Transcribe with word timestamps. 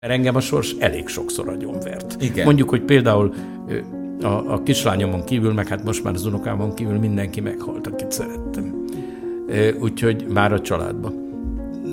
Engem 0.00 0.36
a 0.36 0.40
sors 0.40 0.74
elég 0.78 1.08
sokszor 1.08 1.48
agyonvert. 1.48 2.22
Igen. 2.22 2.44
Mondjuk, 2.44 2.68
hogy 2.68 2.82
például 2.82 3.34
a, 4.22 4.26
a 4.26 4.62
kislányomon 4.62 5.24
kívül, 5.24 5.52
meg 5.52 5.66
hát 5.66 5.84
most 5.84 6.04
már 6.04 6.14
az 6.14 6.26
unokámon 6.26 6.74
kívül 6.74 6.98
mindenki 6.98 7.40
meghalt, 7.40 7.86
akit 7.86 8.12
szerettem. 8.12 8.84
Úgyhogy 9.80 10.26
már 10.28 10.52
a 10.52 10.60
családban. 10.60 11.26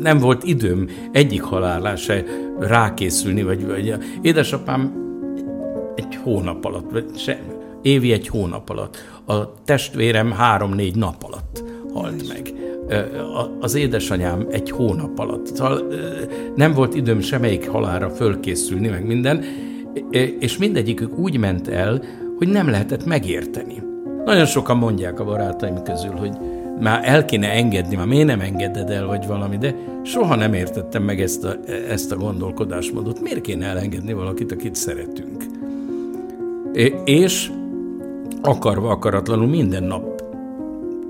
Nem 0.01 0.17
volt 0.17 0.43
időm 0.43 0.89
egyik 1.11 1.41
halálá 1.41 1.95
se 1.95 2.23
rákészülni, 2.59 3.43
vagy, 3.43 3.65
vagy 3.65 3.93
édesapám 4.21 4.93
egy 5.95 6.15
hónap 6.15 6.65
alatt, 6.65 6.91
vagy 6.91 7.05
se, 7.17 7.41
évi 7.81 8.11
egy 8.11 8.27
hónap 8.27 8.69
alatt, 8.69 8.97
a 9.25 9.63
testvérem 9.63 10.31
három-négy 10.31 10.95
nap 10.95 11.23
alatt 11.23 11.63
halt 11.93 12.27
meg 12.27 12.53
az 13.59 13.75
édesanyám 13.75 14.47
egy 14.49 14.69
hónap 14.69 15.19
alatt. 15.19 15.55
Szóval 15.55 15.83
nem 16.55 16.73
volt 16.73 16.95
időm 16.95 17.19
semmelyik 17.19 17.69
halára 17.69 18.09
fölkészülni, 18.09 18.87
meg 18.87 19.05
minden, 19.05 19.43
és 20.39 20.57
mindegyikük 20.57 21.17
úgy 21.17 21.37
ment 21.37 21.67
el, 21.67 22.01
hogy 22.37 22.47
nem 22.47 22.69
lehetett 22.69 23.05
megérteni. 23.05 23.83
Nagyon 24.25 24.45
sokan 24.45 24.77
mondják 24.77 25.19
a 25.19 25.23
barátaim 25.23 25.83
közül, 25.83 26.11
hogy 26.11 26.37
már 26.79 27.01
el 27.03 27.25
kéne 27.25 27.49
engedni, 27.49 27.95
már 27.95 28.07
miért 28.07 28.27
nem 28.27 28.39
engeded 28.39 28.89
el, 28.89 29.05
vagy 29.05 29.27
valami, 29.27 29.57
de 29.57 29.75
soha 30.03 30.35
nem 30.35 30.53
értettem 30.53 31.03
meg 31.03 31.21
ezt 31.21 31.43
a, 31.43 31.55
ezt 31.89 32.11
a 32.11 32.15
gondolkodásmódot. 32.15 33.21
Miért 33.21 33.41
kéne 33.41 33.65
elengedni 33.65 34.13
valakit, 34.13 34.51
akit 34.51 34.75
szeretünk? 34.75 35.43
És 37.05 37.51
akarva, 38.41 38.89
akaratlanul 38.89 39.47
minden 39.47 39.83
nap 39.83 40.14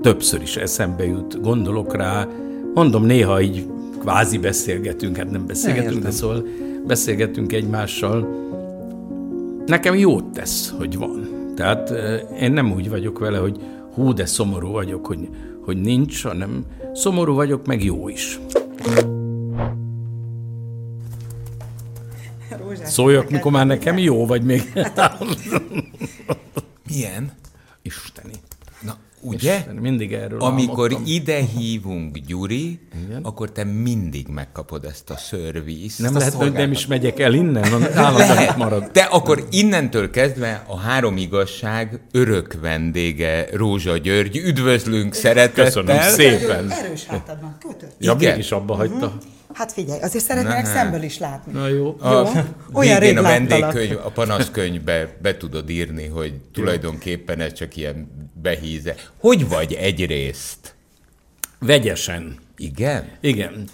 többször 0.06 0.42
is 0.42 0.56
eszembe 0.56 1.04
jut, 1.06 1.40
gondolok 1.40 1.96
rá, 1.96 2.28
mondom, 2.74 3.04
néha 3.04 3.40
így 3.40 3.66
kvázi 4.00 4.38
beszélgetünk, 4.38 5.16
hát 5.16 5.30
nem 5.30 5.46
beszélgetünk, 5.46 6.02
de 6.02 6.10
szóval 6.10 6.46
beszélgetünk 6.86 7.52
egymással. 7.52 8.28
Nekem 9.66 9.94
jót 9.94 10.24
tesz, 10.24 10.74
hogy 10.78 10.96
van. 10.96 11.28
Tehát 11.56 11.92
én 12.40 12.52
nem 12.52 12.72
úgy 12.72 12.88
vagyok 12.88 13.18
vele, 13.18 13.38
hogy 13.38 13.60
hú, 13.94 14.12
de 14.12 14.26
szomorú 14.26 14.70
vagyok, 14.70 15.06
hogy, 15.06 15.28
hogy 15.64 15.80
nincs, 15.80 16.22
hanem 16.22 16.64
szomorú 16.92 17.34
vagyok, 17.34 17.66
meg 17.66 17.84
jó 17.84 18.08
is. 18.08 18.40
Szóljak, 22.82 23.30
mikor 23.30 23.52
már 23.52 23.66
nekem 23.66 23.98
jó, 23.98 24.26
vagy 24.26 24.42
még... 24.42 24.72
Milyen? 26.88 27.32
Isteni. 27.82 28.32
Ugye? 29.20 29.64
mindig 29.80 30.12
erről 30.12 30.40
Amikor 30.40 30.92
álmodtam. 30.92 31.12
ide 31.14 31.40
hívunk 31.40 32.18
Gyuri, 32.18 32.80
Igen? 33.06 33.22
akkor 33.22 33.50
te 33.52 33.64
mindig 33.64 34.26
megkapod 34.28 34.84
ezt 34.84 35.10
a 35.10 35.16
szörvízt. 35.16 35.98
Nem 35.98 36.16
lehet, 36.16 36.32
hogy 36.32 36.52
nem 36.52 36.70
is 36.72 36.86
megyek 36.86 37.18
el 37.18 37.34
innen, 37.34 37.82
állandóan 37.94 38.54
marad. 38.56 38.90
De 38.92 39.00
akkor 39.02 39.46
innentől 39.50 40.10
kezdve 40.10 40.64
a 40.66 40.78
három 40.78 41.16
igazság 41.16 42.00
örök 42.12 42.56
vendége 42.60 43.46
Rózsa 43.52 43.96
György. 43.96 44.36
Üdvözlünk 44.36 45.14
szeretettel. 45.14 45.64
Köszönöm 45.64 46.00
szépen. 46.00 46.70
Erős 46.70 47.04
hátadban 47.04 47.56
kötött. 47.60 47.94
Ja, 47.98 48.14
mégis 48.14 48.50
abba 48.50 48.74
hagyta. 48.74 49.06
Uh-huh. 49.06 49.22
Hát 49.56 49.72
figyelj, 49.72 50.00
azért 50.00 50.24
szeretnék 50.24 50.64
szemből 50.64 51.02
is 51.02 51.18
látni. 51.18 51.52
Na 51.52 51.68
jó. 51.68 51.96
A, 52.00 52.10
jó? 52.10 52.24
Olyan 52.72 52.98
rég 52.98 53.18
a 53.18 53.22
vendégkönyv, 53.22 53.98
a 54.04 54.10
panaszkönyvbe 54.10 55.16
be 55.22 55.36
tudod 55.36 55.70
írni, 55.70 56.06
hogy 56.06 56.34
tulajdonképpen 56.52 57.40
ez 57.40 57.52
csak 57.52 57.76
ilyen 57.76 58.08
behíze. 58.42 58.94
Hogy 59.18 59.48
vagy 59.48 59.72
egyrészt? 59.72 60.74
Vegyesen. 61.58 62.38
Igen? 62.56 63.08
Igen. 63.20 63.64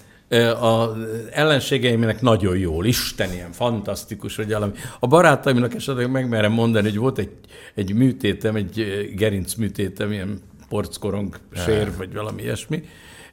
A 0.61 0.93
ellenségeimnek 1.31 2.21
nagyon 2.21 2.57
jól, 2.57 2.87
Isten, 2.87 3.33
ilyen 3.33 3.53
fantasztikus, 3.53 4.37
hogy 4.37 4.53
valami. 4.53 4.73
A 5.01 5.07
barátaimnak 5.07 5.75
esetleg 5.75 6.11
megmerem 6.11 6.53
mondani, 6.53 6.89
hogy 6.89 6.99
volt 6.99 7.19
egy, 7.19 7.31
egy 7.75 7.95
műtétem, 7.95 8.57
egy 8.57 9.11
gerinc 9.17 9.55
műtétem, 9.55 10.13
ilyen 10.13 10.41
porckorong 10.69 11.39
sér, 11.55 11.97
vagy 11.97 12.13
valami 12.13 12.43
ilyesmi, 12.43 12.83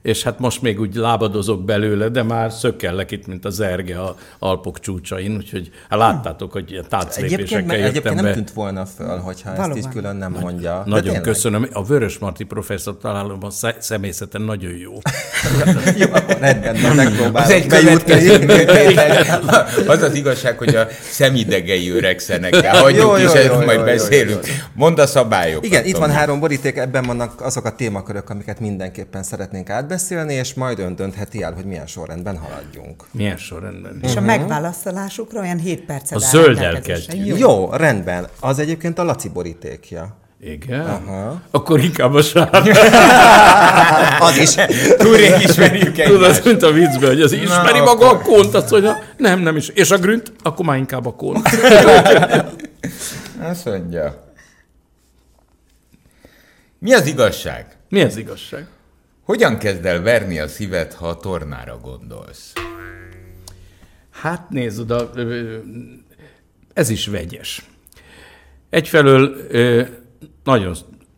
és 0.01 0.23
hát 0.23 0.39
most 0.39 0.61
még 0.61 0.79
úgy 0.79 0.95
lábadozok 0.95 1.65
belőle, 1.65 2.09
de 2.09 2.23
már 2.23 2.51
szökkellek 2.51 3.11
itt, 3.11 3.27
mint 3.27 3.45
az 3.45 3.59
erge 3.59 4.01
a 4.01 4.15
Alpok 4.39 4.79
csúcsain, 4.79 5.35
úgyhogy 5.35 5.69
hát 5.89 5.99
láttátok, 5.99 6.51
hogy 6.51 6.79
a 6.83 6.87
táclépésekkel 6.87 7.35
egyébként, 7.35 7.59
jöttem 7.59 7.85
egyébként 7.85 8.15
be. 8.15 8.21
nem 8.21 8.33
tűnt 8.33 8.51
volna 8.51 8.85
föl, 8.85 9.17
hogyha 9.17 9.49
Valóban. 9.49 9.77
ezt 9.77 9.87
így 9.87 9.93
külön 9.93 10.15
nem 10.15 10.37
mondja. 10.41 10.83
Nagyon 10.85 11.21
köszönöm. 11.21 11.67
A 11.73 11.83
Vörös 11.83 12.17
Marti 12.17 12.43
professzor 12.43 12.97
találom 12.97 13.43
a 13.43 13.49
személyzeten 13.79 14.41
nagyon 14.41 14.71
jó. 14.71 14.93
jó, 15.97 16.07
rendben, 16.39 16.81
na 16.81 16.93
megpróbálok 16.93 17.35
az 17.35 17.49
egy 17.49 17.67
Az 19.87 20.01
az 20.01 20.13
igazság, 20.13 20.57
hogy 20.57 20.75
a 20.75 20.87
szemidegei 21.11 21.89
öregszenek 21.89 22.53
el. 22.53 22.81
Hagyjuk 22.81 23.01
jó, 23.01 23.15
is, 23.15 23.33
jó, 23.33 23.41
jó, 23.41 23.65
majd 23.65 23.79
jó, 23.79 23.85
beszélünk. 23.85 24.47
Jó, 24.47 24.53
jó. 24.53 24.59
Mondd 24.73 24.99
a 24.99 25.07
szabályokat. 25.07 25.65
Igen, 25.65 25.85
itt 25.85 25.97
van 25.97 26.11
három 26.11 26.39
boríték, 26.39 26.77
ebben 26.77 27.03
vannak 27.03 27.41
azok 27.41 27.65
a 27.65 27.75
témakörök, 27.75 28.29
amiket 28.29 28.59
mindenképpen 28.59 29.23
szeretnénk 29.23 29.69
át 29.69 29.87
átbeszélni, 29.89 30.33
és 30.33 30.53
majd 30.53 30.79
ön 30.79 30.95
döntheti 30.95 31.43
el, 31.43 31.53
hogy 31.53 31.65
milyen 31.65 31.87
sorrendben 31.87 32.37
haladjunk. 32.37 33.03
Milyen 33.11 33.37
sorrendben? 33.37 33.99
És 34.01 34.15
a 34.15 34.21
megválaszolásukra 34.21 35.39
olyan 35.39 35.57
7 35.57 35.85
percet 35.85 36.17
A 36.17 36.19
zölddel 36.19 36.81
kezdjük. 36.81 37.25
Jó. 37.25 37.35
Jó, 37.37 37.69
rendben. 37.71 38.27
Az 38.39 38.59
egyébként 38.59 38.99
a 38.99 39.03
Laci 39.03 39.29
borítékja. 39.29 40.17
Igen? 40.41 40.85
Aha. 40.85 41.41
Akkor 41.51 41.79
inkább 41.79 42.13
a 42.13 42.21
sárga. 42.21 42.73
az 44.27 44.37
is. 44.37 44.55
Túl 44.97 45.15
rég 45.15 45.33
ismerjük 45.39 45.97
egymást. 45.97 46.41
Tudod, 46.41 46.45
mint 46.45 46.63
a 46.63 46.71
viccben, 46.71 47.09
hogy 47.09 47.21
az 47.21 47.31
ismeri 47.31 47.77
Na, 47.77 47.83
maga 47.83 48.09
akkor... 48.09 48.19
a 48.19 48.21
kont, 48.21 48.53
azt 48.53 48.71
mondja, 48.71 49.03
nem, 49.17 49.39
nem 49.39 49.55
is. 49.55 49.67
És 49.67 49.91
a 49.91 49.97
grünt, 49.97 50.31
akkor 50.43 50.65
már 50.65 50.77
inkább 50.77 51.05
a 51.05 51.15
kont. 51.15 51.49
azt 53.51 53.65
mondja. 53.65 54.27
Mi 56.79 56.93
az 56.93 57.05
igazság? 57.05 57.65
Mi 57.89 58.01
az 58.01 58.17
igazság? 58.17 58.67
Hogyan 59.29 59.57
kezd 59.57 59.85
el 59.85 60.01
verni 60.01 60.39
a 60.39 60.47
szíved, 60.47 60.93
ha 60.93 61.07
a 61.07 61.17
tornára 61.17 61.77
gondolsz? 61.77 62.53
Hát 64.09 64.49
nézd 64.49 64.79
oda, 64.79 65.11
ez 66.73 66.89
is 66.89 67.07
vegyes. 67.07 67.69
Egyfelől 68.69 69.35
nagyon, 70.43 70.75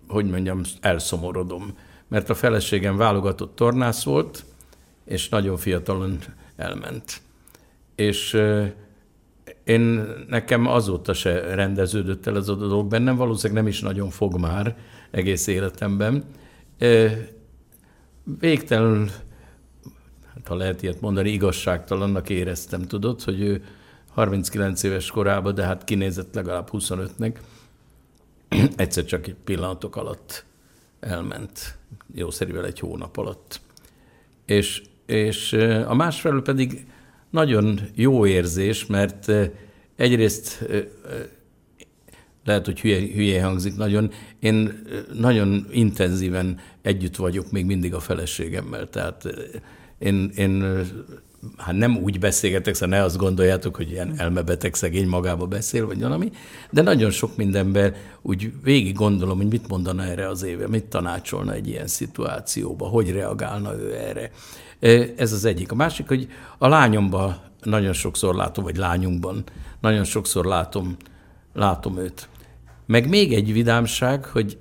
hogy 0.07 0.25
mondjam, 0.25 0.61
elszomorodom, 0.81 1.77
mert 2.07 2.29
a 2.29 2.35
feleségem 2.35 2.97
válogatott 2.97 3.55
tornász 3.55 4.03
volt, 4.03 4.45
és 5.05 5.29
nagyon 5.29 5.57
fiatalon 5.57 6.19
elment. 6.55 7.21
És 7.95 8.41
én 9.63 10.03
nekem 10.27 10.67
azóta 10.67 11.13
se 11.13 11.55
rendeződött 11.55 12.27
el 12.27 12.37
ez 12.37 12.47
a 12.47 12.55
dolog 12.55 12.87
bennem, 12.87 13.15
valószínűleg 13.15 13.63
nem 13.63 13.71
is 13.71 13.81
nagyon 13.81 14.09
fog 14.09 14.39
már 14.39 14.77
egész 15.11 15.47
életemben 15.47 16.23
végtelenül, 18.39 19.09
hát 20.33 20.47
ha 20.47 20.55
lehet 20.55 20.81
ilyet 20.81 21.01
mondani, 21.01 21.29
igazságtalannak 21.29 22.29
éreztem, 22.29 22.81
tudod, 22.81 23.21
hogy 23.21 23.41
ő 23.41 23.63
39 24.13 24.83
éves 24.83 25.11
korában, 25.11 25.55
de 25.55 25.63
hát 25.63 25.83
kinézett 25.83 26.33
legalább 26.33 26.69
25-nek, 26.71 27.35
egyszer 28.75 29.05
csak 29.05 29.27
egy 29.27 29.35
pillanatok 29.43 29.95
alatt 29.95 30.45
elment, 30.99 31.77
jószerivel 32.15 32.65
egy 32.65 32.79
hónap 32.79 33.17
alatt. 33.17 33.61
És, 34.45 34.81
és 35.05 35.53
a 35.87 35.93
másfelől 35.93 36.41
pedig 36.41 36.85
nagyon 37.29 37.79
jó 37.95 38.25
érzés, 38.25 38.85
mert 38.85 39.31
egyrészt 39.95 40.67
lehet, 42.45 42.65
hogy 42.65 42.81
hülye, 42.81 42.99
hülye 42.99 43.43
hangzik 43.43 43.75
nagyon, 43.75 44.11
én 44.39 44.81
nagyon 45.13 45.67
intenzíven 45.71 46.59
együtt 46.81 47.15
vagyok 47.15 47.51
még 47.51 47.65
mindig 47.65 47.93
a 47.93 47.99
feleségemmel, 47.99 48.89
tehát 48.89 49.23
én, 49.97 50.31
én 50.35 50.83
hát 51.57 51.75
nem 51.75 51.97
úgy 51.97 52.19
beszélgetek, 52.19 52.73
szóval 52.73 52.97
ne 52.97 53.03
azt 53.03 53.17
gondoljátok, 53.17 53.75
hogy 53.75 53.91
ilyen 53.91 54.13
elmebeteg 54.17 54.75
szegény 54.75 55.07
magába 55.07 55.45
beszél, 55.45 55.85
vagy 55.85 56.01
valami, 56.01 56.31
de 56.69 56.81
nagyon 56.81 57.11
sok 57.11 57.35
mindenben 57.35 57.95
úgy 58.21 58.53
végig 58.63 58.95
gondolom, 58.95 59.37
hogy 59.37 59.47
mit 59.47 59.67
mondana 59.67 60.03
erre 60.03 60.27
az 60.27 60.43
éve, 60.43 60.67
mit 60.67 60.85
tanácsolna 60.85 61.53
egy 61.53 61.67
ilyen 61.67 61.87
szituációba, 61.87 62.87
hogy 62.87 63.11
reagálna 63.11 63.75
ő 63.75 63.95
erre. 63.95 64.31
Ez 65.15 65.31
az 65.31 65.45
egyik. 65.45 65.71
A 65.71 65.75
másik, 65.75 66.07
hogy 66.07 66.27
a 66.57 66.67
lányomban 66.67 67.35
nagyon 67.63 67.93
sokszor 67.93 68.35
látom, 68.35 68.63
vagy 68.63 68.77
lányunkban 68.77 69.43
nagyon 69.81 70.03
sokszor 70.03 70.45
látom, 70.45 70.97
látom 71.53 71.97
őt. 71.97 72.29
Meg 72.85 73.09
még 73.09 73.33
egy 73.33 73.53
vidámság, 73.53 74.25
hogy 74.25 74.57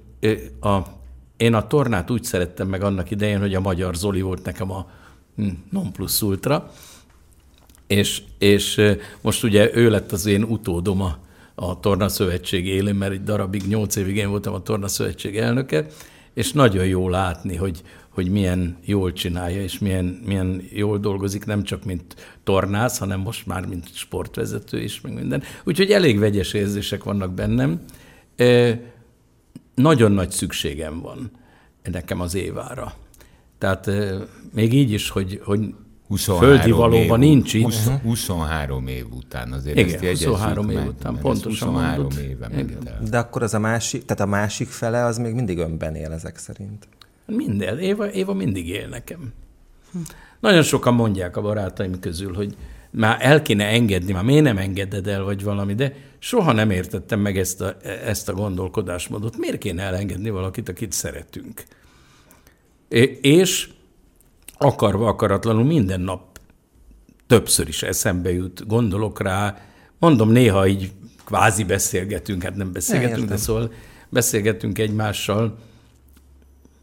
a, 0.61 0.79
én 1.41 1.55
a 1.55 1.67
tornát 1.67 2.11
úgy 2.11 2.25
szerettem 2.25 2.69
meg 2.69 2.83
annak 2.83 3.11
idején, 3.11 3.41
hogy 3.41 3.55
a 3.55 3.61
magyar 3.61 3.95
Zoli 3.95 4.21
volt 4.21 4.45
nekem 4.45 4.71
a 4.71 4.91
hm, 5.37 5.49
non 5.71 5.93
plus 5.93 6.23
ultra, 6.23 6.71
és, 7.87 8.23
és 8.39 8.81
most 9.21 9.45
ugye 9.45 9.77
ő 9.77 9.91
lett 9.91 10.13
az 10.13 10.27
én 10.27 10.43
utódom 10.43 11.01
a, 11.01 11.19
a 11.55 11.81
Torna 11.81 12.09
Szövetség 12.09 12.67
élén, 12.67 12.95
mert 12.95 13.13
egy 13.13 13.23
darabig, 13.23 13.63
nyolc 13.67 13.97
évig 13.97 14.17
én 14.17 14.29
voltam 14.29 14.55
a 14.55 14.63
Torna 14.63 14.89
Szövetség 14.89 15.37
elnöke, 15.37 15.87
és 16.35 16.53
nagyon 16.53 16.87
jó 16.87 17.09
látni, 17.09 17.57
hogy, 17.57 17.83
hogy 18.09 18.31
milyen 18.31 18.77
jól 18.85 19.13
csinálja, 19.13 19.63
és 19.63 19.79
milyen, 19.79 20.23
milyen 20.27 20.63
jól 20.73 20.99
dolgozik, 20.99 21.45
nem 21.45 21.63
csak 21.63 21.85
mint 21.85 22.39
tornász, 22.45 22.99
hanem 22.99 23.21
most 23.21 23.47
már 23.47 23.67
mint 23.67 23.95
sportvezető 23.95 24.81
is, 24.81 25.01
meg 25.01 25.13
minden. 25.13 25.43
Úgyhogy 25.65 25.91
elég 25.91 26.19
vegyes 26.19 26.53
érzések 26.53 27.05
vannak 27.05 27.33
bennem. 27.33 27.81
Nagyon 29.81 30.12
nagy 30.12 30.31
szükségem 30.31 31.00
van 31.00 31.31
nekem 31.82 32.21
az 32.21 32.35
évára. 32.35 32.94
Tehát 33.59 33.91
még 34.55 34.73
így 34.73 34.91
is, 34.91 35.11
hogy, 35.11 35.41
hogy 35.44 35.75
23 36.09 36.49
földi 36.49 36.71
valóban 36.71 37.23
év, 37.23 37.29
nincs 37.29 37.55
itt. 37.55 37.65
20, 37.65 37.88
23 38.03 38.87
év 38.87 39.06
után 39.12 39.53
azért 39.53 39.79
Igen, 39.79 40.05
ezt 40.05 40.25
23 40.25 40.71
év 40.71 40.77
meg, 40.77 40.88
után, 40.88 41.19
pontosan 41.19 41.69
23 41.69 42.03
mondod. 42.03 42.19
éve 42.19 42.49
De 43.11 43.19
akkor 43.19 43.43
az 43.43 43.55
a 43.55 43.59
másik, 43.59 44.05
tehát 44.05 44.23
a 44.23 44.27
másik 44.27 44.69
fele 44.69 45.05
az 45.05 45.19
még 45.19 45.35
mindig 45.35 45.59
önben 45.59 45.94
él 45.94 46.12
ezek 46.12 46.38
szerint. 46.38 46.88
Minden. 47.26 47.79
Éva, 47.79 48.12
Éva 48.12 48.35
mindig 48.35 48.69
él 48.69 48.88
nekem. 48.88 49.33
Nagyon 50.41 50.62
sokan 50.62 50.94
mondják 50.94 51.37
a 51.37 51.41
barátaim 51.41 52.00
közül, 52.00 52.35
hogy 52.35 52.56
már 52.91 53.17
el 53.21 53.43
kéne 53.43 53.65
engedni, 53.65 54.13
már 54.13 54.25
miért 54.25 54.45
nem 54.45 54.59
engeded 54.59 55.07
el, 55.07 55.23
vagy 55.23 55.43
valami, 55.43 55.75
de 55.75 55.95
soha 56.19 56.53
nem 56.53 56.71
értettem 56.71 57.21
meg 57.21 57.39
ezt 57.39 57.61
a, 57.61 57.77
ezt 58.05 58.29
a 58.29 58.33
gondolkodásmódot. 58.33 59.37
Miért 59.37 59.59
kéne 59.59 59.83
elengedni 59.83 60.31
valakit, 60.31 60.69
akit 60.69 60.93
szeretünk? 60.93 61.65
És 63.21 63.71
akarva, 64.59 65.09
akaratlanul 65.09 65.65
minden 65.65 66.01
nap 66.01 66.39
többször 67.27 67.69
is 67.69 67.83
eszembe 67.83 68.33
jut, 68.33 68.67
gondolok 68.67 69.21
rá, 69.21 69.63
mondom, 69.99 70.31
néha 70.31 70.67
így 70.67 70.93
kvázi 71.25 71.65
beszélgetünk, 71.65 72.43
hát 72.43 72.57
nem 72.57 72.73
beszélgetünk, 72.73 73.29
de 73.29 73.37
szóval 73.37 73.73
beszélgetünk 74.09 74.79
egymással. 74.79 75.59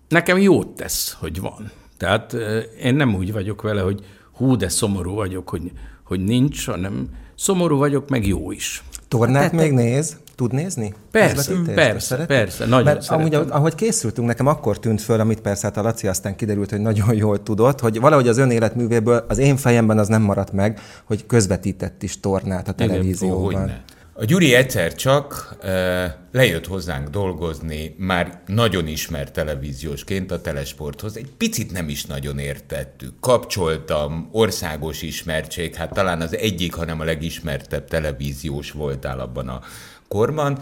Nekem 0.08 0.38
jót 0.38 0.68
tesz, 0.68 1.14
hogy 1.20 1.40
van. 1.40 1.72
Tehát 1.98 2.34
én 2.82 2.96
nem 2.96 3.16
úgy 3.16 3.32
vagyok 3.32 3.62
vele, 3.62 3.82
hogy 3.82 4.06
hú, 4.32 4.56
de 4.56 4.70
szomorú 4.70 5.14
vagyok, 5.14 5.50
hogy, 5.50 5.72
hogy 6.08 6.24
nincs, 6.24 6.66
hanem 6.66 7.10
szomorú 7.36 7.78
vagyok, 7.78 8.10
meg 8.10 8.28
jó 8.28 8.52
is. 8.52 8.84
Tornát 9.08 9.42
hát, 9.42 9.52
még 9.52 9.72
néz? 9.72 10.18
Tud 10.36 10.54
nézni? 10.54 10.94
Persze, 11.12 11.54
persze, 11.76 12.00
Szereted? 12.00 12.38
persze, 12.38 12.66
nagyon 12.66 12.84
Mert 12.84 13.02
szeretem. 13.02 13.34
amúgy, 13.36 13.52
ahogy 13.52 13.76
készültünk, 13.76 14.28
nekem 14.28 14.48
akkor 14.48 14.80
tűnt 14.80 15.02
föl, 15.02 15.20
amit 15.20 15.42
persze 15.42 15.68
hát 15.68 15.78
a 15.78 15.82
Laci 15.82 16.08
aztán 16.08 16.36
kiderült, 16.36 16.70
hogy 16.70 16.80
nagyon 16.80 17.14
jól 17.24 17.44
tudott, 17.44 17.80
hogy 17.80 18.00
valahogy 18.00 18.28
az 18.28 18.38
ön 18.38 18.52
életművéből 18.52 19.26
az 19.28 19.38
én 19.38 19.58
fejemben 19.58 19.98
az 19.98 20.08
nem 20.08 20.22
maradt 20.22 20.52
meg, 20.52 20.80
hogy 21.04 21.26
közvetített 21.26 22.04
is 22.04 22.20
tornát 22.20 22.68
a 22.68 22.72
televízióban. 22.72 23.52
Igen, 23.64 23.76
ó, 23.76 23.96
a 24.20 24.26
Gyuri 24.26 24.54
egyszer 24.54 24.96
csak 24.96 25.56
e, 25.62 26.18
lejött 26.32 26.68
hozzánk 26.68 27.10
dolgozni, 27.10 27.96
már 27.98 28.42
nagyon 28.46 28.88
ismert 28.88 29.34
televíziósként 29.34 30.32
a 30.32 30.42
telesporthoz. 30.42 31.18
Egy 31.18 31.30
picit 31.38 31.72
nem 31.72 31.90
is 31.90 32.06
nagyon 32.06 32.40
értettük. 32.40 33.14
Kapcsoltam, 33.20 34.30
országos 34.32 35.02
ismertség, 35.02 35.76
hát 35.76 35.94
talán 35.94 36.22
az 36.22 36.38
egyik, 36.38 36.74
hanem 36.74 37.00
a 37.00 37.04
legismertebb 37.04 37.88
televíziós 37.88 38.72
voltál 38.72 39.20
abban 39.20 39.48
a 39.48 39.62
korban, 40.08 40.60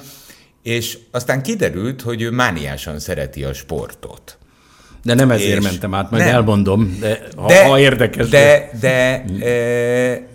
és 0.63 0.97
aztán 1.11 1.41
kiderült, 1.41 2.01
hogy 2.01 2.21
ő 2.21 2.31
mániásan 2.31 2.99
szereti 2.99 3.43
a 3.43 3.53
sportot. 3.53 4.37
De 5.03 5.13
nem 5.13 5.31
ezért 5.31 5.57
és 5.57 5.63
mentem 5.63 5.93
át, 5.93 6.11
majd 6.11 6.23
nem. 6.23 6.33
elmondom, 6.33 6.97
de 6.99 7.27
ha, 7.35 7.47
de, 7.47 7.67
ha 7.67 7.79
érdekes. 7.79 8.29
De, 8.29 8.69
de, 8.79 9.25
de 9.39 9.45
e, 9.45 10.33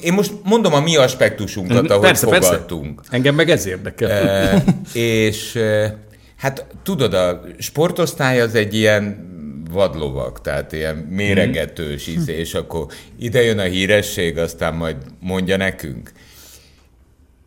én 0.00 0.12
most 0.12 0.32
mondom 0.42 0.72
a 0.72 0.80
mi 0.80 0.96
aspektusunkat, 0.96 1.82
mhm. 1.82 1.92
ahogy 1.92 2.02
persze, 2.02 2.26
fogadtunk. 2.26 2.94
Persze. 2.94 3.12
Engem 3.16 3.34
meg 3.34 3.50
ez 3.50 3.66
érdekel. 3.66 4.10
E, 4.10 4.64
és 4.92 5.54
e, 5.54 5.98
hát 6.36 6.66
tudod, 6.82 7.14
a 7.14 7.42
sportosztály 7.58 8.40
az 8.40 8.54
egy 8.54 8.74
ilyen 8.74 9.28
vadlovak, 9.70 10.40
tehát 10.40 10.72
ilyen 10.72 10.96
méregetős 10.96 12.10
mm. 12.10 12.22
és 12.26 12.54
akkor 12.54 12.86
ide 13.18 13.42
jön 13.42 13.58
a 13.58 13.62
híresség, 13.62 14.38
aztán 14.38 14.74
majd 14.74 14.96
mondja 15.20 15.56
nekünk. 15.56 16.12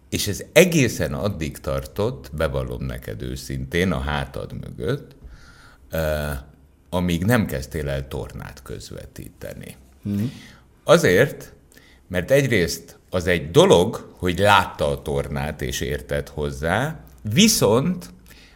És 0.09 0.27
ez 0.27 0.43
egészen 0.53 1.13
addig 1.13 1.57
tartott, 1.57 2.29
bevallom 2.35 2.83
neked 2.83 3.21
őszintén, 3.21 3.91
a 3.91 3.99
hátad 3.99 4.53
mögött, 4.53 5.15
amíg 6.89 7.25
nem 7.25 7.45
kezdtél 7.45 7.89
el 7.89 8.07
tornát 8.07 8.61
közvetíteni. 8.63 9.75
Mm. 10.09 10.25
Azért, 10.83 11.53
mert 12.13 12.31
egyrészt 12.31 12.99
az 13.09 13.27
egy 13.27 13.51
dolog, 13.51 14.13
hogy 14.17 14.39
látta 14.39 14.87
a 14.87 15.01
tornát 15.01 15.61
és 15.61 15.81
értett 15.81 16.29
hozzá, 16.29 17.03
viszont 17.33 18.09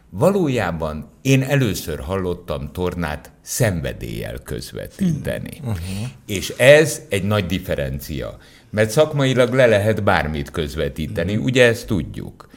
valójában 0.10 1.10
én 1.22 1.44
először 1.44 2.00
hallottam 2.00 2.72
tornát 2.72 3.32
szenvedéllyel 3.42 4.40
közvetíteni. 4.44 5.58
Uh-huh. 5.60 5.78
És 6.26 6.54
ez 6.58 7.02
egy 7.10 7.24
nagy 7.24 7.46
differencia, 7.46 8.38
mert 8.70 8.90
szakmailag 8.90 9.54
le 9.54 9.66
lehet 9.66 10.04
bármit 10.04 10.52
közvetíteni, 10.52 11.32
uh-huh. 11.32 11.46
ugye 11.46 11.66
ezt 11.66 11.88
tudjuk. 11.88 12.50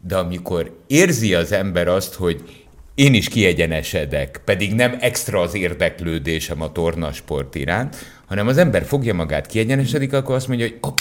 De 0.00 0.16
amikor 0.16 0.78
érzi 0.86 1.34
az 1.34 1.52
ember 1.52 1.88
azt, 1.88 2.14
hogy 2.14 2.66
én 2.94 3.14
is 3.14 3.28
kiegyenesedek, 3.28 4.40
pedig 4.44 4.74
nem 4.74 4.96
extra 5.00 5.40
az 5.40 5.54
érdeklődésem 5.54 6.62
a 6.62 6.72
tornasport 6.72 7.54
iránt, 7.54 7.96
hanem 8.26 8.46
az 8.46 8.56
ember 8.56 8.84
fogja 8.84 9.14
magát, 9.14 9.46
kiegyenesedik, 9.46 10.12
akkor 10.12 10.34
azt 10.34 10.48
mondja, 10.48 10.66
hogy 10.66 10.78
op, 10.80 11.00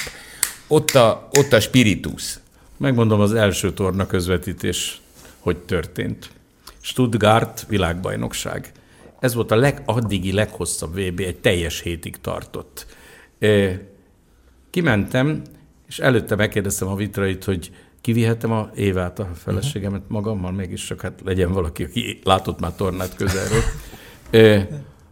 ott 0.67 0.91
a, 0.91 1.27
ott 1.37 1.53
a 1.53 1.59
spiritus. 1.59 2.39
Megmondom 2.77 3.19
az 3.19 3.33
első 3.33 3.73
torna 3.73 4.05
közvetítés, 4.05 5.01
hogy 5.39 5.57
történt. 5.57 6.29
Stuttgart 6.81 7.65
világbajnokság. 7.69 8.71
Ez 9.19 9.33
volt 9.33 9.51
a 9.51 9.55
leg, 9.55 9.81
addigi 9.85 10.31
leghosszabb 10.31 10.93
VB, 10.93 11.19
egy 11.19 11.35
teljes 11.35 11.81
hétig 11.81 12.17
tartott. 12.21 12.85
Kimentem, 14.69 15.41
és 15.87 15.99
előtte 15.99 16.35
megkérdeztem 16.35 16.87
a 16.87 16.95
vitrait, 16.95 17.43
hogy 17.43 17.71
kivihetem 18.01 18.51
a 18.51 18.69
Évát, 18.75 19.19
a 19.19 19.29
feleségemet 19.35 20.01
magammal, 20.07 20.51
mégis 20.51 20.85
csak 20.85 21.01
hát 21.01 21.21
legyen 21.23 21.51
valaki, 21.51 21.83
aki 21.83 22.19
látott 22.23 22.59
már 22.59 22.71
tornát 22.75 23.15
közelről. 23.15 23.63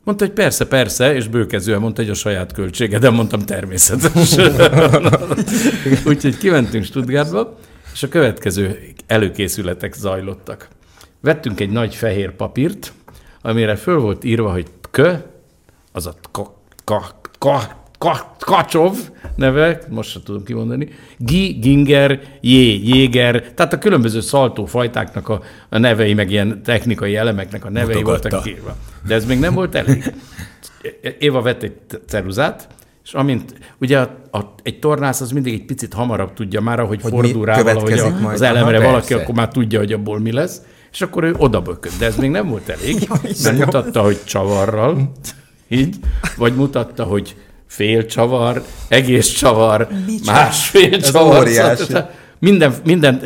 Mondta, 0.04 0.26
hogy 0.26 0.34
persze, 0.34 0.68
persze, 0.68 1.16
és 1.16 1.28
bőkezően 1.28 1.80
mondta, 1.80 2.02
hogy 2.02 2.12
a 2.12 2.14
saját 2.14 2.52
költsége, 2.52 3.00
de 3.00 3.10
mondtam 3.10 3.40
természetes. 3.40 4.36
Úgyhogy 6.08 6.38
kimentünk 6.38 6.84
Stuttgartba, 6.84 7.58
és 7.94 8.04
a 8.04 8.08
következő 8.08 8.94
előkészületek 9.08 9.94
zajlottak. 9.94 10.68
Vettünk 11.20 11.60
egy 11.60 11.70
nagy 11.70 11.96
fehér 11.96 12.32
papírt, 12.32 12.94
amire 13.42 13.76
föl 13.76 14.00
volt 14.00 14.24
írva, 14.24 14.52
hogy 14.52 14.68
kö, 14.92 15.14
az 15.92 16.08
a 16.08 16.14
ka, 16.32 16.62
ka, 16.84 17.22
ka, 17.40 17.83
Kacsov 18.40 18.96
neve, 19.36 19.80
most 19.90 20.10
sem 20.10 20.22
tudom 20.24 20.44
kimondani, 20.44 20.88
Gi, 21.18 21.48
Ginger, 21.62 22.20
Jé, 22.42 22.80
Jéger, 22.84 23.52
tehát 23.56 23.74
a 23.74 23.78
különböző 23.78 24.20
szaltófajtáknak 24.20 25.30
a, 25.30 25.42
a 25.70 25.78
nevei, 25.78 26.14
meg 26.14 26.32
ilyen 26.32 26.64
technikai 26.64 27.16
elemeknek 27.16 27.66
a 27.66 27.70
nevei 27.70 27.96
Mutogatta. 27.96 28.30
voltak 28.30 28.48
írva. 28.50 28.76
De 29.08 29.16
ez 29.16 29.26
még 29.26 29.40
nem 29.40 29.54
volt 29.54 29.76
elég. 29.76 30.14
Éva 31.20 31.42
vett 31.42 31.64
egy 31.64 31.74
ceruzát, 32.08 32.68
és 33.04 33.14
amint, 33.14 33.54
ugye 33.80 34.00
a, 34.00 34.20
a, 34.32 34.40
egy 34.64 34.80
tornász 34.80 35.22
az 35.22 35.32
mindig 35.32 35.54
egy 35.54 35.66
picit 35.66 35.94
hamarabb 35.94 36.34
tudja 36.34 36.62
már, 36.62 36.80
ahogy 36.80 37.02
hogy 37.02 37.12
fordul 37.12 37.46
rá 37.46 37.62
valahogy 37.62 38.00
a, 38.00 38.30
az 38.30 38.42
elemre 38.42 38.78
Aha, 38.78 38.86
valaki, 38.86 39.14
akkor 39.14 39.36
már 39.36 39.48
tudja, 39.48 39.80
hogy 39.80 39.94
abból 39.94 40.20
mi 40.20 40.32
lesz, 40.32 40.62
és 40.92 41.02
akkor 41.02 41.24
ő 41.24 41.36
oda 41.38 41.62
bökött. 41.62 41.98
De 42.00 42.06
ez 42.06 42.16
még 42.16 42.30
nem 42.30 42.48
volt 42.48 42.70
elég, 42.70 43.08
mert 43.44 43.58
mutatta, 43.58 44.02
hogy 44.02 44.24
csavarral, 44.24 45.12
így, 45.68 45.96
vagy 46.38 46.56
mutatta, 46.56 47.04
hogy 47.04 47.36
fél 47.68 48.06
csavar, 48.06 48.64
egész 48.88 49.28
csavar, 49.28 49.88
Micsoda? 50.06 50.32
másfél 50.32 50.94
Ez 50.94 51.12
csavar. 51.12 51.40
Óriási. 51.40 51.84
Szóval, 51.84 52.10
minden, 52.44 52.74
minden 52.84 53.22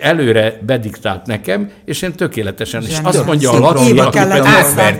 előre 0.00 0.58
bediktált 0.66 1.26
nekem, 1.26 1.70
és 1.84 2.02
én 2.02 2.12
tökéletesen, 2.12 2.82
és 2.82 2.96
azt 3.02 3.26
mondja 3.26 3.50
a 3.50 3.58
Laci, 3.58 3.98
aki 3.98 4.18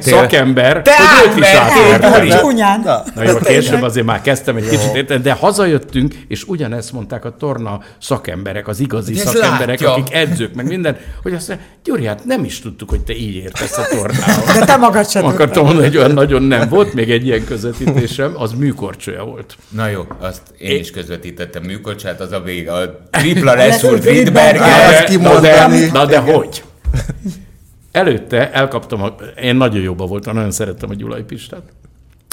szakember, 0.00 0.82
te 0.82 0.92
hogy 0.96 1.30
őt 1.30 1.38
is 1.38 1.46
átverték. 1.46 2.32
Na 3.14 3.22
jó, 3.22 3.36
később 3.38 3.82
azért 3.82 4.06
már 4.06 4.20
kezdtem 4.20 4.56
egy 4.56 4.68
kicsit 4.68 4.94
érteni, 4.94 5.22
de 5.22 5.32
hazajöttünk, 5.32 6.14
és 6.28 6.44
ugyanezt 6.44 6.92
mondták 6.92 7.24
a 7.24 7.36
torna 7.36 7.80
szakemberek, 8.00 8.68
az 8.68 8.80
igazi 8.80 9.14
szakemberek, 9.14 9.80
látja. 9.80 9.92
akik 9.92 10.14
edzők, 10.14 10.54
meg 10.54 10.66
minden, 10.66 10.96
hogy 11.22 11.34
azt 11.34 11.48
mondja, 11.48 11.66
Gyuri, 11.84 12.06
hát 12.06 12.24
nem 12.24 12.44
is 12.44 12.60
tudtuk, 12.60 12.90
hogy 12.90 13.00
te 13.00 13.16
így 13.16 13.34
értesz 13.34 13.78
a 13.78 13.86
tornához. 13.90 14.58
De 14.58 14.64
te 14.64 14.76
magad 14.76 15.08
sem 15.08 15.24
Akartam 15.24 15.64
mondani, 15.64 15.86
hogy 15.86 15.96
olyan 15.96 16.10
nagyon 16.10 16.42
nem 16.42 16.68
volt, 16.68 16.94
még 16.94 17.10
egy 17.10 17.26
ilyen 17.26 17.44
közvetítésem, 17.44 18.32
az 18.36 18.52
műkorcsolya 18.52 19.24
volt. 19.24 19.56
Na 19.68 19.88
jó, 19.88 20.06
azt 20.20 20.42
én 20.58 20.78
is 20.78 20.90
közvetítettem 20.90 21.62
műkorcsát, 21.62 22.20
az 22.20 22.32
a 22.32 22.40
vég, 22.40 22.68
a 22.68 23.06
tripla 23.10 23.47
Dupla 23.48 23.66
leszúrt 23.66 24.02
Friedberger. 24.02 25.20
Na 25.20 25.40
de, 25.40 25.66
na 25.92 26.06
de 26.06 26.18
hogy? 26.18 26.62
Előtte 27.92 28.52
elkaptam, 28.52 29.02
a, 29.02 29.14
én 29.42 29.56
nagyon 29.56 29.82
jóban 29.82 30.08
voltam, 30.08 30.34
nagyon 30.34 30.50
szerettem 30.50 30.90
a 30.90 30.94
Gyulai 30.94 31.22
Pistát. 31.22 31.62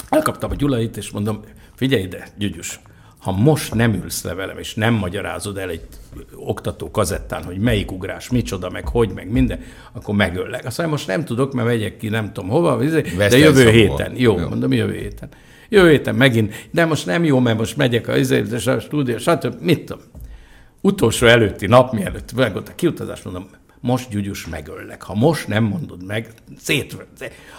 Elkaptam 0.08 0.50
a 0.50 0.54
Gyulait, 0.54 0.96
és 0.96 1.10
mondom, 1.10 1.40
figyelj 1.74 2.02
ide, 2.02 2.28
Gyugyus, 2.38 2.80
ha 3.18 3.32
most 3.32 3.74
nem 3.74 3.94
ülsz 3.94 4.22
le 4.24 4.34
velem, 4.34 4.58
és 4.58 4.74
nem 4.74 4.94
magyarázod 4.94 5.58
el 5.58 5.68
egy 5.70 5.80
oktató 6.34 6.90
kazettán, 6.90 7.44
hogy 7.44 7.58
melyik 7.58 7.92
ugrás, 7.92 8.28
micsoda, 8.30 8.70
meg 8.70 8.88
hogy, 8.88 9.10
meg 9.14 9.30
minden, 9.30 9.60
akkor 9.92 10.14
megöllek. 10.14 10.64
Azt 10.64 10.78
mondja, 10.78 10.96
most 10.96 11.06
nem 11.06 11.24
tudok, 11.24 11.52
mert 11.52 11.66
megyek 11.66 11.96
ki, 11.96 12.08
nem 12.08 12.32
tudom 12.32 12.50
hova, 12.50 12.76
de 12.76 12.84
jövő 12.84 13.16
Vesztelszomból. 13.16 13.72
héten. 13.72 14.12
Jó, 14.16 14.38
Jó. 14.38 14.48
mondom, 14.48 14.72
jövő 14.72 14.94
héten. 14.94 15.28
Jövő 15.68 15.90
héten 15.90 16.14
megint, 16.14 16.68
de 16.70 16.84
most 16.84 17.06
nem 17.06 17.24
jó, 17.24 17.38
mert 17.38 17.58
most 17.58 17.76
megyek 17.76 18.08
a, 18.08 18.16
izé- 18.16 18.66
a 18.66 18.80
stúdió, 18.80 19.18
stb. 19.18 19.54
Mit 19.60 19.84
tudom. 19.84 20.02
Utolsó 20.86 21.26
előtti 21.26 21.66
nap, 21.66 21.92
mielőtt 21.92 22.32
meg 22.32 22.52
volt 22.52 22.68
a 22.68 22.74
kiutazás, 22.74 23.22
mondom, 23.22 23.48
most 23.80 24.10
gyugyus 24.10 24.46
megöllek. 24.46 25.02
Ha 25.02 25.14
most 25.14 25.48
nem 25.48 25.64
mondod 25.64 26.04
meg, 26.04 26.32
szét... 26.58 27.06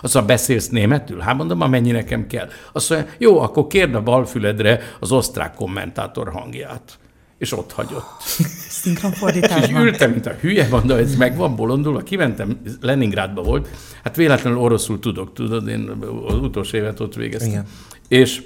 Azt 0.02 0.14
mondja, 0.14 0.34
beszélsz 0.34 0.70
németül? 0.70 1.20
Hát 1.20 1.36
mondom, 1.36 1.62
amennyi 1.62 1.92
nekem 1.92 2.28
kell. 2.28 2.50
Azt 2.72 2.90
mondja, 2.90 3.10
jó, 3.18 3.40
akkor 3.40 3.68
kérd 3.68 3.96
a 3.96 4.04
balfüledre 4.04 4.80
az 5.00 5.12
osztrák 5.12 5.54
kommentátor 5.54 6.32
hangját. 6.32 7.00
És 7.38 7.52
ott 7.52 7.72
hagyott. 7.72 8.24
És 8.28 8.40
így 8.40 8.48
Szinkronfordításban. 8.70 9.82
ültem, 9.82 10.12
mint 10.12 10.26
a 10.26 10.34
hülye, 10.42 10.68
mondom, 10.68 10.98
ez 10.98 11.16
meg 11.16 11.38
van 11.38 11.56
bolondulva. 11.56 12.00
Kimentem, 12.00 12.60
Leningrádba 12.82 13.42
volt, 13.42 13.70
hát 14.04 14.16
véletlenül 14.16 14.60
oroszul 14.60 15.00
tudok, 15.00 15.34
tudod, 15.34 15.68
én 15.68 15.90
az 16.28 16.34
utolsó 16.34 16.78
évet 16.78 17.00
ott 17.00 17.16
végeztem. 17.16 17.50
Igen. 17.50 17.66
És 18.08 18.44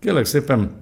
kérlek 0.00 0.24
szépen, 0.24 0.81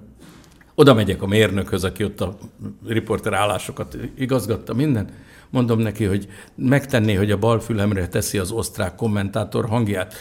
oda 0.81 0.93
megyek 0.93 1.21
a 1.21 1.27
mérnökhöz, 1.27 1.83
aki 1.83 2.03
ott 2.03 2.21
a 2.21 2.37
riporter 2.85 3.33
állásokat 3.33 3.97
igazgatta, 4.17 4.73
minden. 4.73 5.09
Mondom 5.49 5.79
neki, 5.79 6.03
hogy 6.03 6.27
megtenné, 6.55 7.13
hogy 7.13 7.31
a 7.31 7.37
bal 7.37 7.59
fülemre 7.59 8.07
teszi 8.07 8.37
az 8.37 8.51
osztrák 8.51 8.95
kommentátor 8.95 9.65
hangját. 9.65 10.13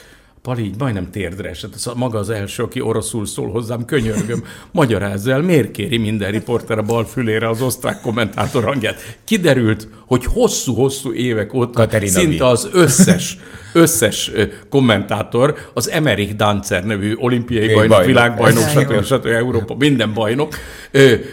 Pali 0.42 0.64
így 0.64 0.74
majdnem 0.78 1.10
térdre 1.10 1.48
esett. 1.48 1.74
Ez 1.74 1.86
a- 1.86 1.94
maga 1.94 2.18
az 2.18 2.30
első, 2.30 2.62
aki 2.62 2.80
oroszul 2.80 3.26
szól 3.26 3.50
hozzám, 3.50 3.84
könyörgöm, 3.84 4.44
magyarázz 4.72 5.26
el, 5.26 5.40
miért 5.42 5.70
kéri 5.70 5.96
minden 5.98 6.30
riporter 6.30 6.78
a 6.78 6.82
bal 6.82 7.04
fülére 7.04 7.48
az 7.48 7.62
osztrák 7.62 8.00
kommentátor 8.00 8.64
hangját. 8.64 9.18
Kiderült, 9.24 9.88
hogy 10.06 10.24
hosszú-hosszú 10.24 11.12
évek 11.12 11.54
óta 11.54 11.70
Katerina 11.70 12.10
szinte 12.18 12.46
az 12.46 12.68
összes, 12.72 13.38
összes 13.72 14.30
kommentátor, 14.70 15.54
az 15.74 15.90
Emerich 15.90 16.34
Dancer 16.34 16.84
nevű 16.84 17.14
olimpiai 17.16 17.68
Egy 17.68 17.74
bajnok, 17.74 17.88
bajnok. 17.88 18.06
világbajnok, 18.06 18.68
stb. 18.68 19.04
stb. 19.04 19.26
Európa, 19.26 19.74
minden 19.78 20.14
bajnok, 20.14 20.54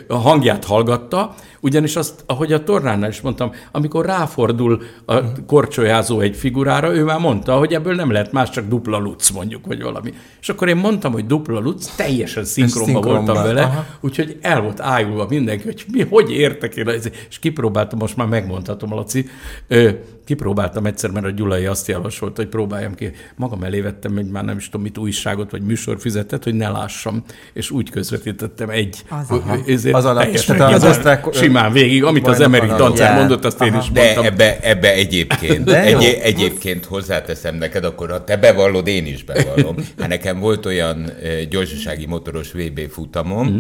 hangját 0.08 0.66
hallgatta, 0.66 1.36
ugyanis 1.62 1.96
azt, 1.96 2.24
ahogy 2.26 2.54
a 2.54 2.64
tornánál 2.64 3.10
is 3.10 3.22
mondtam, 3.22 3.52
amikor 3.72 4.06
ráfordul 4.06 4.82
a 5.06 5.22
korcsolyázó 5.48 6.20
egy 6.20 6.36
figurára, 6.36 6.96
ő 6.96 7.04
már 7.04 7.20
mondta, 7.20 7.58
hogy 7.58 7.74
ebből 7.74 7.96
nem 7.96 8.12
lehet 8.12 8.32
más, 8.32 8.50
csak 8.50 8.68
dupla 8.68 8.98
luc 8.98 9.30
mondjuk, 9.30 9.66
vagy 9.66 9.82
valami. 9.82 10.14
És 10.42 10.50
akkor 10.50 10.68
én 10.68 10.76
mondtam, 10.76 11.12
hogy 11.12 11.26
dupla 11.26 11.60
luc, 11.60 11.96
teljesen 11.96 12.44
szinkronba 12.46 12.92
szinkronban, 12.92 13.26
voltam 13.26 13.44
vele, 13.44 13.62
aha. 13.62 13.86
úgyhogy 14.00 14.38
el 14.42 14.62
volt 14.62 14.80
ájulva 14.82 15.26
mindenki, 15.30 15.64
hogy 15.64 15.86
mi, 15.92 16.02
hogy 16.10 16.32
értek 16.32 16.76
én, 16.76 16.88
ez- 16.90 17.10
és 17.30 17.40
kipróbáltam, 17.40 18.00
most 18.00 18.16
már 18.18 18.28
megmondhatom, 18.28 18.94
Laci, 18.94 19.26
ö, 19.68 19.90
kipróbáltam 20.26 20.86
egyszer, 20.86 21.10
mert 21.10 21.26
a 21.26 21.30
Gyulai 21.30 21.66
azt 21.66 21.88
javasolt, 21.88 22.36
hogy 22.36 22.48
próbáljam 22.48 22.96
ki. 22.96 23.12
Magam 23.36 23.64
elé 23.64 23.80
vettem 23.82 24.18
egy 24.18 24.30
már 24.30 24.44
nem 24.44 24.58
is 24.58 24.66
tudom 24.66 24.82
mit 24.82 24.98
újságot, 24.98 25.52
vagy 25.52 25.62
műsorfüzetet, 25.62 26.44
hogy 26.44 26.54
ne 26.54 26.70
lássam, 26.70 27.24
és 27.54 27.72
úgy 27.72 27.90
közvetítettem 27.90 28.70
egy. 28.70 29.04
Az- 29.10 29.26
ö, 29.32 29.36
ö, 29.68 29.72
ezért 29.72 29.96
Az 29.96 30.06
alatt- 30.06 30.24
teljesen 30.24 30.58
tehát 30.58 30.74
az 30.74 30.84
osztrák, 30.84 31.26
simán 31.58 31.72
végig, 31.72 32.04
amit 32.04 32.28
az 32.28 32.38
bajnok 32.38 32.56
Emerik 32.56 32.98
Ja. 33.00 33.14
mondott, 33.14 33.46
azt 33.46 33.62
én 33.62 33.76
is 33.76 33.92
De 33.92 34.02
mondtam. 34.04 34.24
ebbe, 34.26 34.60
ebbe 34.60 34.94
egyébként, 34.94 35.64
De 35.64 35.82
egy, 35.84 36.04
egyébként 36.04 36.86
hozzáteszem 36.86 37.56
neked, 37.56 37.84
akkor 37.84 38.10
ha 38.10 38.24
te 38.24 38.38
bevallod, 38.38 38.88
én 38.88 39.06
is 39.06 39.24
bevallom. 39.24 39.76
Hát 40.00 40.08
nekem 40.08 40.40
volt 40.40 40.66
olyan 40.66 41.12
gyorsasági 41.50 42.06
motoros 42.06 42.52
VB 42.52 42.80
futamom, 42.90 43.48
Mhm. 43.48 43.60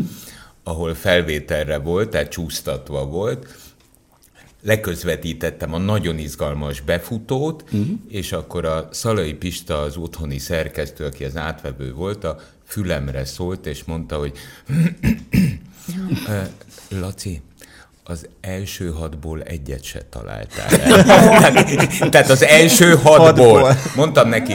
ahol 0.63 0.94
felvételre 0.94 1.77
volt, 1.77 2.10
tehát 2.10 2.30
csúsztatva 2.30 3.06
volt, 3.06 3.56
leközvetítettem 4.63 5.74
a 5.74 5.77
nagyon 5.77 6.18
izgalmas 6.18 6.82
befutót, 6.82 7.63
uh-huh. 7.66 7.88
és 8.10 8.32
akkor 8.32 8.66
a 8.66 8.88
Szalai 8.92 9.34
Pista, 9.34 9.80
az 9.82 9.98
otthoni 9.98 10.38
szerkesztő, 10.38 11.06
aki 11.06 11.24
az 11.24 11.38
átvevő 11.38 11.94
volt, 11.94 12.24
a 12.24 12.39
fülemre 12.66 13.25
szólt, 13.25 13.66
és 13.66 13.84
mondta, 13.84 14.16
hogy 14.18 14.32
Laci, 16.89 17.42
az 18.09 18.27
első 18.41 18.91
hatból 18.91 19.41
egyet 19.41 19.83
se 19.83 20.01
találtál 20.09 20.67
tehát, 20.67 22.09
tehát 22.09 22.29
az 22.29 22.43
első 22.43 22.95
hatból. 22.95 23.61
Hatból. 23.61 23.75
Mondtam 23.95 24.29
neki, 24.29 24.53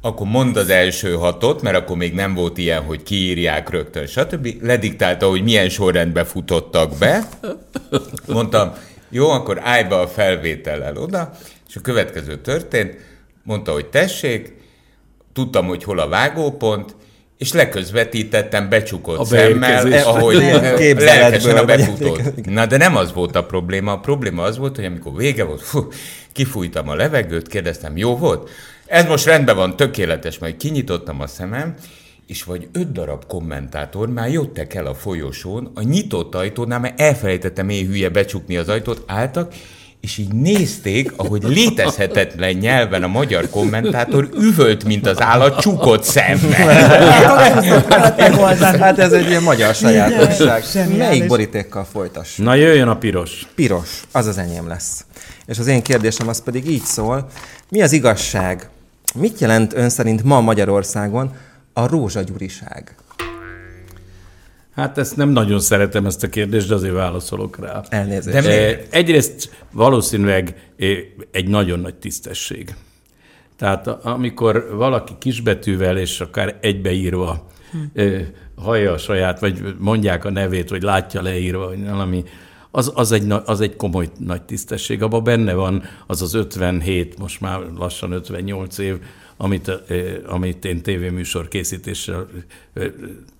akkor 0.00 0.26
mondd 0.26 0.58
az 0.58 0.68
első 0.68 1.14
hatot, 1.14 1.62
mert 1.62 1.76
akkor 1.76 1.96
még 1.96 2.14
nem 2.14 2.34
volt 2.34 2.58
ilyen, 2.58 2.82
hogy 2.82 3.02
kiírják 3.02 3.70
rögtön, 3.70 4.06
stb. 4.06 4.48
Lediktálta, 4.60 5.28
hogy 5.28 5.42
milyen 5.42 5.68
sorrendbe 5.68 6.24
futottak 6.24 6.98
be. 6.98 7.28
Mondtam, 8.26 8.72
jó, 9.08 9.30
akkor 9.30 9.60
állj 9.62 9.84
be 9.84 9.98
a 9.98 10.08
felvétellel 10.08 10.96
oda, 10.96 11.32
és 11.68 11.76
a 11.76 11.80
következő 11.80 12.40
történt. 12.40 12.96
Mondta, 13.42 13.72
hogy 13.72 13.86
tessék, 13.86 14.56
tudtam, 15.32 15.66
hogy 15.66 15.84
hol 15.84 15.98
a 15.98 16.08
vágópont, 16.08 16.96
és 17.42 17.52
leközvetítettem 17.52 18.68
becsukott 18.68 19.18
A 19.18 19.24
szemmel, 19.24 19.92
ahogy 19.92 20.36
eh, 20.36 20.74
képzeletből 20.74 21.04
lelkesen 21.04 21.56
a 21.56 21.64
befutót. 21.64 22.44
Na, 22.44 22.66
de 22.66 22.76
nem 22.76 22.96
az 22.96 23.12
volt 23.12 23.36
a 23.36 23.44
probléma. 23.44 23.92
A 23.92 23.98
probléma 23.98 24.42
az 24.42 24.58
volt, 24.58 24.76
hogy 24.76 24.84
amikor 24.84 25.16
vége 25.16 25.44
volt, 25.44 25.60
fú, 25.60 25.88
kifújtam 26.32 26.88
a 26.88 26.94
levegőt, 26.94 27.48
kérdeztem, 27.48 27.96
jó 27.96 28.16
volt? 28.16 28.50
Ez 28.86 29.06
most 29.06 29.24
rendben 29.24 29.56
van, 29.56 29.76
tökéletes, 29.76 30.38
majd 30.38 30.56
kinyitottam 30.56 31.20
a 31.20 31.26
szemem, 31.26 31.74
és 32.26 32.42
vagy 32.42 32.68
öt 32.72 32.92
darab 32.92 33.26
kommentátor 33.26 34.08
már 34.08 34.30
jöttek 34.30 34.74
el 34.74 34.86
a 34.86 34.94
folyosón, 34.94 35.70
a 35.74 35.82
nyitott 35.82 36.34
ajtónál, 36.34 36.80
mert 36.80 37.00
elfelejtettem 37.00 37.68
én 37.68 37.86
hülye 37.86 38.08
becsukni 38.08 38.56
az 38.56 38.68
ajtót, 38.68 39.02
álltak, 39.06 39.54
és 40.02 40.18
így 40.18 40.32
nézték, 40.32 41.12
ahogy 41.16 41.42
létezhetetlen 41.42 42.52
nyelven 42.52 43.02
a 43.02 43.06
magyar 43.06 43.50
kommentátor 43.50 44.28
üvölt, 44.38 44.84
mint 44.84 45.06
az 45.06 45.20
állat, 45.20 45.60
csukott 45.60 46.02
szemmel. 46.02 46.82
Hát 48.78 48.98
ez 48.98 49.12
egy 49.12 49.28
ilyen 49.28 49.42
magyar 49.42 49.74
sajátosság. 49.74 50.64
Melyik 50.96 51.26
borítékkal 51.26 51.84
folytass? 51.92 52.36
Na 52.36 52.54
jöjjön 52.54 52.88
a 52.88 52.96
piros. 52.96 53.46
Piros, 53.54 54.02
az 54.12 54.26
az 54.26 54.38
enyém 54.38 54.68
lesz. 54.68 55.04
És 55.46 55.58
az 55.58 55.66
én 55.66 55.82
kérdésem 55.82 56.28
az 56.28 56.42
pedig 56.42 56.70
így 56.70 56.84
szól, 56.84 57.28
mi 57.68 57.82
az 57.82 57.92
igazság? 57.92 58.68
Mit 59.14 59.40
jelent 59.40 59.72
ön 59.74 59.88
szerint 59.88 60.24
ma 60.24 60.40
Magyarországon 60.40 61.34
a 61.72 61.86
rózsagyuriság? 61.86 62.94
Hát 64.74 64.98
ezt 64.98 65.16
nem 65.16 65.28
nagyon 65.28 65.60
szeretem 65.60 66.06
ezt 66.06 66.22
a 66.22 66.28
kérdést, 66.28 66.68
de 66.68 66.74
azért 66.74 66.94
válaszolok 66.94 67.58
rá. 67.58 67.82
Elnézést. 67.88 68.36
De 68.36 68.48
miért? 68.48 68.80
Eh, 68.80 68.98
Egyrészt 68.98 69.64
valószínűleg 69.72 70.70
eh, 70.76 70.98
egy 71.30 71.48
nagyon 71.48 71.80
nagy 71.80 71.94
tisztesség. 71.94 72.74
Tehát 73.56 73.86
amikor 73.86 74.74
valaki 74.74 75.12
kisbetűvel 75.18 75.98
és 75.98 76.20
akár 76.20 76.58
egybeírva 76.60 77.46
eh, 77.94 78.26
hallja 78.56 78.92
a 78.92 78.98
saját, 78.98 79.40
vagy 79.40 79.74
mondják 79.78 80.24
a 80.24 80.30
nevét, 80.30 80.70
vagy 80.70 80.82
látja 80.82 81.22
leírva, 81.22 81.66
vagy 81.66 81.88
valami, 81.88 82.24
az, 82.70 82.92
az, 82.94 83.12
egy, 83.12 83.32
az 83.44 83.60
egy 83.60 83.76
komoly 83.76 84.08
nagy 84.18 84.42
tisztesség. 84.42 85.02
Abban 85.02 85.24
benne 85.24 85.54
van 85.54 85.82
az 86.06 86.22
az 86.22 86.34
57, 86.34 87.18
most 87.18 87.40
már 87.40 87.60
lassan 87.76 88.12
58 88.12 88.78
év, 88.78 88.98
amit, 89.36 89.70
amit 90.26 90.64
én 90.64 90.82
tévéműsor 90.82 91.48
készítéssel 91.48 92.28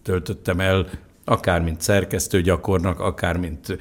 töltöttem 0.03 0.61
el, 0.61 0.87
akár 1.33 1.63
mint 1.63 1.81
szerkesztő 1.81 2.41
gyakornak, 2.41 3.01
akár 3.01 3.37
mint 3.37 3.79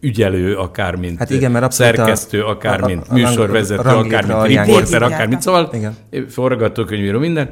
ügyelő, 0.00 0.56
akár 0.56 0.94
mint 0.94 1.18
Hát 1.18 1.30
igen, 1.30 1.50
mert 1.50 1.64
a- 1.64 1.70
szerkesztő, 1.70 2.44
akár 2.44 2.80
a- 2.80 2.84
a- 2.84 2.86
mint 2.86 3.02
a 3.02 3.04
rang- 3.08 3.22
műsorvezető, 3.22 3.88
akár 3.88 4.26
mint 4.26 4.46
riporter, 4.46 5.02
akár 5.02 5.26
mint 5.28 5.42
szóval 5.42 5.70
Igen. 5.72 5.96
forgatókönyvíró, 6.28 7.18
minden. 7.18 7.50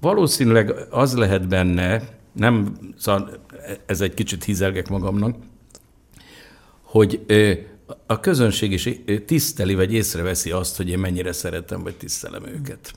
Valószínűleg 0.00 0.74
az 0.90 1.14
lehet 1.16 1.48
benne, 1.48 2.02
nem, 2.32 2.76
szóval 2.96 3.30
ez 3.86 4.00
egy 4.00 4.14
kicsit 4.14 4.44
hízelgek 4.44 4.88
magamnak, 4.88 5.36
hogy 6.82 7.20
a 8.06 8.20
közönség 8.20 8.72
is 8.72 8.88
tiszteli, 9.26 9.74
vagy 9.74 9.92
észreveszi 9.92 10.50
azt, 10.50 10.76
hogy 10.76 10.88
én 10.88 10.98
mennyire 10.98 11.32
szeretem, 11.32 11.82
vagy 11.82 11.94
tisztelem 11.94 12.46
őket. 12.46 12.92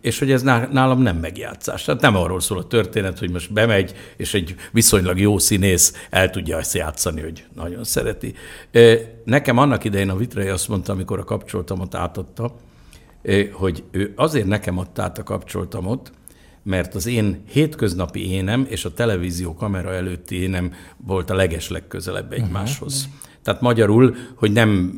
És 0.00 0.18
hogy 0.18 0.30
ez 0.30 0.42
ná- 0.42 0.72
nálam 0.72 1.02
nem 1.02 1.16
megjátszás. 1.16 1.84
Tehát 1.84 2.00
nem 2.00 2.16
arról 2.16 2.40
szól 2.40 2.58
a 2.58 2.66
történet, 2.66 3.18
hogy 3.18 3.30
most 3.30 3.52
bemegy, 3.52 3.94
és 4.16 4.34
egy 4.34 4.54
viszonylag 4.72 5.18
jó 5.18 5.38
színész 5.38 6.06
el 6.10 6.30
tudja 6.30 6.58
ezt 6.58 6.74
játszani, 6.74 7.20
hogy 7.20 7.44
nagyon 7.54 7.84
szereti. 7.84 8.34
Nekem 9.24 9.58
annak 9.58 9.84
idején 9.84 10.10
a 10.10 10.16
Vitrai 10.16 10.48
azt 10.48 10.68
mondta, 10.68 10.92
amikor 10.92 11.18
a 11.18 11.24
kapcsoltamot 11.24 11.94
átadta, 11.94 12.54
hogy 13.52 13.84
ő 13.90 14.12
azért 14.16 14.46
nekem 14.46 14.78
adta 14.78 15.02
át 15.02 15.18
a 15.18 15.22
kapcsoltamot, 15.22 16.12
mert 16.62 16.94
az 16.94 17.06
én 17.06 17.42
hétköznapi 17.48 18.30
énem 18.30 18.66
és 18.68 18.84
a 18.84 18.94
televízió 18.94 19.54
kamera 19.54 19.92
előtti 19.92 20.40
énem 20.42 20.72
volt 20.96 21.30
a 21.30 21.34
legeslegközelebb 21.34 22.32
egymáshoz. 22.32 23.06
Uh-huh. 23.06 23.20
Tehát 23.42 23.60
magyarul, 23.60 24.14
hogy 24.34 24.52
nem 24.52 24.92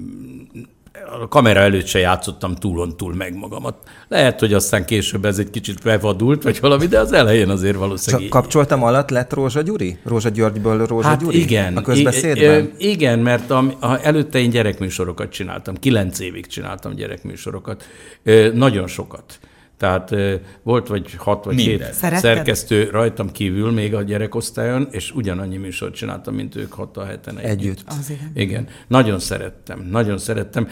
a 1.22 1.28
kamera 1.28 1.60
előtt 1.60 1.86
se 1.86 1.98
játszottam 1.98 2.54
túlon 2.54 2.96
túl 2.96 3.14
meg 3.14 3.36
magamat. 3.36 3.74
Lehet, 4.08 4.40
hogy 4.40 4.52
aztán 4.52 4.84
később 4.84 5.24
ez 5.24 5.38
egy 5.38 5.50
kicsit 5.50 5.82
bevadult, 5.82 6.42
vagy 6.42 6.60
valami, 6.60 6.86
de 6.86 6.98
az 6.98 7.12
elején 7.12 7.48
azért 7.48 7.76
valószínűleg... 7.76 8.28
Csak 8.28 8.40
kapcsoltam 8.40 8.82
alatt 8.82 9.10
lett 9.10 9.32
Rózsa 9.32 9.60
Gyuri? 9.60 9.98
Rózsa 10.04 10.28
Györgyből 10.28 10.86
Rózsa 10.86 11.08
Hát 11.08 11.20
Gyuri? 11.20 11.40
igen. 11.40 11.76
A 11.76 11.80
közbeszédben? 11.82 12.72
I- 12.78 12.90
igen, 12.90 13.18
mert 13.18 13.50
a, 13.50 13.64
a, 13.80 13.98
előtte 14.02 14.38
én 14.38 14.50
gyerekműsorokat 14.50 15.30
csináltam. 15.30 15.74
Kilenc 15.74 16.18
évig 16.18 16.46
csináltam 16.46 16.94
gyerekműsorokat. 16.94 17.84
Ö, 18.22 18.50
nagyon 18.54 18.86
sokat. 18.86 19.38
Tehát 19.80 20.14
volt 20.62 20.88
vagy 20.88 21.14
hat 21.14 21.44
vagy 21.44 21.54
Minden. 21.54 21.86
hét 21.86 21.94
Szeretted? 21.94 22.20
szerkesztő 22.20 22.90
rajtam 22.90 23.32
kívül 23.32 23.70
még 23.70 23.94
a 23.94 24.02
gyerekosztályon, 24.02 24.88
és 24.90 25.14
ugyanannyi 25.14 25.56
műsort 25.56 25.94
csináltam, 25.94 26.34
mint 26.34 26.56
ők 26.56 26.72
hat 26.72 26.96
a 26.96 27.04
heten 27.04 27.38
együtt. 27.38 27.50
Együtt. 27.50 27.84
Az 27.86 28.10
igen. 28.10 28.30
Igen, 28.34 28.68
nagyon 28.86 29.18
szerettem, 29.18 29.88
nagyon 29.90 30.18
szerettem. 30.18 30.68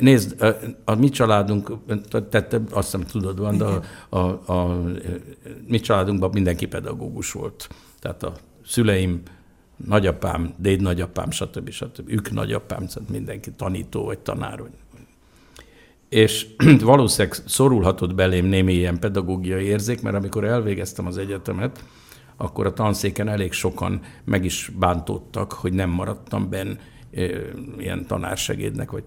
Nézd, 0.00 0.42
a, 0.42 0.56
a 0.84 0.94
mi 0.94 1.08
családunk, 1.08 1.72
te, 2.30 2.42
te 2.42 2.60
azt 2.70 2.90
hiszem 2.90 3.06
tudod, 3.06 3.38
van, 3.38 3.56
de 3.56 3.64
a, 3.64 3.82
a, 4.08 4.52
a, 4.52 4.82
mi 5.68 5.80
családunkban 5.80 6.30
mindenki 6.32 6.66
pedagógus 6.66 7.32
volt. 7.32 7.68
Tehát 8.00 8.22
a 8.22 8.32
szüleim, 8.66 9.22
nagyapám, 9.86 10.54
déd 10.56 10.80
nagyapám, 10.80 11.30
stb. 11.30 11.70
stb. 11.70 12.10
Ők 12.10 12.30
nagyapám, 12.30 12.86
tehát 12.86 13.08
mindenki 13.10 13.50
tanító 13.50 14.04
vagy 14.04 14.18
tanár. 14.18 14.58
Vagy. 14.60 14.70
És 16.10 16.46
valószínűleg 16.80 17.38
szorulhatott 17.46 18.14
belém 18.14 18.46
némi 18.46 18.72
ilyen 18.72 18.98
pedagógiai 18.98 19.64
érzék, 19.64 20.02
mert 20.02 20.16
amikor 20.16 20.44
elvégeztem 20.44 21.06
az 21.06 21.18
egyetemet, 21.18 21.84
akkor 22.36 22.66
a 22.66 22.72
tanszéken 22.72 23.28
elég 23.28 23.52
sokan 23.52 24.00
meg 24.24 24.44
is 24.44 24.72
bántódtak, 24.78 25.52
hogy 25.52 25.72
nem 25.72 25.90
maradtam 25.90 26.50
benn 26.50 26.76
ilyen 27.78 28.06
tanársegédnek, 28.06 28.90
vagy 28.90 29.04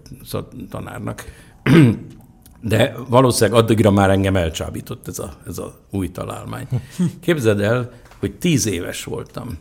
tanárnak. 0.70 1.24
De 2.60 2.94
valószínűleg 3.08 3.62
addigra 3.62 3.90
már 3.90 4.10
engem 4.10 4.36
elcsábított 4.36 5.08
ez 5.08 5.18
a, 5.18 5.32
ez 5.46 5.58
a 5.58 5.74
új 5.90 6.10
találmány. 6.10 6.66
Képzeld 7.20 7.60
el, 7.60 7.90
hogy 8.18 8.34
tíz 8.38 8.66
éves 8.66 9.04
voltam. 9.04 9.58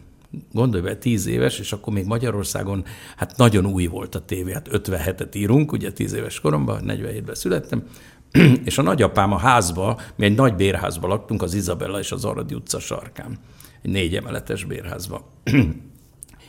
Gondolj 0.52 0.84
be, 0.84 0.96
tíz 0.96 1.26
éves, 1.26 1.60
és 1.60 1.72
akkor 1.72 1.94
még 1.94 2.06
Magyarországon 2.06 2.86
hát 3.16 3.38
nagyon 3.38 3.66
új 3.66 3.86
volt 3.86 4.16
a 4.16 4.26
tévé. 4.26 4.54
Hát 4.54 4.70
57-et 4.72 5.36
írunk, 5.36 5.72
ugye 5.72 5.92
tíz 5.92 6.14
éves 6.14 6.40
koromban, 6.40 6.84
47-ben 6.88 7.36
születtem, 7.36 7.84
és 8.66 8.78
a 8.78 8.82
nagyapám 8.82 9.32
a 9.32 9.38
házba, 9.38 10.00
mi 10.16 10.26
egy 10.26 10.36
nagy 10.36 10.56
bérházba 10.56 11.08
laktunk, 11.08 11.42
az 11.42 11.54
Izabella 11.54 12.00
és 12.00 12.12
az 12.12 12.26
Aradi 12.26 12.54
utca 12.54 12.80
sarkán. 12.80 13.40
Egy 13.82 13.92
négy 13.92 14.16
emeletes 14.16 14.64
bérházba. 14.64 15.30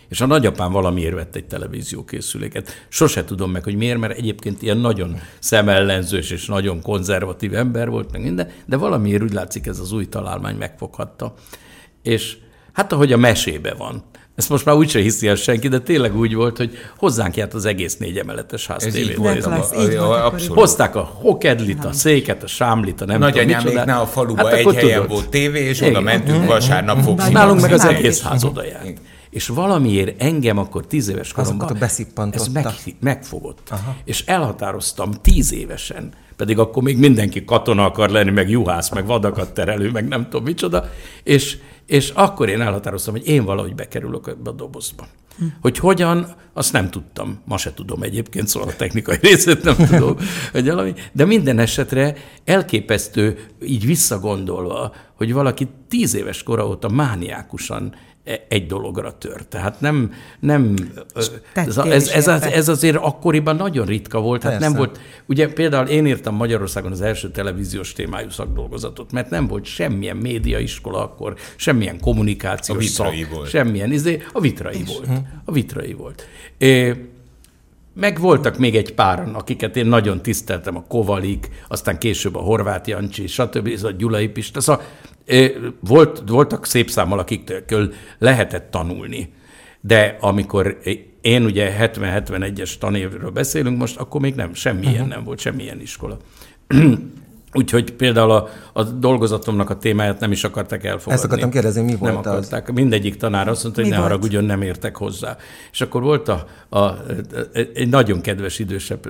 És 0.08 0.20
a 0.20 0.26
nagyapám 0.26 0.72
valamiért 0.72 1.14
vett 1.14 1.36
egy 1.36 1.46
televíziókészüléket. 1.46 2.86
Sose 2.88 3.24
tudom 3.24 3.50
meg, 3.50 3.64
hogy 3.64 3.74
miért, 3.74 3.98
mert 3.98 4.18
egyébként 4.18 4.62
ilyen 4.62 4.76
nagyon 4.76 5.18
szemellenzős 5.38 6.30
és 6.30 6.46
nagyon 6.46 6.82
konzervatív 6.82 7.54
ember 7.54 7.88
volt, 7.88 8.12
meg 8.12 8.22
minden, 8.22 8.50
de 8.66 8.76
valamiért 8.76 9.22
úgy 9.22 9.32
látszik 9.32 9.66
ez 9.66 9.78
az 9.78 9.92
új 9.92 10.08
találmány 10.08 10.56
megfoghatta. 10.56 11.34
És 12.02 12.36
hát 12.74 12.92
ahogy 12.92 13.12
a 13.12 13.16
mesébe 13.16 13.74
van, 13.78 14.04
ezt 14.36 14.48
most 14.48 14.64
már 14.64 14.74
úgyse 14.76 14.98
hiszi 15.00 15.28
el 15.28 15.34
senki, 15.34 15.68
de 15.68 15.78
tényleg 15.78 16.16
úgy 16.16 16.34
volt, 16.34 16.56
hogy 16.56 16.78
hozzánk 16.96 17.36
járt 17.36 17.54
az 17.54 17.64
egész 17.64 17.96
négy 17.96 18.18
emeletes 18.18 18.66
ház 18.66 18.84
Ez 18.86 18.96
így 18.96 19.16
volt. 19.16 19.42
klassz, 19.42 19.70
a- 19.72 19.82
így 19.82 19.94
a- 19.94 20.26
abszolút. 20.26 20.58
Hozták 20.58 20.94
a 20.96 21.00
hokedlit, 21.14 21.84
a 21.84 21.92
széket, 21.92 22.42
a 22.42 22.46
sámlit, 22.46 23.00
a 23.00 23.04
nem 23.04 23.20
tudom 23.20 23.30
Nagyanyáméknál 23.30 24.00
a 24.00 24.06
faluban 24.06 24.44
Hát 24.44 24.54
egy 24.54 24.74
helyen 24.74 25.00
tudod. 25.00 25.10
volt 25.10 25.28
tévé, 25.28 25.60
és 25.68 25.78
Igen. 25.80 25.90
oda 25.90 26.00
mentünk 26.00 26.46
vasárnap 26.46 27.02
fogszín. 27.02 27.32
Nálunk 27.32 27.60
meg 27.60 27.72
az 27.72 27.84
egész 27.84 28.22
ház 28.22 28.44
oda 28.44 28.64
járt. 28.64 28.98
És 29.34 29.46
valamiért 29.46 30.22
engem 30.22 30.58
akkor 30.58 30.86
tíz 30.86 31.08
éves 31.08 31.32
koromban 31.32 31.76
ez 32.30 32.48
meg, 32.52 32.66
megfogott. 33.00 33.68
Aha. 33.70 33.96
És 34.04 34.24
elhatároztam 34.26 35.12
tíz 35.12 35.52
évesen, 35.52 36.12
pedig 36.36 36.58
akkor 36.58 36.82
még 36.82 36.98
mindenki 36.98 37.44
katona 37.44 37.84
akar 37.84 38.10
lenni, 38.10 38.30
meg 38.30 38.50
juhász, 38.50 38.90
meg 38.90 39.06
vadakat 39.06 39.54
terelő, 39.54 39.90
meg 39.90 40.08
nem 40.08 40.22
tudom 40.22 40.44
micsoda, 40.44 40.90
és, 41.22 41.58
és 41.86 42.10
akkor 42.10 42.48
én 42.48 42.60
elhatároztam, 42.60 43.14
hogy 43.14 43.26
én 43.26 43.44
valahogy 43.44 43.74
bekerülök 43.74 44.26
ebbe 44.28 44.50
a 44.50 44.52
dobozba. 44.52 45.06
Hogy 45.60 45.78
hogyan, 45.78 46.34
azt 46.52 46.72
nem 46.72 46.90
tudtam. 46.90 47.40
Ma 47.44 47.56
se 47.56 47.74
tudom 47.74 48.02
egyébként, 48.02 48.48
szóval 48.48 48.68
a 48.68 48.76
technikai 48.76 49.16
részét 49.30 49.62
nem 49.62 49.76
tudom, 49.76 50.16
hogy 50.52 50.68
valami. 50.68 50.94
De 51.12 51.24
minden 51.24 51.58
esetre 51.58 52.16
elképesztő, 52.44 53.38
így 53.62 53.86
visszagondolva, 53.86 54.94
hogy 55.14 55.32
valaki 55.32 55.68
tíz 55.88 56.14
éves 56.14 56.42
kora 56.42 56.66
óta 56.66 56.88
mániákusan 56.88 57.94
egy 58.48 58.66
dologra 58.66 59.18
tört. 59.18 59.48
Tehát 59.48 59.80
nem, 59.80 60.12
nem 60.40 60.74
ez, 61.14 61.30
ez, 61.54 62.08
ez, 62.08 62.28
az, 62.28 62.42
ez 62.42 62.68
azért 62.68 62.96
akkoriban 62.96 63.56
nagyon 63.56 63.86
ritka 63.86 64.20
volt. 64.20 64.42
Hát 64.42 64.60
nem 64.60 64.72
volt, 64.72 65.00
ugye 65.26 65.52
például 65.52 65.86
én 65.86 66.06
írtam 66.06 66.34
Magyarországon 66.34 66.92
az 66.92 67.00
első 67.00 67.30
televíziós 67.30 67.92
témájú 67.92 68.28
szakdolgozatot, 68.30 69.12
mert 69.12 69.30
nem 69.30 69.46
volt 69.46 69.64
semmilyen 69.64 70.16
médiaiskola 70.16 71.02
akkor, 71.02 71.34
semmilyen 71.56 72.00
kommunikációs 72.00 72.76
A 72.76 72.80
Vitrai 72.80 73.22
szak, 73.22 73.34
volt. 73.34 73.48
semmilyen, 73.48 73.92
izé, 73.92 74.22
a 74.32 74.40
vitrai 74.40 74.84
volt. 74.86 75.20
A 75.44 75.52
vitrai 75.52 75.92
volt. 75.92 76.26
É, 76.58 76.94
meg 77.94 78.20
voltak 78.20 78.58
még 78.58 78.76
egy 78.76 78.94
páran, 78.94 79.34
akiket 79.34 79.76
én 79.76 79.86
nagyon 79.86 80.22
tiszteltem, 80.22 80.76
a 80.76 80.84
Kovalik, 80.88 81.48
aztán 81.68 81.98
később 81.98 82.34
a 82.34 82.40
Horváth 82.40 82.88
Jancsi, 82.88 83.26
stb. 83.26 83.68
Ez 83.68 83.82
a 83.82 83.90
Gyulai 83.90 84.28
Pista. 84.28 84.60
Szóval 84.60 84.82
volt, 85.80 86.22
voltak 86.26 86.66
szép 86.66 86.90
számmal, 86.90 87.18
akiktől 87.18 87.92
lehetett 88.18 88.70
tanulni. 88.70 89.32
De 89.80 90.16
amikor 90.20 90.78
én 91.20 91.44
ugye 91.44 91.76
70-71-es 91.80 92.78
tanévről 92.78 93.30
beszélünk 93.30 93.78
most, 93.78 93.96
akkor 93.96 94.20
még 94.20 94.34
nem, 94.34 94.54
semmilyen 94.54 94.92
uh-huh. 94.92 95.08
nem 95.08 95.24
volt, 95.24 95.38
semmilyen 95.38 95.80
iskola. 95.80 96.16
Úgyhogy 97.56 97.92
például 97.92 98.30
a, 98.30 98.48
a 98.72 98.82
dolgozatomnak 98.82 99.70
a 99.70 99.76
témáját 99.76 100.20
nem 100.20 100.32
is 100.32 100.44
akarták 100.44 100.84
elfogadni. 100.84 101.12
Ezt 101.12 101.24
akartam 101.24 101.50
kérdezni, 101.50 101.82
mi 101.82 101.96
Nem 102.00 102.12
volt 102.12 102.26
az? 102.26 102.32
akarták. 102.32 102.72
Mindegyik 102.72 103.16
tanár 103.16 103.48
azt 103.48 103.62
mondta, 103.62 103.80
hogy 103.80 103.90
Mi 103.90 103.96
ne 103.96 104.00
volt? 104.00 104.10
haragudjon, 104.10 104.44
nem 104.44 104.62
értek 104.62 104.96
hozzá. 104.96 105.36
És 105.72 105.80
akkor 105.80 106.02
volt 106.02 106.28
a, 106.28 106.46
a, 106.68 106.94
egy 107.52 107.88
nagyon 107.88 108.20
kedves 108.20 108.58
idősebb 108.58 109.08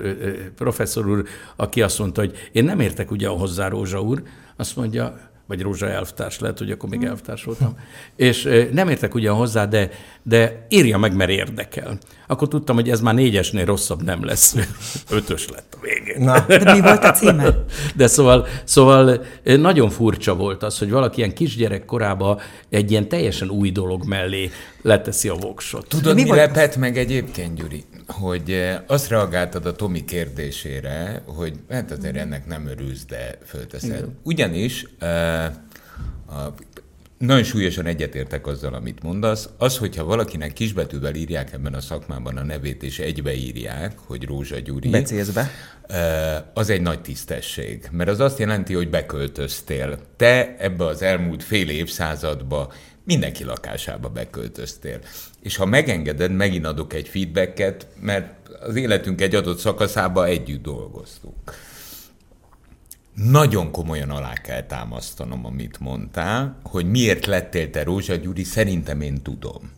professzor 0.55 1.09
úr, 1.09 1.23
aki 1.55 1.81
azt 1.81 1.99
mondta, 1.99 2.21
hogy 2.21 2.49
én 2.51 2.63
nem 2.63 2.79
értek 2.79 3.11
ugyan 3.11 3.37
hozzá, 3.37 3.67
Rózsa 3.67 4.01
úr. 4.01 4.21
Azt 4.55 4.75
mondja, 4.75 5.17
vagy 5.47 5.61
Rózsa 5.61 5.89
elvtárs, 5.89 6.39
lehet, 6.39 6.57
hogy 6.57 6.71
akkor 6.71 6.89
még 6.89 7.03
elvtárs 7.03 7.43
voltam. 7.43 7.77
És 8.15 8.49
nem 8.71 8.89
értek 8.89 9.13
ugyan 9.15 9.35
hozzá, 9.35 9.65
de, 9.65 9.89
de 10.23 10.65
írja 10.69 10.97
meg, 10.97 11.15
mert 11.15 11.29
érdekel. 11.29 11.97
Akkor 12.27 12.47
tudtam, 12.47 12.75
hogy 12.75 12.89
ez 12.89 13.01
már 13.01 13.13
négyesnél 13.13 13.65
rosszabb 13.65 14.03
nem 14.03 14.25
lesz. 14.25 14.55
Ötös 15.09 15.49
lett 15.49 15.77
a 15.77 15.81
végén. 15.81 16.23
Na, 16.23 16.39
De 16.47 16.73
mi 16.73 16.81
volt 16.81 17.03
a 17.03 17.11
címe? 17.11 17.55
De 17.95 18.07
szóval, 18.07 18.47
szóval 18.63 19.25
nagyon 19.43 19.89
furcsa 19.89 20.35
volt 20.35 20.63
az, 20.63 20.77
hogy 20.77 20.89
valaki 20.89 21.17
ilyen 21.19 21.33
kisgyerek 21.33 21.85
korában 21.85 22.39
egy 22.69 22.91
ilyen 22.91 23.07
teljesen 23.07 23.49
új 23.49 23.71
dolog 23.71 24.03
mellé 24.05 24.49
leteszi 24.81 25.27
a 25.29 25.33
voksot. 25.35 25.87
Tudod, 25.87 26.05
De 26.05 26.13
mi 26.13 26.21
mi, 26.21 26.27
volt- 26.27 26.39
lepett 26.39 26.75
meg 26.77 26.97
egyébként, 26.97 27.55
Gyuri? 27.55 27.83
Hogy 28.07 28.51
eh, 28.51 28.79
azt 28.87 29.09
reagáltad 29.09 29.65
a 29.65 29.75
Tomi 29.75 30.05
kérdésére, 30.05 31.21
hogy 31.25 31.59
hát 31.69 31.91
azért 31.91 32.15
ennek 32.15 32.45
nem 32.45 32.67
örülsz, 32.67 33.05
de 33.05 33.37
fölteszed. 33.45 34.05
Ugyanis 34.23 34.85
eh, 34.99 35.45
a, 35.45 36.53
nagyon 37.17 37.43
súlyosan 37.43 37.85
egyetértek 37.85 38.47
azzal, 38.47 38.73
amit 38.73 39.03
mondasz. 39.03 39.49
Az, 39.57 39.77
hogyha 39.77 40.03
valakinek 40.03 40.53
kisbetűvel 40.53 41.15
írják 41.15 41.53
ebben 41.53 41.73
a 41.73 41.81
szakmában 41.81 42.37
a 42.37 42.43
nevét, 42.43 42.83
és 42.83 42.99
egybeírják, 42.99 43.97
hogy 43.97 44.25
Rózsa 44.25 44.59
Gyuri, 44.59 44.89
becézbe. 44.89 45.49
Eh, 45.87 46.41
az 46.53 46.69
egy 46.69 46.81
nagy 46.81 47.01
tisztesség, 47.01 47.87
mert 47.91 48.09
az 48.09 48.19
azt 48.19 48.39
jelenti, 48.39 48.73
hogy 48.73 48.89
beköltöztél. 48.89 49.99
Te 50.15 50.55
ebbe 50.57 50.85
az 50.85 51.01
elmúlt 51.01 51.43
fél 51.43 51.69
évszázadba 51.69 52.73
mindenki 53.03 53.43
lakásába 53.43 54.09
beköltöztél. 54.09 54.99
És 55.45 55.55
ha 55.55 55.65
megengeded, 55.65 56.31
megint 56.31 56.65
adok 56.65 56.93
egy 56.93 57.07
feedbacket, 57.07 57.87
mert 57.99 58.49
az 58.61 58.75
életünk 58.75 59.21
egy 59.21 59.35
adott 59.35 59.57
szakaszába 59.57 60.25
együtt 60.25 60.61
dolgoztunk. 60.61 61.35
Nagyon 63.13 63.71
komolyan 63.71 64.09
alá 64.09 64.33
kell 64.33 64.63
támasztanom, 64.63 65.45
amit 65.45 65.79
mondtál, 65.79 66.59
hogy 66.63 66.89
miért 66.89 67.25
lettél 67.25 67.69
te 67.69 67.83
Rózsa 67.83 68.15
Gyuri, 68.15 68.43
szerintem 68.43 69.01
én 69.01 69.21
tudom. 69.21 69.71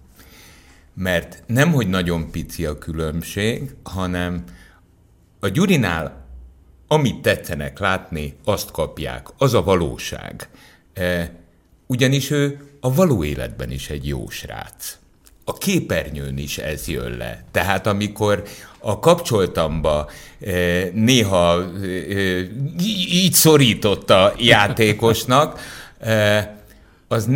Mert 0.94 1.44
nem, 1.46 1.72
hogy 1.72 1.88
nagyon 1.88 2.32
pici 2.32 2.66
a 2.66 2.78
különbség, 2.78 3.76
hanem 3.84 4.44
a 5.40 5.48
Gyurinál, 5.48 6.26
amit 6.88 7.22
tetszenek 7.22 7.80
látni, 7.80 8.36
azt 8.44 8.72
kapják. 8.72 9.28
Az 9.38 9.54
a 9.54 9.64
valóság. 9.64 10.50
E, 10.94 11.32
ugyanis 11.88 12.30
ő 12.30 12.70
a 12.80 12.94
való 12.94 13.24
életben 13.24 13.72
is 13.72 13.90
egy 13.90 14.08
jó 14.08 14.30
srác. 14.30 14.97
A 15.50 15.54
képernyőn 15.54 16.38
is 16.38 16.58
ez 16.58 16.88
jön 16.88 17.18
le. 17.18 17.44
Tehát 17.52 17.88
amikor 17.88 18.44
a 18.80 19.00
kapcsoltamba 19.00 20.10
e, 20.46 20.52
néha 20.94 21.62
e, 21.62 21.86
e, 21.86 22.40
í- 22.80 23.12
így 23.12 23.34
szorított 23.34 24.10
a 24.10 24.34
játékosnak, 24.38 25.60
e, 26.00 26.56
az 27.08 27.30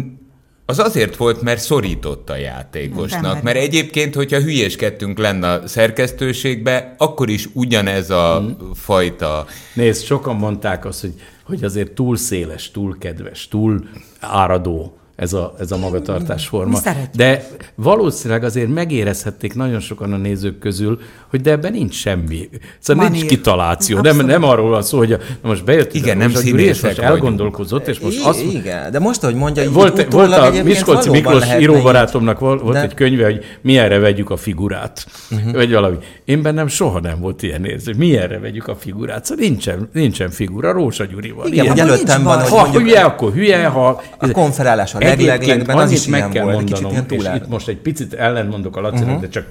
az 0.65 0.79
azért 0.79 1.15
volt, 1.15 1.41
mert 1.41 1.61
szorított 1.61 2.29
a 2.29 2.35
játékosnak. 2.35 3.41
Mert 3.41 3.57
egyébként, 3.57 4.15
hogyha 4.15 4.39
hülyéskedtünk 4.39 5.17
lenne 5.17 5.49
a 5.51 5.67
szerkesztőségbe, 5.67 6.95
akkor 6.97 7.29
is 7.29 7.47
ugyanez 7.53 8.09
a 8.09 8.37
Hmm. 8.37 8.73
fajta... 8.73 9.45
Nézd, 9.73 10.03
sokan 10.05 10.35
mondták 10.35 10.85
azt, 10.85 11.01
hogy, 11.01 11.13
hogy 11.43 11.63
azért 11.63 11.91
túl 11.91 12.17
széles, 12.17 12.71
túl 12.71 12.97
kedves, 12.97 13.47
túl 13.47 13.87
áradó 14.19 14.97
ez 15.21 15.33
a, 15.33 15.53
ez 15.59 15.71
a 15.71 15.77
magatartásforma. 15.77 16.79
Mi. 16.83 16.91
De 17.15 17.47
valószínűleg 17.75 18.43
azért 18.43 18.73
megérezhették 18.73 19.53
nagyon 19.53 19.79
sokan 19.79 20.13
a 20.13 20.17
nézők 20.17 20.59
közül, 20.59 20.99
hogy 21.29 21.41
de 21.41 21.51
ebben 21.51 21.71
nincs 21.71 21.93
semmi. 21.93 22.49
Szóval 22.79 23.03
nincs 23.03 23.17
Manír. 23.17 23.37
kitalálció. 23.37 23.95
Nem, 23.95 24.05
Abszolút. 24.05 24.31
nem 24.31 24.43
arról 24.43 24.69
van 24.69 24.81
szó, 24.81 24.97
hogy 24.97 25.13
a, 25.13 25.17
na 25.41 25.49
most 25.49 25.63
bejött 25.65 25.93
Igen, 25.93 26.17
nem 26.17 26.31
Gyuri, 26.43 26.63
és 26.63 26.81
most 26.81 26.99
elgondolkozott, 26.99 27.87
és 27.87 27.99
most 27.99 28.17
I- 28.17 28.23
azt, 28.23 28.43
Igen, 28.53 28.91
de 28.91 28.99
most, 28.99 29.21
hogy 29.21 29.35
mondja, 29.35 29.71
volt, 29.71 30.11
volt 30.13 30.33
a 30.33 30.51
Miskolci 30.63 31.09
Miklós 31.09 31.43
íróbarátomnak 31.59 32.39
volt, 32.39 32.61
volt 32.61 32.73
De- 32.73 32.81
egy 32.81 32.93
könyve, 32.93 33.23
hogy 33.23 33.45
milyenre 33.61 33.99
vegyük 33.99 34.29
a 34.29 34.37
figurát, 34.37 35.05
uh-huh. 35.31 35.53
vagy 35.53 35.71
valami. 35.71 35.95
Én 36.25 36.41
bennem 36.41 36.67
soha 36.67 36.99
nem 36.99 37.19
volt 37.19 37.43
ilyen 37.43 37.65
érzés, 37.65 37.85
hogy 37.85 37.97
milyenre 37.97 38.39
vegyük 38.39 38.67
a 38.67 38.75
figurát. 38.75 39.25
Szóval 39.25 39.45
nincsen, 39.45 39.89
nincsen 39.93 40.29
figura, 40.29 40.71
Rósa 40.71 41.05
Gyuri 41.05 41.31
van. 41.31 41.47
Igen, 41.47 41.63
Ilyen. 41.63 41.77
hogy 41.77 41.79
előttem 41.79 42.21
nincs 42.21 42.33
van, 42.33 42.39
hogy 42.41 42.49
Ha 42.49 42.61
mondjuk 42.61 42.83
hülye, 42.83 43.01
akkor 43.01 43.33
hülye, 43.33 43.67
ha... 43.67 44.01
a 44.17 44.31
konferálás 44.31 44.93
a 44.93 44.99
Egyébként 45.11 45.67
az 45.67 45.75
annyit 45.75 45.97
is 45.97 46.07
meg 46.07 46.29
kell 46.29 46.43
volt, 46.43 46.57
kicsit 46.57 46.81
mondanom, 46.81 47.19
ilyen 47.19 47.35
és 47.35 47.41
itt 47.41 47.47
most 47.47 47.67
egy 47.67 47.77
picit 47.77 48.13
ellentmondok 48.13 48.77
a 48.77 48.81
Lacinak, 48.81 49.07
uh-huh. 49.07 49.21
de 49.21 49.29
csak, 49.29 49.47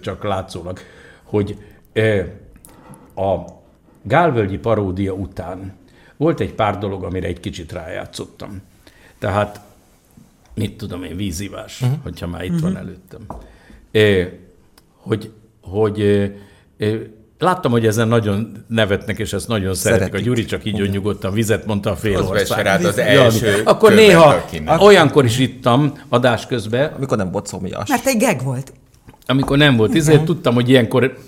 csak 0.00 0.22
látszólag, 0.24 0.78
hogy 1.22 1.56
a 3.14 3.56
Gálvölgyi 4.02 4.58
paródia 4.58 5.12
után 5.12 5.76
volt 6.16 6.40
egy 6.40 6.54
pár 6.54 6.78
dolog, 6.78 7.04
amire 7.04 7.26
egy 7.26 7.40
kicsit 7.40 7.72
rájátszottam. 7.72 8.62
Tehát, 9.18 9.60
mit 10.54 10.76
tudom 10.76 11.02
én, 11.02 11.16
vízivás, 11.16 11.80
uh-huh. 11.80 11.98
hogyha 12.02 12.26
már 12.26 12.44
itt 12.44 12.50
uh-huh. 12.50 12.72
van 12.72 12.76
előttem. 12.76 13.26
Hogy, 14.92 15.32
hogy 15.60 16.32
láttam, 17.38 17.70
hogy 17.70 17.86
ezen 17.86 18.08
nagyon 18.08 18.64
nevetnek, 18.68 19.18
és 19.18 19.32
ezt 19.32 19.48
nagyon 19.48 19.74
szeretik. 19.74 20.06
Szeretik. 20.06 20.20
A 20.20 20.24
Gyuri 20.28 20.44
csak 20.44 20.64
így 20.64 20.90
nyugodtan 20.90 21.32
vizet 21.32 21.66
mondta 21.66 21.90
a 21.90 21.96
fél 21.96 22.16
Az 22.16 22.28
ország. 22.28 22.84
az 22.84 22.98
első 22.98 23.60
Akkor 23.64 23.92
néha, 23.94 24.44
olyankor 24.78 25.24
is 25.24 25.38
ittam 25.38 25.92
adás 26.08 26.46
közben, 26.46 26.92
Amikor 26.96 27.16
nem 27.16 27.30
bocomjas. 27.30 27.88
Mert 27.88 28.06
egy 28.06 28.16
geg 28.16 28.42
volt. 28.44 28.72
amikor 29.26 29.56
nem 29.56 29.76
volt 29.76 29.94
izé, 29.94 30.18
tudtam, 30.18 30.54
hogy 30.54 30.68
ilyenkor 30.68 31.18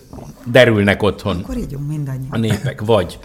derülnek 0.45 1.03
otthon 1.03 1.37
Akkor 1.43 1.57
ígyunk 1.57 1.89
mindannyian. 1.89 2.31
a 2.31 2.39
népek. 2.39 2.81
Vagy 2.81 3.19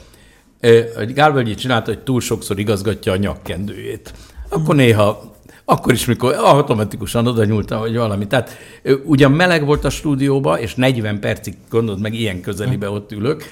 hogy 0.95 1.13
Gálvölgyi 1.13 1.55
csinálta, 1.55 1.91
hogy 1.93 2.03
túl 2.03 2.21
sokszor 2.21 2.59
igazgatja 2.59 3.11
a 3.11 3.15
nyakkendőjét. 3.15 4.13
Akkor 4.49 4.75
néha, 4.75 5.34
akkor 5.65 5.93
is, 5.93 6.05
mikor 6.05 6.33
automatikusan 6.33 7.27
oda 7.27 7.45
nyúltam, 7.45 7.79
vagy 7.79 7.95
valami. 7.95 8.27
Tehát 8.27 8.57
ugyan 9.03 9.31
meleg 9.31 9.65
volt 9.65 9.85
a 9.85 9.89
stúdióba, 9.89 10.59
és 10.59 10.75
40 10.75 11.19
percig 11.19 11.53
gondolod 11.69 12.01
meg, 12.01 12.13
ilyen 12.13 12.41
közelibe 12.41 12.89
ott 12.89 13.11
ülök, 13.11 13.43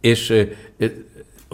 és 0.00 0.46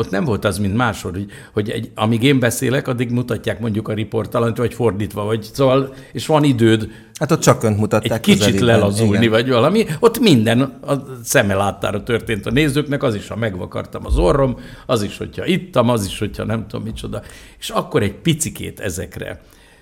ott 0.01 0.11
nem 0.11 0.25
volt 0.25 0.45
az, 0.45 0.59
mint 0.59 0.77
máshol, 0.77 1.13
hogy, 1.13 1.27
hogy 1.53 1.71
egy, 1.71 1.91
amíg 1.95 2.23
én 2.23 2.39
beszélek, 2.39 2.89
addig 2.89 3.11
mutatják 3.11 3.61
mondjuk 3.61 3.89
a 3.89 3.93
riportalant, 3.93 4.57
vagy 4.57 4.75
fordítva, 4.75 5.25
vagy 5.25 5.43
szóval, 5.43 5.95
és 6.13 6.27
van 6.27 6.45
időd 6.45 6.89
Hát 7.21 7.31
ott 7.31 7.41
csak 7.41 7.63
önt 7.63 7.79
mutatták 7.79 8.27
egy 8.27 8.37
kicsit 8.37 8.61
lelazulni, 8.61 9.17
Igen. 9.17 9.31
vagy 9.31 9.49
valami. 9.49 9.87
Ott 9.99 10.19
minden 10.19 10.61
a 10.61 10.95
szeme 11.23 11.55
láttára 11.55 12.03
történt 12.03 12.47
a 12.47 12.51
nézőknek, 12.51 13.03
az 13.03 13.15
is, 13.15 13.29
ha 13.29 13.37
megvakartam 13.37 14.07
az 14.07 14.19
orrom, 14.19 14.57
az 14.87 15.03
is, 15.03 15.19
hogyha 15.19 15.47
ittam, 15.47 15.89
az 15.89 16.07
is, 16.07 16.19
hogyha 16.19 16.45
nem 16.45 16.67
tudom 16.67 16.87
micsoda. 16.87 17.23
És 17.59 17.69
akkor 17.69 18.03
egy 18.03 18.15
picikét 18.15 18.81
ezekre, 18.81 19.41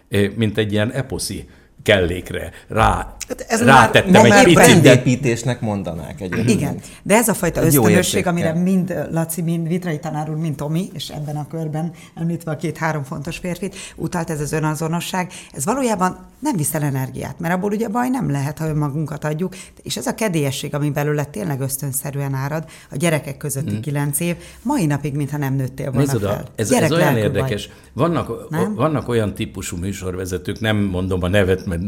eh, 0.08 0.30
mint 0.36 0.58
egy 0.58 0.72
ilyen 0.72 0.92
eposzi 0.92 1.48
kellékre 1.82 2.50
rá, 2.68 3.16
Hát 3.28 3.44
ez 3.48 3.62
rátettem 3.62 4.26
már, 4.26 4.46
egy 4.46 4.54
picit. 4.54 4.80
brandépítésnek 4.80 5.60
mondanák 5.60 6.20
egyébként. 6.20 6.48
Igen, 6.50 6.80
de 7.02 7.14
ez 7.14 7.28
a 7.28 7.34
fajta 7.34 7.60
Egy 7.60 7.66
ösztönösség, 7.66 8.26
amire 8.26 8.52
mind 8.52 9.08
Laci, 9.10 9.42
mind 9.42 9.68
Vitrai 9.68 9.98
tanár 9.98 10.30
úr, 10.30 10.36
mind 10.36 10.56
Tomi, 10.56 10.90
és 10.92 11.08
ebben 11.08 11.36
a 11.36 11.46
körben 11.46 11.92
említve 12.14 12.50
a 12.50 12.56
két-három 12.56 13.02
fontos 13.02 13.36
férfit, 13.36 13.76
utalt 13.96 14.30
ez 14.30 14.40
az 14.40 14.52
önazonosság, 14.52 15.30
ez 15.52 15.64
valójában 15.64 16.18
nem 16.38 16.56
viszel 16.56 16.82
energiát, 16.82 17.38
mert 17.38 17.54
abból 17.54 17.72
ugye 17.72 17.88
baj 17.88 18.08
nem 18.08 18.30
lehet, 18.30 18.58
ha 18.58 18.66
önmagunkat 18.66 19.24
adjuk, 19.24 19.54
és 19.82 19.96
ez 19.96 20.06
a 20.06 20.14
kedélyesség, 20.14 20.74
ami 20.74 20.90
belőle 20.90 21.24
tényleg 21.24 21.60
ösztönszerűen 21.60 22.34
árad, 22.34 22.64
a 22.90 22.96
gyerekek 22.96 23.36
közötti 23.36 23.80
kilenc 23.80 24.20
év, 24.20 24.36
mai 24.62 24.86
napig, 24.86 25.14
mintha 25.14 25.36
nem 25.36 25.54
nőttél 25.54 25.90
volna 25.90 25.98
Nézd 25.98 26.14
oda, 26.14 26.28
fel. 26.28 26.44
ez, 26.56 26.72
ez 26.72 26.92
olyan 26.92 27.16
érdekes. 27.16 27.68
Vannak, 27.92 28.48
vannak 28.74 29.08
olyan 29.08 29.34
típusú 29.34 29.76
műsorvezetők, 29.76 30.60
nem 30.60 30.76
mondom 30.76 31.22
a 31.22 31.28
nevet, 31.28 31.66
mert 31.68 31.82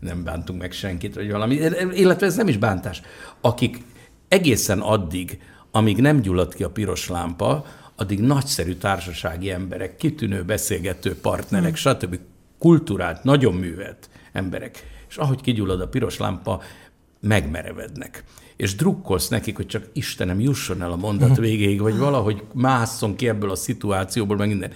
nem 0.00 0.24
bántunk 0.24 0.60
meg 0.60 0.72
senkit, 0.72 1.14
vagy 1.14 1.30
valami, 1.30 1.54
illetve 1.92 2.26
ez 2.26 2.36
nem 2.36 2.48
is 2.48 2.56
bántás, 2.56 3.02
akik 3.40 3.82
egészen 4.28 4.80
addig, 4.80 5.38
amíg 5.70 6.00
nem 6.00 6.20
gyullad 6.20 6.54
ki 6.54 6.62
a 6.62 6.70
piros 6.70 7.08
lámpa, 7.08 7.64
addig 7.96 8.20
nagyszerű 8.20 8.74
társasági 8.74 9.50
emberek, 9.50 9.96
kitűnő 9.96 10.44
beszélgető 10.44 11.16
partnerek, 11.16 11.78
hmm. 11.78 11.92
stb. 11.92 12.18
kulturált, 12.58 13.24
nagyon 13.24 13.54
művelt 13.54 14.10
emberek. 14.32 14.84
És 15.08 15.16
ahogy 15.16 15.40
kigyullad 15.40 15.80
a 15.80 15.88
piros 15.88 16.18
lámpa, 16.18 16.62
megmerevednek. 17.20 18.24
És 18.56 18.74
drukkolsz 18.74 19.28
nekik, 19.28 19.56
hogy 19.56 19.66
csak 19.66 19.86
Istenem, 19.92 20.40
jusson 20.40 20.82
el 20.82 20.92
a 20.92 20.96
mondat 20.96 21.36
végéig, 21.36 21.80
vagy 21.80 21.98
valahogy 21.98 22.42
másszon 22.54 23.16
ki 23.16 23.28
ebből 23.28 23.50
a 23.50 23.54
szituációból, 23.54 24.36
meg 24.36 24.48
minden. 24.48 24.72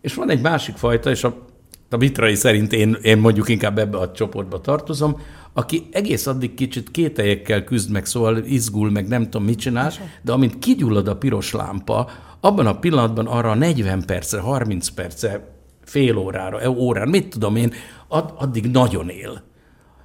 És 0.00 0.14
van 0.14 0.30
egy 0.30 0.40
másik 0.40 0.76
fajta, 0.76 1.10
és 1.10 1.24
a, 1.24 1.46
a 1.92 1.98
vitrai 1.98 2.34
szerint 2.34 2.72
én, 2.72 2.96
én 3.02 3.18
mondjuk 3.18 3.48
inkább 3.48 3.78
ebbe 3.78 3.98
a 3.98 4.12
csoportba 4.12 4.60
tartozom, 4.60 5.20
aki 5.52 5.88
egész 5.90 6.26
addig 6.26 6.54
kicsit 6.54 6.90
kételyekkel 6.90 7.64
küzd 7.64 7.90
meg, 7.90 8.06
szóval 8.06 8.36
izgul, 8.36 8.90
meg 8.90 9.08
nem 9.08 9.22
tudom, 9.22 9.44
mit 9.44 9.58
csinál, 9.58 9.92
de 10.22 10.32
amint 10.32 10.58
kigyullad 10.58 11.08
a 11.08 11.16
piros 11.16 11.52
lámpa, 11.52 12.10
abban 12.40 12.66
a 12.66 12.78
pillanatban 12.78 13.26
arra 13.26 13.54
40 13.54 14.02
percre, 14.06 14.40
30 14.40 14.88
percre, 14.88 15.54
fél 15.84 16.16
órára, 16.16 16.70
órára, 16.70 17.10
mit 17.10 17.28
tudom 17.28 17.56
én, 17.56 17.72
ad, 18.08 18.34
addig 18.36 18.66
nagyon 18.70 19.08
él. 19.08 19.42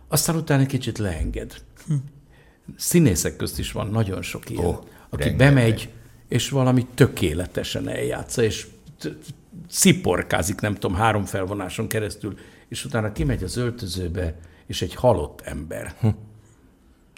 Aztán 0.08 0.36
utána 0.36 0.62
egy 0.62 0.68
kicsit 0.68 0.98
leenged. 0.98 1.54
Színészek 2.76 3.36
közt 3.36 3.60
is 3.60 3.72
van 3.72 3.88
nagyon 3.88 4.22
sok 4.22 4.50
ilyen, 4.50 4.66
oh, 4.66 4.78
aki 5.10 5.24
rengeteg. 5.24 5.54
bemegy, 5.54 5.90
és 6.28 6.50
valami 6.50 6.86
tökéletesen 6.96 7.90
eljátsza, 7.90 8.44
és 8.44 8.68
sziporkázik, 9.70 10.60
nem 10.60 10.74
tudom, 10.74 10.98
három 10.98 11.26
felvonáson 11.26 11.88
keresztül, 11.88 12.34
és 12.68 12.86
utána 12.86 13.12
kimegy 13.12 13.44
az 13.44 13.58
öltözőbe, 13.58 14.36
és 14.68 14.82
egy 14.82 14.94
halott 14.94 15.42
ember. 15.42 15.96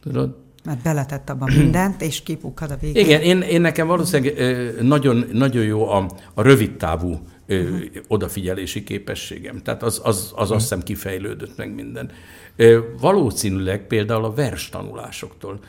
Tudod? 0.01 0.37
Mert 0.63 0.81
beletett 0.81 1.29
abban 1.29 1.51
mindent, 1.57 2.01
és 2.01 2.23
kipukkad 2.23 2.71
a 2.71 2.77
végén. 2.81 3.05
Igen, 3.05 3.21
én, 3.21 3.41
én 3.41 3.61
nekem 3.61 3.87
valószínűleg 3.87 4.81
nagyon, 4.81 5.25
nagyon 5.31 5.63
jó 5.63 5.89
a, 5.89 6.09
a 6.33 6.41
rövid 6.41 6.77
távú 6.77 7.19
ö, 7.45 7.77
odafigyelési 8.07 8.83
képességem. 8.83 9.57
Tehát 9.57 9.83
az, 9.83 10.01
az, 10.03 10.31
az 10.35 10.51
azt 10.51 10.61
hiszem 10.61 10.81
kifejlődött 10.81 11.57
meg 11.57 11.73
minden. 11.73 12.11
Valószínűleg 12.99 13.87
például 13.87 14.25
a 14.25 14.33
verstanulásoktól 14.33 15.59
e- 15.61 15.67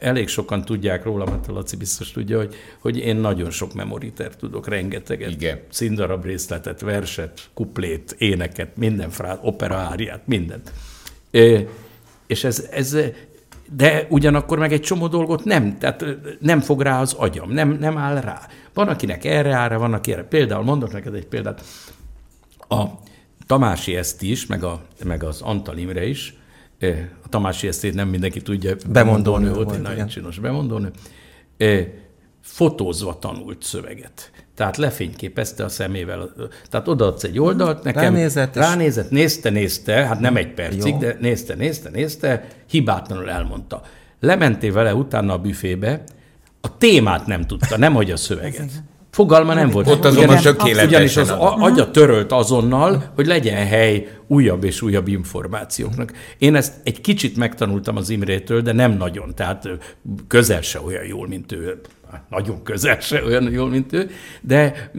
elég 0.00 0.28
sokan 0.28 0.64
tudják 0.64 1.04
róla, 1.04 1.24
mert 1.24 1.48
a 1.48 1.52
Laci 1.52 1.76
biztos 1.76 2.10
tudja, 2.10 2.38
hogy, 2.38 2.54
hogy 2.80 2.98
én 2.98 3.16
nagyon 3.16 3.50
sok 3.50 3.74
memoriter 3.74 4.36
tudok, 4.36 4.68
rengeteget. 4.68 5.30
Igen. 5.30 5.60
Színdarab 5.68 6.24
részletet, 6.24 6.80
verset, 6.80 7.50
kuplét, 7.54 8.14
éneket, 8.18 8.76
minden 8.76 9.10
frá, 9.10 9.38
opera 9.42 9.76
áriát, 9.76 10.26
mindent. 10.26 10.72
Ö, 11.30 11.58
és 12.26 12.44
ez, 12.44 12.68
ez, 12.70 12.96
de 13.76 14.06
ugyanakkor 14.08 14.58
meg 14.58 14.72
egy 14.72 14.80
csomó 14.80 15.06
dolgot 15.06 15.44
nem, 15.44 15.78
tehát 15.78 16.04
nem 16.40 16.60
fog 16.60 16.80
rá 16.80 17.00
az 17.00 17.12
agyam, 17.12 17.50
nem, 17.50 17.70
nem 17.70 17.98
áll 17.98 18.20
rá. 18.20 18.40
Van, 18.74 18.88
akinek 18.88 19.24
erre 19.24 19.54
áll 19.54 19.68
rá, 19.68 19.76
van, 19.76 19.92
aki 19.92 20.12
erre. 20.12 20.24
Például 20.24 20.64
mondok 20.64 20.92
neked 20.92 21.14
egy 21.14 21.26
példát. 21.26 21.64
A 22.68 22.84
Tamási 23.46 23.96
Eszti 23.96 24.30
is, 24.30 24.46
meg, 24.46 24.64
a, 24.64 24.80
meg 25.04 25.22
az 25.22 25.40
Antal 25.40 25.78
Imre 25.78 26.06
is, 26.06 26.34
a 27.24 27.28
Tamási 27.28 27.66
Esztét 27.66 27.94
nem 27.94 28.08
mindenki 28.08 28.42
tudja, 28.42 28.74
Bemondónő 28.90 29.52
volt, 29.52 29.64
volt, 29.64 29.76
egy 29.76 29.82
nagyon 29.82 30.06
csinos 30.06 30.38
bemondónő, 30.38 30.90
ö, 31.56 31.80
fotózva 32.40 33.18
tanult 33.18 33.62
szöveget. 33.62 34.30
Tehát 34.54 34.76
lefényképezte 34.76 35.64
a 35.64 35.68
szemével. 35.68 36.32
Tehát 36.70 36.88
odaadsz 36.88 37.24
egy 37.24 37.38
oldalt 37.38 37.82
nekem. 37.82 38.02
Ránézett, 38.02 38.56
és- 38.56 38.62
Ránézett, 38.62 39.10
nézte, 39.10 39.50
nézte, 39.50 39.92
hát 40.06 40.20
nem 40.20 40.36
egy 40.36 40.52
percig, 40.52 40.92
Jó. 40.92 40.98
de 40.98 41.16
nézte, 41.20 41.54
nézte, 41.54 41.90
nézte, 41.90 42.46
hibátlanul 42.68 43.30
elmondta. 43.30 43.82
Lementél 44.20 44.72
vele 44.72 44.94
utána 44.94 45.32
a 45.32 45.38
büfébe, 45.38 46.02
a 46.60 46.76
témát 46.78 47.26
nem 47.26 47.46
tudta, 47.46 47.76
nem 47.78 47.94
hogy 47.94 48.10
a 48.10 48.16
szöveget. 48.16 48.70
Fogalma 49.14 49.54
nem 49.54 49.70
volt. 49.70 49.88
Ott 49.88 50.04
azonban 50.04 50.36
tökéletesen 50.36 50.86
Ugyanis 50.86 51.16
az 51.16 51.30
agya 51.38 51.90
törölt 51.90 52.32
azonnal, 52.32 53.12
hogy 53.14 53.26
legyen 53.26 53.66
hely 53.66 54.08
újabb 54.26 54.64
és 54.64 54.82
újabb 54.82 55.08
információknak. 55.08 56.12
Én 56.38 56.54
ezt 56.54 56.72
egy 56.84 57.00
kicsit 57.00 57.36
megtanultam 57.36 57.96
az 57.96 58.10
Imrétől, 58.10 58.60
de 58.60 58.72
nem 58.72 58.92
nagyon, 58.92 59.34
tehát 59.34 59.68
közel 60.28 60.60
se 60.60 60.80
olyan 60.80 61.04
jól, 61.04 61.28
mint 61.28 61.52
ő. 61.52 61.80
Nagyon 62.30 62.62
közel 62.62 63.00
se 63.00 63.24
olyan 63.24 63.50
jól, 63.52 63.68
mint 63.68 63.92
ő, 63.92 64.10
de 64.40 64.90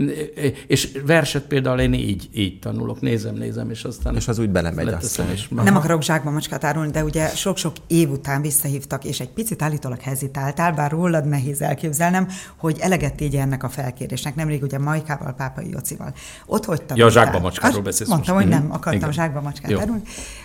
és 0.68 0.98
verset 1.06 1.44
például 1.44 1.80
én 1.80 1.94
így, 1.94 2.30
így 2.34 2.60
tanulok, 2.60 3.02
nézem, 3.02 3.36
nézem, 3.36 3.70
és 3.70 3.84
aztán... 3.84 4.16
És 4.16 4.28
az 4.28 4.40
úgy 4.40 4.50
belemegy 4.50 4.88
aztán. 4.88 5.30
és 5.34 5.48
Nem 5.48 5.76
akarok 5.76 6.04
zsákba 6.04 6.30
macskát 6.32 6.64
árulni, 6.64 6.92
de 6.92 7.04
ugye 7.04 7.28
sok-sok 7.28 7.76
év 7.88 8.10
után 8.10 8.42
visszahívtak, 8.42 9.04
és 9.06 9.20
egy 9.20 9.30
picit 9.30 9.62
állítólag 9.62 10.00
hezitáltál, 10.02 10.72
bár 10.74 10.92
rólad 10.92 11.28
nehéz 11.28 11.62
elképzelnem, 11.62 12.28
hogy 12.58 12.78
eleget 12.80 13.16
tégy 13.16 13.36
ennek 13.36 13.64
a 13.64 13.70
felkérésnek. 13.70 14.36
Nemrég 14.36 14.64
ugye 14.64 14.80
Majkával, 14.80 15.34
Pápai 15.34 15.70
Jocival. 15.70 16.14
Ott 16.46 16.66
hogy 16.66 16.82
Ja, 16.94 17.10
zsákba 17.10 17.40
macskáról 17.40 17.82
beszélsz 17.82 18.10
Mondtam, 18.10 18.34
most. 18.36 18.46
hogy 18.48 18.56
nem, 18.56 18.64
Mhm. 18.64 18.74
akartam 18.74 19.00
Igen. 19.00 19.12
zsákba 19.12 19.42
macskát 19.42 19.72
Jó. 19.72 19.80
árulni. 19.80 20.02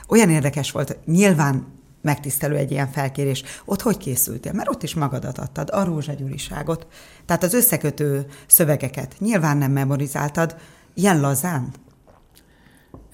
Olyan 0.08 0.30
érdekes 0.30 0.70
volt, 0.70 0.98
nyilván 1.06 1.66
megtisztelő 2.02 2.56
egy 2.56 2.70
ilyen 2.70 2.90
felkérés. 2.90 3.42
Ott 3.64 3.82
hogy 3.82 3.96
készültél? 3.96 4.52
Mert 4.52 4.68
ott 4.68 4.82
is 4.82 4.94
magadat 4.94 5.38
adtad, 5.38 5.68
a 5.72 5.84
rózsagyuriságot. 5.84 6.86
Tehát 7.26 7.42
az 7.42 7.54
összekötő 7.54 8.26
szövegeket 8.46 9.14
nyilván 9.18 9.56
nem 9.56 9.72
memorizáltad, 9.72 10.56
ilyen 10.94 11.20
lazán. 11.20 11.68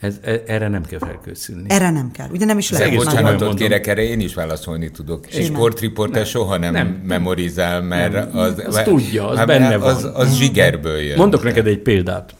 Ez, 0.01 0.19
e- 0.23 0.43
erre 0.47 0.69
nem 0.69 0.85
kell 0.85 0.99
felkészülni. 0.99 1.71
Erre 1.71 1.91
nem 1.91 2.11
kell. 2.11 2.29
Ugye 2.31 2.45
nem 2.45 2.59
is 2.59 2.71
lehet. 2.71 2.95
Bocsánatot 2.95 3.41
mondom. 3.41 3.57
kérek, 3.57 3.87
erre 3.87 4.03
én 4.03 4.21
is 4.21 4.35
válaszolni 4.35 4.91
tudok. 4.91 5.27
Simán. 5.29 5.47
sportriporter 5.47 6.27
soha 6.27 6.57
nem, 6.57 6.73
Nem. 6.73 6.87
memorizál, 6.87 7.83
mert 7.83 8.13
Nem. 8.13 8.37
az... 8.37 8.63
Az 8.67 8.81
tudja, 8.85 9.29
az 9.29 9.37
hát, 9.37 9.47
benne 9.47 9.75
az, 9.75 10.03
van. 10.03 10.15
Az 10.15 10.35
zsigerből 10.35 10.99
jön. 10.99 11.17
Mondok 11.17 11.43
neked 11.43 11.67
egy 11.67 11.79
példát. 11.79 12.35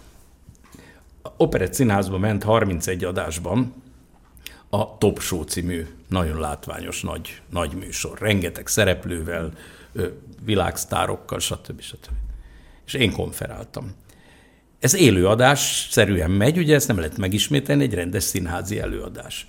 Operett 1.37 1.75
Színházba 1.75 2.19
ment 2.19 2.43
31 2.43 3.05
adásban 3.05 3.75
a 4.71 4.99
Top 4.99 5.21
Show 5.21 5.43
című 5.43 5.87
nagyon 6.09 6.41
látványos 6.41 7.03
nagy, 7.03 7.43
nagy 7.51 7.75
műsor. 7.75 8.19
Rengeteg 8.19 8.67
szereplővel, 8.67 9.53
világsztárokkal, 10.45 11.39
stb. 11.39 11.81
stb. 11.81 12.15
És 12.87 12.95
én 12.95 13.13
konferáltam. 13.13 13.95
Ez 14.79 14.95
élőadás 14.95 15.89
szerűen 15.91 16.31
megy, 16.31 16.59
ugye 16.59 16.75
ezt 16.75 16.89
nem 16.89 16.97
lehet 16.97 17.17
megismételni, 17.17 17.83
egy 17.83 17.95
rendes 17.95 18.23
színházi 18.23 18.81
előadás. 18.81 19.49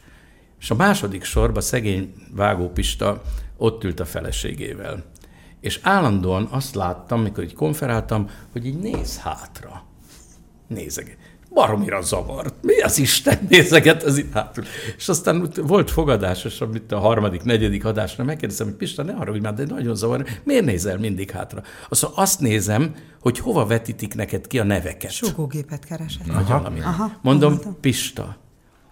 És 0.60 0.72
a 0.72 0.76
második 0.76 1.24
sorban 1.24 1.62
szegény 1.62 2.14
Vágó 2.36 2.70
Pista 2.70 3.22
ott 3.58 3.84
ült 3.84 4.00
a 4.00 4.06
feleségével. 4.06 5.04
És 5.62 5.80
állandóan 5.84 6.48
azt 6.52 6.76
láttam, 6.76 7.22
mikor 7.22 7.44
így 7.44 7.54
konferáltam, 7.54 8.30
hogy 8.52 8.66
így 8.66 8.80
néz 8.80 9.18
hátra. 9.18 9.86
Nézeg. 10.68 11.18
Baromira 11.58 12.02
zavart. 12.02 12.54
Mi 12.62 12.80
az 12.80 12.98
Isten 12.98 13.40
nézeget 13.50 14.04
az 14.04 14.18
itt 14.18 14.34
hátul? 14.34 14.64
És 14.98 15.10
aztán 15.10 15.50
volt 15.62 15.92
fogadás, 15.92 16.46
és 16.46 16.62
amit 16.62 16.92
a 16.92 17.00
harmadik, 17.00 17.44
negyedik 17.44 17.86
adásra 17.86 18.24
megkérdezem, 18.24 18.68
hogy 18.68 18.76
Pista, 18.76 19.04
ne 19.04 19.14
arra, 19.14 19.32
hogy 19.32 19.42
már 19.42 19.54
de 19.54 19.66
nagyon 19.66 19.96
zavar, 19.96 20.26
miért 20.44 20.66
nézel 20.66 20.98
mindig 20.98 21.32
hátra? 21.32 21.62
Azt 21.90 22.02
mondja, 22.02 22.22
azt 22.22 22.40
nézem, 22.40 22.96
hogy 23.22 23.40
hova 23.40 23.66
vetítik 23.66 24.16
neked 24.16 24.48
ki 24.48 24.60
a 24.60 24.64
neveket. 24.64 25.12
Sugógépet 25.12 25.86
keresett. 25.86 26.26
Valami. 26.48 26.80
Aha, 26.80 27.12
Mondom, 27.22 27.50
gondoltam. 27.50 27.78
Pista, 27.82 28.38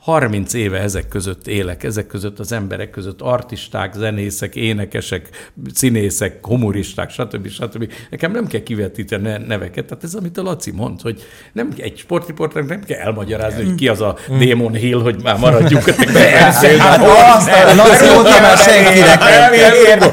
30 0.06 0.54
éve 0.54 0.80
ezek 0.80 1.08
között 1.08 1.48
élek, 1.48 1.84
ezek 1.84 2.08
között 2.08 2.40
az 2.40 2.52
emberek 2.52 2.90
között 2.90 3.22
artisták, 3.22 3.94
zenészek, 3.94 4.56
énekesek, 4.56 5.30
színészek, 5.74 6.46
humoristák, 6.46 7.10
stb. 7.10 7.50
stb. 7.50 7.92
Nekem 8.10 8.32
nem 8.32 8.48
kell 8.48 8.64
kivetíteni 8.64 9.24
ne- 9.24 9.38
neveket. 9.38 9.86
Tehát 9.86 10.04
ez, 10.04 10.14
amit 10.14 10.38
a 10.38 10.42
Laci 10.42 10.72
mond, 10.72 11.02
hogy 11.02 11.24
nem 11.54 11.74
egy 11.78 11.98
sportriporternek 11.98 12.70
nem 12.70 12.84
kell 12.84 13.00
elmagyarázni, 13.00 13.64
hogy 13.64 13.76
ki 13.76 13.88
az 13.88 14.02
a 14.02 14.18
Démon 14.38 14.74
Hill, 14.74 15.02
hogy 15.02 15.22
már 15.24 15.38
maradjunk. 15.38 15.86
Laci 17.76 18.10
óta 18.18 18.42
már 18.42 18.58
senkinek 18.58 19.20
nem. 19.20 20.12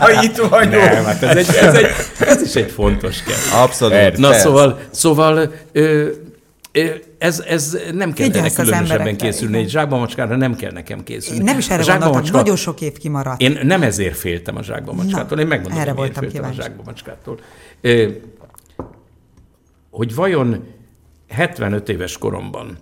Ha 0.00 0.22
itt 0.22 0.36
vagyok. 0.36 0.82
Nem, 0.82 1.04
hát 1.04 1.22
ez, 1.22 1.36
egy, 1.36 1.56
ez, 1.56 1.74
egy, 1.74 1.86
ez 2.18 2.42
is 2.42 2.54
egy 2.54 2.70
fontos 2.70 3.22
kell. 3.22 3.60
Abszolút. 3.62 4.16
Na 4.16 4.28
persze. 4.28 4.42
szóval, 4.42 4.78
szóval 4.90 5.50
ez, 7.18 7.40
ez 7.40 7.78
nem 7.92 8.12
kell 8.12 8.26
Figyelsz 8.26 8.58
az 8.58 8.64
különösebben 8.64 9.16
készülni. 9.16 9.52
igen. 9.52 9.64
Egy 9.64 9.70
zsákba 9.70 9.98
macskára 9.98 10.36
nem 10.36 10.56
kell 10.56 10.72
nekem 10.72 11.02
készülni. 11.02 11.38
Én 11.38 11.44
nem 11.44 11.58
is 11.58 11.70
erre 11.70 11.82
A 11.82 11.86
gondoltam, 11.86 12.12
macska- 12.12 12.36
nagyon 12.36 12.56
sok 12.56 12.80
év 12.80 12.92
kimaradt. 12.98 13.40
Én 13.40 13.58
nem 13.62 13.82
ezért 13.82 14.16
féltem 14.16 14.56
a 14.56 14.62
zsákba 14.62 14.92
macskától. 14.92 15.38
Én 15.38 15.46
megmondom, 15.46 15.78
erre 15.78 15.90
hogy 15.90 15.98
miért 15.98 16.14
voltam 16.14 16.30
féltem 16.30 16.50
a 16.50 16.52
kíváncsi. 16.52 16.68
zsákba 16.68 16.82
macskától. 16.90 17.38
Ö, 17.80 18.08
Hogy 19.90 20.14
vajon 20.14 20.64
75 21.28 21.88
éves 21.88 22.18
koromban 22.18 22.78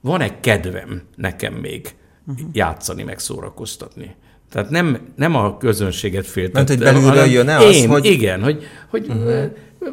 van-e 0.00 0.40
kedvem 0.40 1.02
nekem 1.16 1.52
még 1.54 1.88
Mhm. 2.24 2.40
játszani, 2.52 3.02
meg 3.02 3.18
szórakoztatni? 3.18 4.14
Tehát 4.50 4.70
nem, 4.70 4.98
nem 5.16 5.36
a 5.36 5.56
közönséget 5.56 6.26
féltettem. 6.26 6.64
Mert 6.78 6.94
hogy 6.94 7.02
belülről 7.02 7.32
jön-e 7.32 7.56
az, 7.56 7.74
én, 7.74 7.88
hogy- 7.88 8.04
Igen, 8.04 8.42
hogy, 8.42 8.64
hogy 8.90 9.06
uh-huh. 9.08 9.44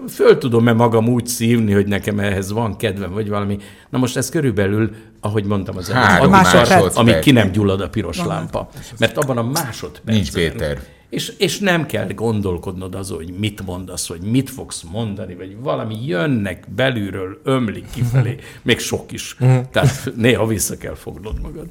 Föl 0.08 0.38
tudom-e 0.38 0.74
magam 0.74 1.08
úgy 1.08 1.28
szívni, 1.28 1.74
hogy 1.74 1.88
nekem 1.88 2.20
ehhez 2.20 2.52
van 2.52 2.78
kedvem, 2.78 3.12
vagy 3.12 3.30
valami. 3.30 3.58
Na 3.90 3.98
most 3.98 4.18
ez 4.18 4.30
körülbelül, 4.30 4.90
ahogy 5.20 5.44
mondtam 5.44 5.78
az 5.78 5.90
előbb, 5.90 6.92
amíg 6.94 7.20
ki 7.20 7.32
nem 7.32 7.52
gyullad 7.52 7.82
a 7.82 7.90
piros 7.90 8.18
lámpa. 8.18 8.70
Mert 9.00 9.18
abban 9.18 9.38
a 9.38 9.44
másodpercben... 9.44 10.16
Nincs 10.16 10.34
Péter. 10.34 10.80
És, 11.10 11.34
és 11.38 11.60
nem 11.60 11.86
kell 11.86 12.08
gondolkodnod 12.08 12.96
azon, 12.96 13.18
hogy 13.18 13.34
mit 13.40 13.66
mondasz, 13.66 14.08
vagy 14.08 14.22
mit 14.22 14.50
fogsz 14.50 14.84
mondani, 14.92 15.36
vagy 15.36 15.58
valami 15.60 16.06
jönnek 16.06 16.64
belülről, 16.76 17.40
ömlik 17.44 17.86
kifelé, 17.94 18.36
még 18.62 18.80
sok 18.80 19.12
is. 19.12 19.36
Tehát 19.72 20.12
néha 20.16 20.46
vissza 20.46 20.78
kell 20.78 20.96
fognod 20.96 21.42
magad. 21.42 21.66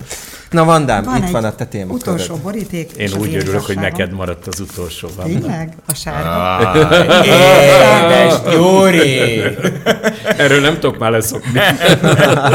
Na 0.51 0.65
Vandám, 0.65 1.03
itt 1.03 1.25
egy 1.25 1.31
van 1.31 1.45
a 1.45 1.55
te 1.55 1.67
témaköröd. 1.67 2.03
Utolsó 2.03 2.37
boríték. 2.43 2.91
Én 2.93 3.07
az 3.07 3.17
úgy 3.17 3.35
örülök, 3.35 3.61
hogy 3.61 3.77
neked 3.77 4.13
maradt 4.13 4.47
az 4.47 4.61
utolsó. 4.61 5.09
Vanda. 5.17 5.39
Tényleg? 5.39 5.77
A 5.87 5.95
sárga? 5.95 7.25
Édes 7.25 8.35
Gyuri! 8.51 9.41
Erről 10.45 10.61
nem 10.61 10.75
tudok 10.75 10.99
már 10.99 11.11
leszokni. 11.11 11.61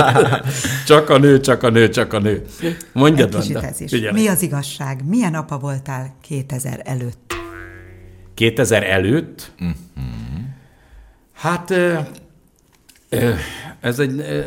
csak 0.88 1.10
a 1.10 1.17
nő, 1.17 1.39
csak 1.39 1.63
a 1.63 1.69
nő, 1.69 1.89
csak 1.89 2.13
a 2.13 2.19
nő. 2.19 2.46
Mondjad. 2.91 3.43
Figyelek. 3.88 4.13
Mi 4.13 4.28
az 4.28 4.41
igazság? 4.41 5.02
Milyen 5.08 5.34
apa 5.34 5.58
voltál 5.58 6.15
2000 6.28 6.72
előtt? 6.79 7.33
2000 8.33 8.83
előtt? 8.83 9.51
Mhm. 9.57 9.69
Hát 11.33 11.69
ö, 11.69 11.99
ö, 13.09 13.33
ez 13.79 13.99
egy 13.99 14.19
ö, 14.19 14.41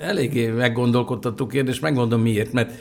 eléggé 0.00 0.46
meggondolkodtató 0.46 1.46
kérdés, 1.46 1.80
megmondom 1.80 2.20
miért, 2.20 2.52
mert 2.52 2.72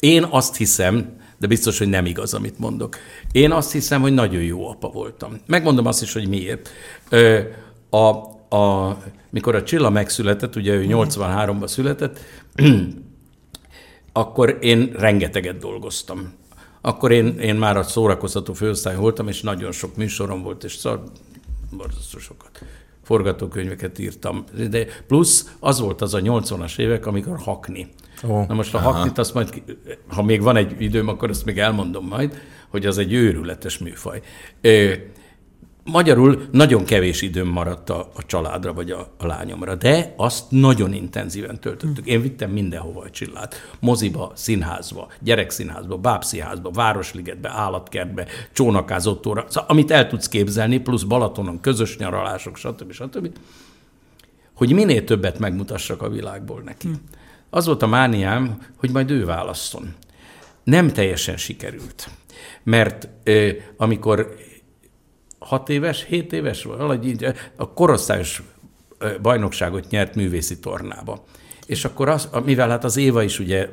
én 0.00 0.26
azt 0.30 0.56
hiszem, 0.56 1.16
de 1.38 1.46
biztos, 1.46 1.78
hogy 1.78 1.88
nem 1.88 2.06
igaz, 2.06 2.34
amit 2.34 2.58
mondok. 2.58 2.96
Én 3.32 3.52
azt 3.52 3.72
hiszem, 3.72 4.00
hogy 4.00 4.14
nagyon 4.14 4.42
jó 4.42 4.68
apa 4.68 4.88
voltam. 4.88 5.40
Megmondom 5.46 5.86
azt 5.86 6.02
is, 6.02 6.12
hogy 6.12 6.28
miért. 6.28 6.70
Ö, 7.08 7.40
a, 7.90 8.06
a, 8.56 8.96
mikor 9.30 9.54
a 9.54 9.62
Csilla 9.62 9.90
megszületett, 9.90 10.56
ugye 10.56 10.72
ő 10.72 10.86
83-ban 10.88 11.66
született, 11.66 12.18
akkor 14.12 14.58
én 14.60 14.92
rengeteget 14.98 15.58
dolgoztam. 15.58 16.32
Akkor 16.86 17.12
én, 17.12 17.38
én 17.38 17.54
már 17.54 17.76
a 17.76 17.82
szórakoztató 17.82 18.52
főosztály 18.52 18.96
voltam, 18.96 19.28
és 19.28 19.40
nagyon 19.40 19.72
sok 19.72 19.96
műsorom 19.96 20.42
volt, 20.42 20.64
és 20.64 20.74
szar, 20.74 21.02
borzasztó 21.76 22.18
sokat. 22.18 22.64
Forgatókönyveket 23.02 23.98
írtam. 23.98 24.44
De 24.70 24.86
plusz 25.06 25.54
az 25.60 25.80
volt 25.80 26.02
az 26.02 26.14
a 26.14 26.20
80-as 26.20 26.78
évek, 26.78 27.06
amikor 27.06 27.38
hakni. 27.38 27.88
Ó. 28.28 28.44
Na 28.48 28.54
most 28.54 28.74
a 28.74 28.78
haknit, 28.78 29.18
azt 29.18 29.34
majd, 29.34 29.62
ha 30.06 30.22
még 30.22 30.42
van 30.42 30.56
egy 30.56 30.80
időm, 30.82 31.08
akkor 31.08 31.30
azt 31.30 31.44
még 31.44 31.58
elmondom 31.58 32.06
majd, 32.06 32.40
hogy 32.68 32.86
az 32.86 32.98
egy 32.98 33.12
őrületes 33.12 33.78
műfaj. 33.78 34.20
Magyarul 35.92 36.48
nagyon 36.50 36.84
kevés 36.84 37.22
időm 37.22 37.48
maradt 37.48 37.90
a, 37.90 38.10
a 38.14 38.26
családra 38.26 38.72
vagy 38.72 38.90
a, 38.90 39.12
a 39.18 39.26
lányomra, 39.26 39.74
de 39.74 40.14
azt 40.16 40.50
nagyon 40.50 40.92
intenzíven 40.92 41.60
töltöttük. 41.60 42.06
Én 42.06 42.22
vittem 42.22 42.50
mindenhova 42.50 43.00
a 43.00 43.10
csillát. 43.10 43.54
Moziba, 43.80 44.32
színházba, 44.34 45.08
gyerekszínházba, 45.20 45.96
bábszínházba, 45.96 46.70
városligetbe, 46.70 47.48
állatkertbe, 47.48 48.26
csónakázottóra, 48.52 49.44
szóval 49.48 49.70
amit 49.70 49.90
el 49.90 50.06
tudsz 50.06 50.28
képzelni, 50.28 50.78
plusz 50.78 51.02
Balatonon 51.02 51.60
közös 51.60 51.96
nyaralások, 51.96 52.56
stb. 52.56 52.92
stb. 52.92 53.28
Hogy 54.54 54.72
minél 54.72 55.04
többet 55.04 55.38
megmutassak 55.38 56.02
a 56.02 56.08
világból 56.08 56.60
neki. 56.60 56.88
Az 57.50 57.66
volt 57.66 57.82
a 57.82 57.86
mániám, 57.86 58.58
hogy 58.76 58.90
majd 58.90 59.10
ő 59.10 59.24
válasszon. 59.24 59.94
Nem 60.64 60.88
teljesen 60.88 61.36
sikerült. 61.36 62.08
Mert 62.62 63.08
ö, 63.24 63.48
amikor 63.76 64.36
hat 65.38 65.68
éves, 65.68 66.04
hét 66.04 66.32
éves, 66.32 66.62
valahogy 66.62 67.26
a 67.56 67.72
korosztályos 67.72 68.42
bajnokságot 69.22 69.90
nyert 69.90 70.14
művészi 70.14 70.58
tornába. 70.58 71.24
És 71.66 71.84
akkor 71.84 72.08
az, 72.08 72.28
mivel 72.44 72.68
hát 72.68 72.84
az 72.84 72.96
Éva 72.96 73.22
is 73.22 73.38
ugye, 73.38 73.68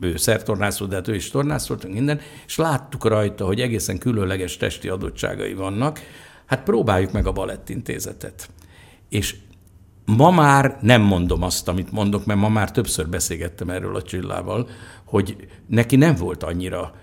ő 0.00 0.16
szertornász 0.16 0.78
volt, 0.78 0.90
de 0.90 0.96
hát 0.96 1.08
ő 1.08 1.14
is 1.14 1.30
tornász 1.30 1.66
volt, 1.66 1.82
meg 1.82 1.92
minden, 1.92 2.20
és 2.46 2.56
láttuk 2.56 3.04
rajta, 3.04 3.44
hogy 3.44 3.60
egészen 3.60 3.98
különleges 3.98 4.56
testi 4.56 4.88
adottságai 4.88 5.54
vannak, 5.54 6.00
hát 6.46 6.62
próbáljuk 6.62 7.12
meg 7.12 7.26
a 7.26 7.32
balettintézetet. 7.32 8.48
És 9.08 9.36
ma 10.04 10.30
már 10.30 10.78
nem 10.80 11.02
mondom 11.02 11.42
azt, 11.42 11.68
amit 11.68 11.92
mondok, 11.92 12.24
mert 12.24 12.40
ma 12.40 12.48
már 12.48 12.70
többször 12.70 13.08
beszélgettem 13.08 13.70
erről 13.70 13.96
a 13.96 14.02
Csillával, 14.02 14.68
hogy 15.04 15.36
neki 15.66 15.96
nem 15.96 16.14
volt 16.14 16.42
annyira 16.42 16.94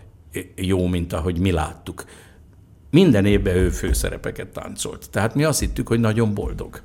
jó, 0.56 0.88
mint 0.88 1.14
ahogy 1.14 1.40
mi 1.40 1.52
láttuk 1.52 2.06
minden 2.92 3.26
évben 3.26 3.56
ő 3.56 3.70
főszerepeket 3.70 4.48
táncolt. 4.48 5.10
Tehát 5.12 5.36
mi 5.36 5.44
azt 5.44 5.60
hittük, 5.60 5.88
hogy 5.88 6.00
nagyon 6.00 6.34
boldog, 6.34 6.82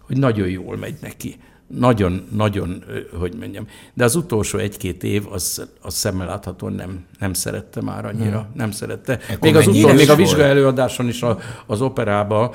hogy 0.00 0.18
nagyon 0.18 0.48
jól 0.48 0.76
megy 0.76 0.96
neki 1.00 1.36
nagyon-nagyon, 1.68 2.84
hogy 3.18 3.34
mondjam, 3.38 3.66
de 3.94 4.04
az 4.04 4.16
utolsó 4.16 4.58
egy-két 4.58 5.04
év, 5.04 5.26
az, 5.32 5.68
az 5.80 5.94
szemmel 5.94 6.26
láthatóan 6.26 6.72
nem, 6.72 7.04
nem 7.18 7.32
szerette 7.32 7.82
már 7.82 8.04
annyira, 8.04 8.38
hmm. 8.38 8.52
nem 8.54 8.70
szerette. 8.70 9.12
Ekkor 9.12 9.38
még 9.40 9.56
az 9.56 9.66
utol, 9.66 9.92
még 9.92 10.10
a 10.10 10.14
vizsga 10.14 10.42
előadáson 10.42 11.08
is 11.08 11.22
a, 11.22 11.38
az 11.66 11.80
operába, 11.80 12.54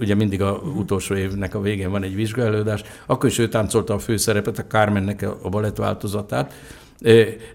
ugye 0.00 0.14
mindig 0.14 0.42
a 0.42 0.52
utolsó 0.76 1.14
évnek 1.14 1.54
a 1.54 1.60
végén 1.60 1.90
van 1.90 2.02
egy 2.02 2.14
vizsga 2.14 2.42
előadás, 2.42 2.82
akkor 3.06 3.28
is 3.28 3.38
ő 3.38 3.48
táncolta 3.48 3.94
a 3.94 3.98
főszerepet, 3.98 4.58
a 4.58 4.64
Carmennek 4.64 5.22
a 5.42 5.48
balett 5.48 5.76
változatát, 5.76 6.52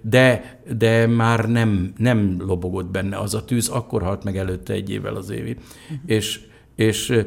de, 0.01 0.59
de 0.77 1.07
már 1.07 1.49
nem, 1.49 1.93
nem 1.97 2.35
lobogott 2.39 2.87
benne 2.87 3.17
az 3.17 3.33
a 3.33 3.45
tűz, 3.45 3.67
akkor 3.67 4.01
halt 4.01 4.23
meg 4.23 4.37
előtte 4.37 4.73
egy 4.73 4.89
évvel 4.89 5.15
az 5.15 5.29
évi. 5.29 5.51
Uh-huh. 5.51 5.97
És, 6.05 6.39
és 6.75 7.23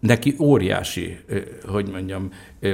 neki 0.00 0.36
óriási, 0.38 1.18
hogy 1.66 1.88
mondjam, 1.90 2.30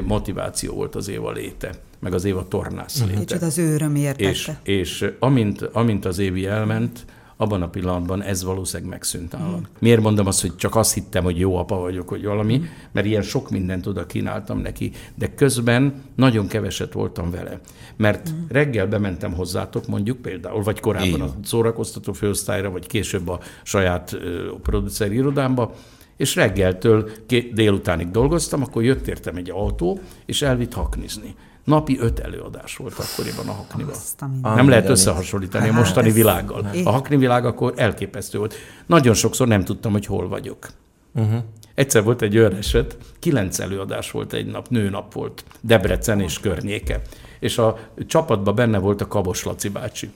motiváció 0.07 0.75
volt 0.75 0.95
az 0.95 1.09
Éva 1.09 1.33
léte, 1.33 1.75
meg 2.01 2.15
az 2.15 2.25
Éva 2.25 2.49
tornász 2.49 3.05
léte. 3.07 3.19
Kicsit 3.19 3.43
az 3.43 3.59
ő 3.59 3.75
örömért 3.75 4.21
és, 4.21 4.51
és 4.63 5.13
amint, 5.19 5.63
amint 5.63 6.05
az 6.05 6.19
Évi 6.19 6.47
elment, 6.47 7.05
abban 7.43 7.63
a 7.63 7.69
pillanatban 7.69 8.23
ez 8.23 8.45
valószínűleg 8.45 8.91
megszűnt 8.91 9.35
állam. 9.35 9.59
Mm. 9.59 9.63
Miért 9.79 10.01
mondom 10.01 10.27
azt, 10.27 10.41
hogy 10.41 10.57
csak 10.57 10.77
azt 10.77 10.95
hittem, 10.95 11.25
hogy 11.25 11.39
jó 11.39 11.57
apa 11.57 11.77
vagyok, 11.77 12.09
hogy 12.09 12.25
valami, 12.25 12.63
mert 12.93 13.07
ilyen 13.07 13.23
sok 13.23 13.51
mindent 13.51 13.87
oda 13.87 14.07
kínáltam 14.07 14.59
neki, 14.59 14.93
de 15.15 15.35
közben 15.35 16.03
nagyon 16.15 16.47
keveset 16.47 16.93
voltam 16.93 17.31
vele. 17.31 17.61
Mert 17.97 18.33
mm. 18.33 18.47
reggel 18.49 18.87
bementem 18.87 19.33
hozzátok 19.33 19.87
mondjuk 19.87 20.19
például, 20.19 20.63
vagy 20.63 20.81
korábban 20.81 21.21
Én. 21.21 21.21
a 21.21 21.35
szórakoztató 21.45 22.13
főosztályra, 22.13 22.71
vagy 22.71 22.87
később 22.87 23.29
a 23.29 23.41
saját 23.63 24.13
uh, 24.13 24.21
producer 24.63 25.13
irodámba, 25.13 25.75
és 26.23 26.35
reggeltől 26.35 27.11
két 27.27 27.53
délutánig 27.53 28.11
dolgoztam, 28.11 28.63
akkor 28.63 28.83
jött 28.83 29.07
értem 29.07 29.37
egy 29.37 29.51
autó, 29.51 30.01
és 30.27 30.43
elvitt 30.43 30.73
haknizni. 30.73 31.35
Napi 31.65 31.99
öt 32.01 32.19
előadás 32.19 32.77
volt 32.77 32.99
akkoriban 32.99 33.49
a 33.49 33.53
haknival. 33.53 33.95
Nem 34.43 34.69
lehet 34.69 34.89
összehasonlítani 34.89 35.69
a 35.69 35.73
mostani 35.73 36.11
világgal. 36.11 36.71
A 36.85 36.91
hakni 36.91 37.17
világ 37.17 37.45
akkor 37.45 37.73
elképesztő 37.77 38.39
volt. 38.39 38.55
Nagyon 38.87 39.15
sokszor 39.15 39.49
nem 39.49 39.65
tudtam, 39.65 39.93
hogy 39.93 40.07
hol 40.07 40.29
vagyok. 40.29 40.69
Uh-huh. 41.15 41.43
Egyszer 41.75 42.03
volt 42.03 42.23
egy 42.23 42.39
olyan 42.39 42.55
eset, 42.55 42.97
kilenc 43.19 43.59
előadás 43.59 44.11
volt 44.11 44.33
egy 44.33 44.47
nap, 44.47 44.69
nőnap 44.69 45.13
volt, 45.13 45.45
Debrecen 45.61 46.21
és 46.21 46.41
környéke. 46.41 47.03
És 47.41 47.59
a 47.59 47.79
csapatban 48.07 48.55
benne 48.55 48.79
volt 48.79 49.01
a 49.01 49.09
Kabos 49.09 49.45
Laci 49.45 49.69
bácsi. 49.69 50.11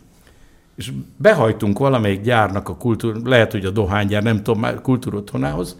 És 0.77 0.92
behajtunk 1.16 1.79
valamelyik 1.79 2.21
gyárnak 2.21 2.69
a 2.69 2.77
kultúr, 2.77 3.16
lehet, 3.25 3.53
hogy 3.53 3.64
a 3.64 3.71
dohánygyár, 3.71 4.23
nem 4.23 4.42
tudom, 4.42 4.61
már 4.61 4.81
kultúrotthonához, 4.81 5.77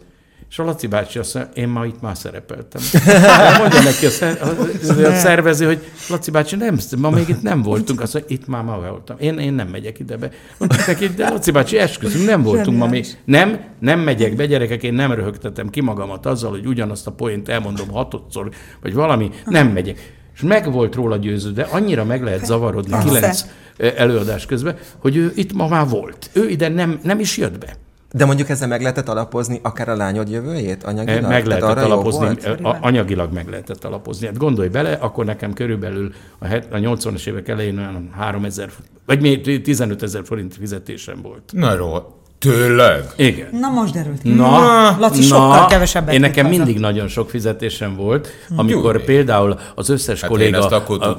és 0.51 0.59
a 0.59 0.65
Laci 0.65 0.87
bácsi 0.87 1.19
azt 1.19 1.35
mondja, 1.35 1.53
én 1.63 1.69
ma 1.69 1.87
itt 1.87 2.01
már 2.01 2.17
szerepeltem. 2.17 2.83
Mondja 3.61 3.83
neki 3.83 4.07
a, 4.07 4.11
szer, 4.11 4.39
a, 4.43 5.07
a 5.07 5.15
szervező, 5.15 5.67
hogy 5.67 5.81
Laci 6.09 6.31
bácsi, 6.31 6.57
nem, 6.57 6.79
ma 6.99 7.11
még 7.11 7.29
itt 7.29 7.43
nem 7.43 7.63
voltunk. 7.63 8.01
Azt 8.01 8.15
mondja, 8.15 8.37
itt 8.37 8.47
már 8.47 8.63
ma 8.63 8.79
voltam. 8.79 9.17
Én, 9.19 9.39
én 9.39 9.53
nem 9.53 9.69
megyek 9.69 9.99
ide 9.99 10.17
be. 10.17 10.31
Mondtuk 10.59 10.87
neki, 10.87 11.07
de 11.07 11.31
Laci 11.31 11.51
bácsi, 11.51 11.79
esküszünk, 11.79 12.27
nem 12.27 12.43
voltunk 12.43 12.79
ma 12.79 12.87
még. 12.87 13.07
Nem, 13.25 13.61
nem 13.81 14.01
megyek 14.01 14.37
be, 14.37 14.47
gyerekek, 14.47 14.83
én 14.83 14.95
nem 14.95 15.13
röhögtetem 15.13 15.71
ki 15.71 15.81
magamat 15.81 16.27
azzal, 16.27 16.51
hogy 16.51 16.67
ugyanazt 16.67 17.07
a 17.07 17.13
poént 17.13 17.49
elmondom 17.49 17.89
hatodszor, 17.91 18.51
vagy 18.83 18.95
valami, 18.95 19.31
nem 19.45 19.69
megyek. 19.69 20.15
És 20.35 20.43
meg 20.43 20.73
volt 20.73 20.95
róla 20.95 21.17
győződve, 21.17 21.63
annyira 21.63 22.05
meg 22.05 22.23
lehet 22.23 22.45
zavarodni 22.45 22.99
kilenc 23.05 23.45
előadás 23.77 24.47
közben, 24.47 24.77
hogy 24.99 25.17
ő 25.17 25.33
itt 25.35 25.53
ma 25.53 25.69
már 25.69 25.89
volt. 25.89 26.31
Ő 26.33 26.49
ide 26.49 26.69
nem, 26.69 26.99
nem 27.03 27.21
is 27.21 27.37
jött 27.37 27.59
be. 27.59 27.77
De 28.17 28.25
mondjuk 28.25 28.49
ezzel 28.49 28.69
meg 28.69 28.81
lehetett 28.81 29.09
alapozni 29.09 29.61
akár 29.63 29.89
a 29.89 29.97
lányod 29.97 30.29
jövőjét 30.29 30.85
anyagilag? 30.85 31.29
Meg 31.29 31.47
lehetett 31.47 31.85
alapozni, 31.85 32.27
a, 32.63 32.77
anyagilag 32.81 33.33
meg 33.33 33.49
lehetett 33.49 33.85
alapozni. 33.85 34.27
Hát 34.27 34.37
gondolj 34.37 34.69
bele, 34.69 34.93
akkor 34.93 35.25
nekem 35.25 35.53
körülbelül 35.53 36.13
a, 36.39 36.47
a 36.55 36.77
80-as 36.77 37.27
évek 37.27 37.49
elején 37.49 37.79
olyan 37.79 38.11
3000, 38.17 38.71
vagy 39.07 39.21
még 39.21 39.63
15 39.63 40.03
ezer 40.03 40.23
forint 40.25 40.55
fizetésem 40.55 41.23
volt. 41.23 41.43
Na, 41.53 41.77
ró, 41.77 42.15
Tényleg? 42.39 43.05
Igen. 43.17 43.49
Na 43.53 43.69
most 43.69 43.93
derült 43.93 44.23
ki. 44.23 44.33
Na, 44.33 44.97
Laci 44.99 45.19
na, 45.19 45.25
sokkal 45.27 45.67
kevesebbet. 45.67 46.15
Én 46.15 46.21
nekem 46.21 46.47
mindig 46.47 46.79
nagyon 46.79 47.09
sok 47.09 47.31
fizetésem 47.31 47.97
volt, 47.97 48.29
amikor 48.57 48.93
Gyuri. 48.93 49.05
például 49.05 49.59
az 49.75 49.89
összes 49.89 50.21
hát 50.21 50.31
kolléga, 50.31 50.67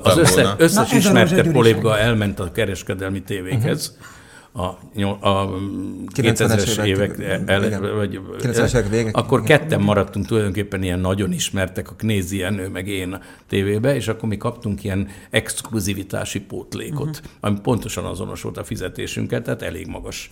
az 0.03 0.17
összes, 0.17 0.47
összes 0.57 0.91
ismertebb 0.91 1.53
kolléga 1.53 1.97
elment 1.97 2.39
a 2.39 2.51
kereskedelmi 2.51 3.21
tévékhez, 3.21 3.93
uh-huh 3.97 4.15
a, 4.57 5.27
a 5.27 5.49
2000-es 6.15 6.83
évek, 6.83 7.19
el, 7.45 7.63
igen, 7.63 7.95
vagy, 7.95 8.19
90-es 8.39 8.69
évek 8.69 8.89
végek. 8.89 9.17
Akkor 9.17 9.43
ketten 9.43 9.81
maradtunk 9.81 10.25
tulajdonképpen 10.25 10.83
ilyen 10.83 10.99
nagyon 10.99 11.33
ismertek, 11.33 11.89
a 11.89 11.93
Knézi 11.93 12.37
Jenő 12.37 12.67
meg 12.69 12.87
én 12.87 13.13
a 13.13 13.19
tévébe, 13.47 13.95
és 13.95 14.07
akkor 14.07 14.29
mi 14.29 14.37
kaptunk 14.37 14.83
ilyen 14.83 15.07
exkluzivitási 15.29 16.39
pótlékot, 16.39 17.07
uh-huh. 17.07 17.25
ami 17.39 17.59
pontosan 17.63 18.05
azonos 18.05 18.41
volt 18.41 18.57
a 18.57 18.63
fizetésünket, 18.63 19.43
tehát 19.43 19.61
elég 19.61 19.87
magas 19.87 20.31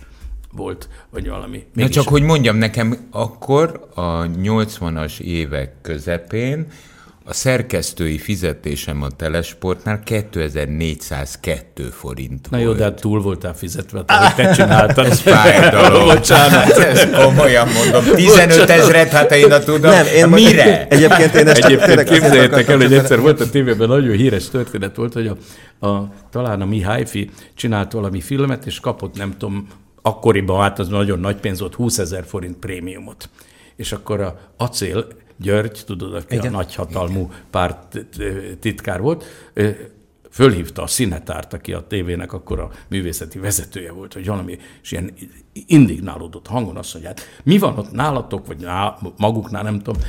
volt, 0.52 0.90
vagy 1.10 1.28
valami. 1.28 1.66
Na 1.74 1.90
csak, 1.90 2.08
hogy 2.08 2.22
mondjam 2.22 2.56
nekem, 2.56 3.08
akkor 3.12 3.88
a 3.94 4.22
80-as 4.22 5.20
évek 5.20 5.74
közepén 5.82 6.68
a 7.28 7.34
szerkesztői 7.34 8.18
fizetésem 8.18 9.02
a 9.02 9.10
Telesportnál 9.10 10.00
2402 10.04 11.82
forint 11.92 12.50
Na 12.50 12.58
jó, 12.58 12.72
de 12.74 12.84
hát 12.84 13.02
túl 13.02 13.22
voltál 13.22 13.54
fizetve, 13.54 13.98
hogy 13.98 14.34
te 14.36 14.52
csináltad. 14.54 15.06
Ez 15.06 15.20
fájdalom. 15.20 16.06
Bocsánat. 16.06 16.70
Ez 16.70 17.10
komolyan 17.10 17.68
mondom. 17.68 18.16
15 18.16 18.70
ezret, 18.70 19.12
hát 19.12 19.32
én 19.32 19.52
a 19.52 19.60
tudom. 19.60 19.92
Nem, 19.92 20.06
én 20.06 20.28
Mire? 20.28 20.88
Egyébként 20.88 21.36
én 21.36 21.48
ezt 21.48 21.64
Egyébként 21.64 22.04
képzeljétek 22.04 22.68
el, 22.68 22.78
hogy 22.78 22.94
egyszer 22.94 23.20
volt 23.20 23.40
a 23.40 23.50
tévében 23.50 23.88
nagyon 23.88 24.16
híres 24.16 24.50
történet 24.50 24.96
volt, 24.96 25.14
hogy 25.14 25.28
a, 25.28 25.38
a, 25.88 26.10
talán 26.32 26.62
a 26.62 26.66
Mihályfi 26.66 27.30
csinált 27.56 27.92
valami 27.92 28.22
filmet, 28.22 28.66
és 28.66 28.80
kapott, 28.80 29.18
nem 29.18 29.32
tudom, 29.38 29.68
akkoriban, 30.02 30.62
hát 30.62 30.80
az 30.80 30.88
nagyon 30.88 31.20
nagy 31.20 31.36
pénz 31.36 31.60
volt, 31.60 31.74
20 31.76 31.98
ezer 31.98 32.24
forint 32.28 32.58
prémiumot. 32.58 33.30
És 33.76 33.92
akkor 33.92 34.22
a 34.22 34.40
acél 34.58 35.08
György, 35.38 35.84
tudod, 35.86 36.14
aki 36.14 36.36
Igen. 36.36 36.54
a 36.54 36.58
nagyhatalmú 36.58 37.32
párt 37.50 38.06
titkár 38.60 39.02
volt, 39.02 39.26
fölhívta 40.36 40.82
a 40.82 40.88
színetárt, 40.88 41.54
aki 41.54 41.74
a 41.74 41.88
tévének 41.88 42.34
akkor 42.34 42.60
a 42.60 42.72
művészeti 42.88 43.40
vezetője 43.40 43.92
volt, 43.92 44.14
hogy 44.14 44.26
valami, 44.26 44.58
és 44.82 44.92
ilyen 44.92 45.14
indignálódott 45.54 46.48
hangon 46.48 46.78
azt 46.78 46.94
mondja, 46.94 47.12
hát 47.12 47.42
mi 47.44 47.58
van 47.58 47.78
ott 47.78 47.92
nálatok, 47.92 48.48
vagy 48.48 48.58
ná, 48.58 48.98
maguknál, 49.18 49.64
nem 49.64 49.80
tudom, 49.80 50.02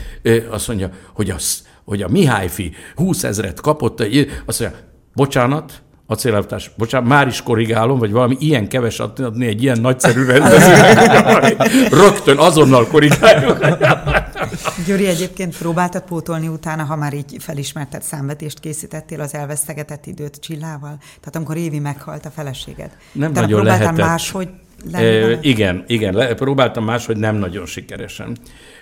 azt 0.51 0.69
mondja, 0.69 0.91
hogy, 1.13 1.31
az, 1.31 1.67
hogy 1.85 2.03
a 2.03 2.09
Mihályfi 2.09 2.73
20 2.95 3.25
ezeret 3.25 3.61
kapott, 3.61 4.01
azt 4.47 4.61
mondja, 4.61 4.79
bocsánat, 5.15 5.83
acélelvtárs, 6.07 6.71
bocsánat, 6.77 7.09
már 7.09 7.27
is 7.27 7.43
korrigálom, 7.43 7.99
vagy 7.99 8.11
valami 8.11 8.37
ilyen 8.39 8.69
keves 8.69 8.99
adni 8.99 9.47
egy 9.47 9.63
ilyen 9.63 9.81
nagyszerű 9.81 10.25
rendezőnek, 10.25 11.69
rögtön 12.03 12.39
azonnal 12.39 12.87
korrigáljuk. 12.87 13.59
Gyuri, 14.87 15.07
egyébként 15.07 15.59
próbáltad 15.59 16.03
pótolni 16.03 16.49
utána, 16.49 16.85
ha 16.85 16.97
már 16.97 17.15
így 17.15 17.37
felismerted 17.39 18.03
számvetést 18.03 18.61
készítettél 18.61 19.21
az 19.21 19.35
elvesztegetett 19.35 20.07
időt 20.07 20.37
Csillával? 20.41 20.97
Tehát 20.99 21.37
amikor 21.37 21.57
Évi 21.57 21.79
meghalt 21.79 22.25
a 22.25 22.31
feleséged. 22.31 22.97
Nem 23.13 23.33
Te 23.33 23.41
nagyon 23.41 23.65
lehetett. 23.65 23.97
máshogy 23.97 24.49
e, 24.93 25.39
Igen, 25.41 25.85
igen, 25.87 26.15
le, 26.15 26.35
próbáltam 26.35 26.85
máshogy, 26.85 27.17
nem 27.17 27.37
nagyon 27.37 27.67
sikeresen. 27.67 28.37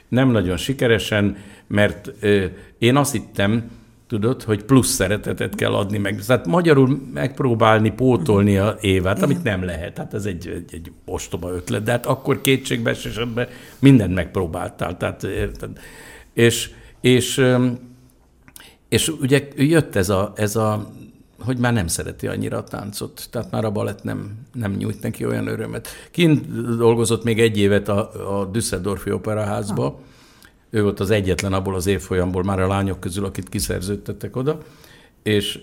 Nem 0.08 0.30
nagyon 0.30 0.56
sikeresen, 0.56 1.36
mert 1.66 2.24
e, 2.24 2.50
én 2.78 2.96
azt 2.96 3.12
hittem, 3.12 3.70
tudod, 4.20 4.42
hogy 4.42 4.64
plusz 4.64 4.88
szeretetet 4.88 5.54
kell 5.54 5.74
adni 5.74 5.98
meg. 5.98 6.24
Tehát 6.26 6.46
magyarul 6.46 7.00
megpróbálni 7.14 7.90
pótolni 7.90 8.56
a 8.56 8.76
évet, 8.80 9.22
amit 9.22 9.42
nem 9.42 9.64
lehet. 9.64 9.98
Hát 9.98 10.14
ez 10.14 10.24
egy, 10.24 10.48
egy, 10.48 10.70
egy 10.72 10.92
ostoba 11.04 11.50
ötlet, 11.52 11.82
de 11.82 11.90
hát 11.90 12.06
akkor 12.06 12.40
kétségbeesésben 12.40 13.48
mindent 13.78 14.14
megpróbáltál. 14.14 14.96
Tehát, 14.96 15.22
érted? 15.22 15.78
És, 16.32 16.70
és, 17.00 17.44
és 18.88 19.08
ugye 19.08 19.48
jött 19.56 19.96
ez 19.96 20.08
a, 20.08 20.32
ez 20.36 20.56
a 20.56 20.92
hogy 21.38 21.58
már 21.58 21.72
nem 21.72 21.86
szereti 21.86 22.26
annyira 22.26 22.56
a 22.56 22.64
táncot, 22.64 23.28
tehát 23.30 23.50
már 23.50 23.64
a 23.64 23.70
balett 23.70 24.02
nem, 24.02 24.32
nem 24.52 24.72
nyújt 24.72 25.02
neki 25.02 25.26
olyan 25.26 25.46
örömet. 25.46 25.88
Kint 26.10 26.76
dolgozott 26.76 27.24
még 27.24 27.40
egy 27.40 27.58
évet 27.58 27.88
a, 27.88 28.40
a 28.40 28.44
Düsseldorfi 28.44 29.12
Operaházba, 29.12 29.86
ah 29.86 29.94
ő 30.74 30.82
volt 30.82 31.00
az 31.00 31.10
egyetlen 31.10 31.52
abból 31.52 31.74
az 31.74 31.86
évfolyamból 31.86 32.42
már 32.42 32.60
a 32.60 32.66
lányok 32.66 33.00
közül, 33.00 33.24
akit 33.24 33.48
kiszerződtettek 33.48 34.36
oda, 34.36 34.58
és, 35.22 35.58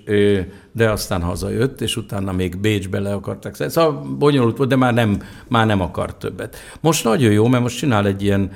de 0.72 0.92
aztán 0.92 1.22
hazajött, 1.22 1.82
és 1.82 1.98
utána 1.98 2.32
még 2.32 2.58
Bécsbe 2.58 3.00
le 3.00 3.14
akarták. 3.14 3.56
Szóval 3.56 4.16
bonyolult 4.18 4.58
volt, 4.58 4.70
de 4.70 4.76
már 4.76 4.94
nem, 4.94 5.22
már 5.48 5.66
nem 5.66 5.82
akart 5.82 6.20
többet. 6.20 6.56
Most 6.80 7.04
nagyon 7.04 7.32
jó, 7.32 7.48
mert 7.48 7.64
most 7.64 7.78
csinál 7.78 8.08
egy 8.08 8.24
ilyen, 8.24 8.52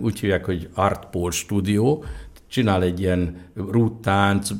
úgy 0.00 0.20
hívják, 0.20 0.44
hogy 0.44 0.68
Art 0.74 1.10
Pole 1.10 1.30
stúdió, 1.30 2.04
csinál 2.48 2.82
egy 2.82 3.00
ilyen 3.00 3.36
rúttánc, 3.70 4.50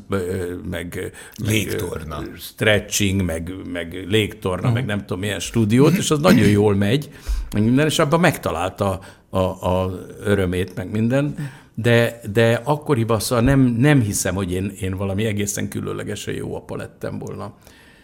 meg, 0.70 1.12
légtorna. 1.34 2.20
meg 2.20 2.30
stretching, 2.36 3.22
meg, 3.22 3.54
meg 3.72 4.04
légtorna, 4.08 4.68
uh. 4.68 4.74
meg 4.74 4.84
nem 4.84 4.98
tudom 4.98 5.18
milyen 5.18 5.40
stúdiót, 5.40 5.96
és 5.96 6.10
az 6.10 6.18
nagyon 6.18 6.48
jól 6.48 6.74
megy, 6.74 7.10
meg 7.52 7.62
minden, 7.62 7.86
és 7.86 7.98
abban 7.98 8.20
megtalálta 8.20 9.00
a, 9.30 9.38
a 9.38 9.98
örömét, 10.24 10.74
meg 10.74 10.90
minden, 10.90 11.34
de, 11.74 12.20
de 12.32 12.60
akkoriban 12.64 13.20
szóval 13.20 13.44
nem, 13.44 13.60
nem 13.60 14.00
hiszem, 14.00 14.34
hogy 14.34 14.52
én, 14.52 14.72
én 14.80 14.96
valami 14.96 15.24
egészen 15.24 15.68
különlegesen 15.68 16.34
jó 16.34 16.54
apa 16.54 16.76
lettem 16.76 17.18
volna. 17.18 17.54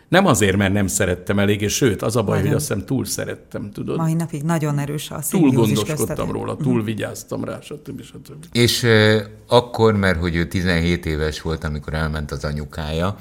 Nem 0.08 0.26
azért, 0.26 0.56
mert 0.56 0.72
nem 0.72 0.86
szerettem 0.86 1.38
elég, 1.38 1.60
és 1.60 1.74
sőt, 1.74 2.02
az 2.02 2.16
a 2.16 2.22
baj, 2.22 2.36
nagyon. 2.36 2.46
hogy 2.46 2.56
azt 2.56 2.68
hiszem 2.68 2.84
túl 2.86 3.04
szerettem, 3.04 3.70
tudod. 3.70 3.96
Mai 3.96 4.14
napig 4.14 4.42
nagyon 4.42 4.78
erős 4.78 5.10
a 5.10 5.18
Túl 5.30 5.50
gondoskodtam 5.50 6.06
köztet. 6.06 6.30
róla, 6.30 6.56
túl 6.56 6.82
vigyáztam 6.82 7.44
rá, 7.44 7.60
stb. 7.60 8.02
stb. 8.02 8.44
És 8.52 8.82
uh, 8.82 9.16
akkor, 9.46 9.96
mert 9.96 10.18
hogy 10.18 10.36
ő 10.36 10.46
17 10.46 11.06
éves 11.06 11.42
volt, 11.42 11.64
amikor 11.64 11.94
elment 11.94 12.30
az 12.30 12.44
anyukája, 12.44 13.16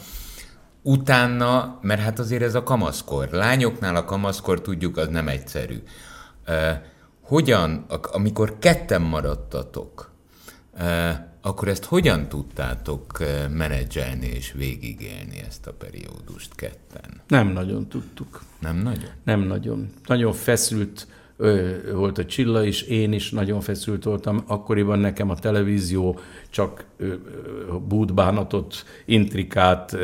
utána, 0.81 1.79
mert 1.81 2.01
hát 2.01 2.19
azért 2.19 2.41
ez 2.41 2.55
a 2.55 2.63
kamaszkor, 2.63 3.27
lányoknál 3.31 3.95
a 3.95 4.05
kamaszkor 4.05 4.61
tudjuk, 4.61 4.97
az 4.97 5.07
nem 5.07 5.27
egyszerű. 5.27 5.77
Uh, 6.47 6.55
hogyan, 7.31 7.85
amikor 8.11 8.59
ketten 8.59 9.01
maradtatok, 9.01 10.11
uh, 10.73 10.81
akkor 11.41 11.67
ezt 11.67 11.85
hogyan 11.85 12.27
tudtátok 12.27 13.17
eh, 13.19 13.49
menedzselni 13.49 14.25
és 14.25 14.51
végigélni 14.51 15.41
ezt 15.47 15.67
a 15.67 15.73
periódust 15.73 16.55
ketten? 16.55 17.21
Nem 17.27 17.47
nagyon 17.47 17.87
tudtuk. 17.87 18.41
Nem 18.59 18.77
nagyon? 18.77 19.09
Nem 19.23 19.39
nagyon. 19.39 19.89
Nagyon 20.05 20.33
feszült 20.33 21.07
ö, 21.37 21.77
volt 21.93 22.17
a 22.17 22.25
Csilla 22.25 22.63
is, 22.63 22.81
én 22.81 23.13
is 23.13 23.31
nagyon 23.31 23.61
feszült 23.61 24.03
voltam. 24.03 24.43
Akkoriban 24.47 24.99
nekem 24.99 25.29
a 25.29 25.35
televízió 25.35 26.19
csak 26.49 26.85
bútbánatot, 27.87 28.85
intrikát, 29.05 29.97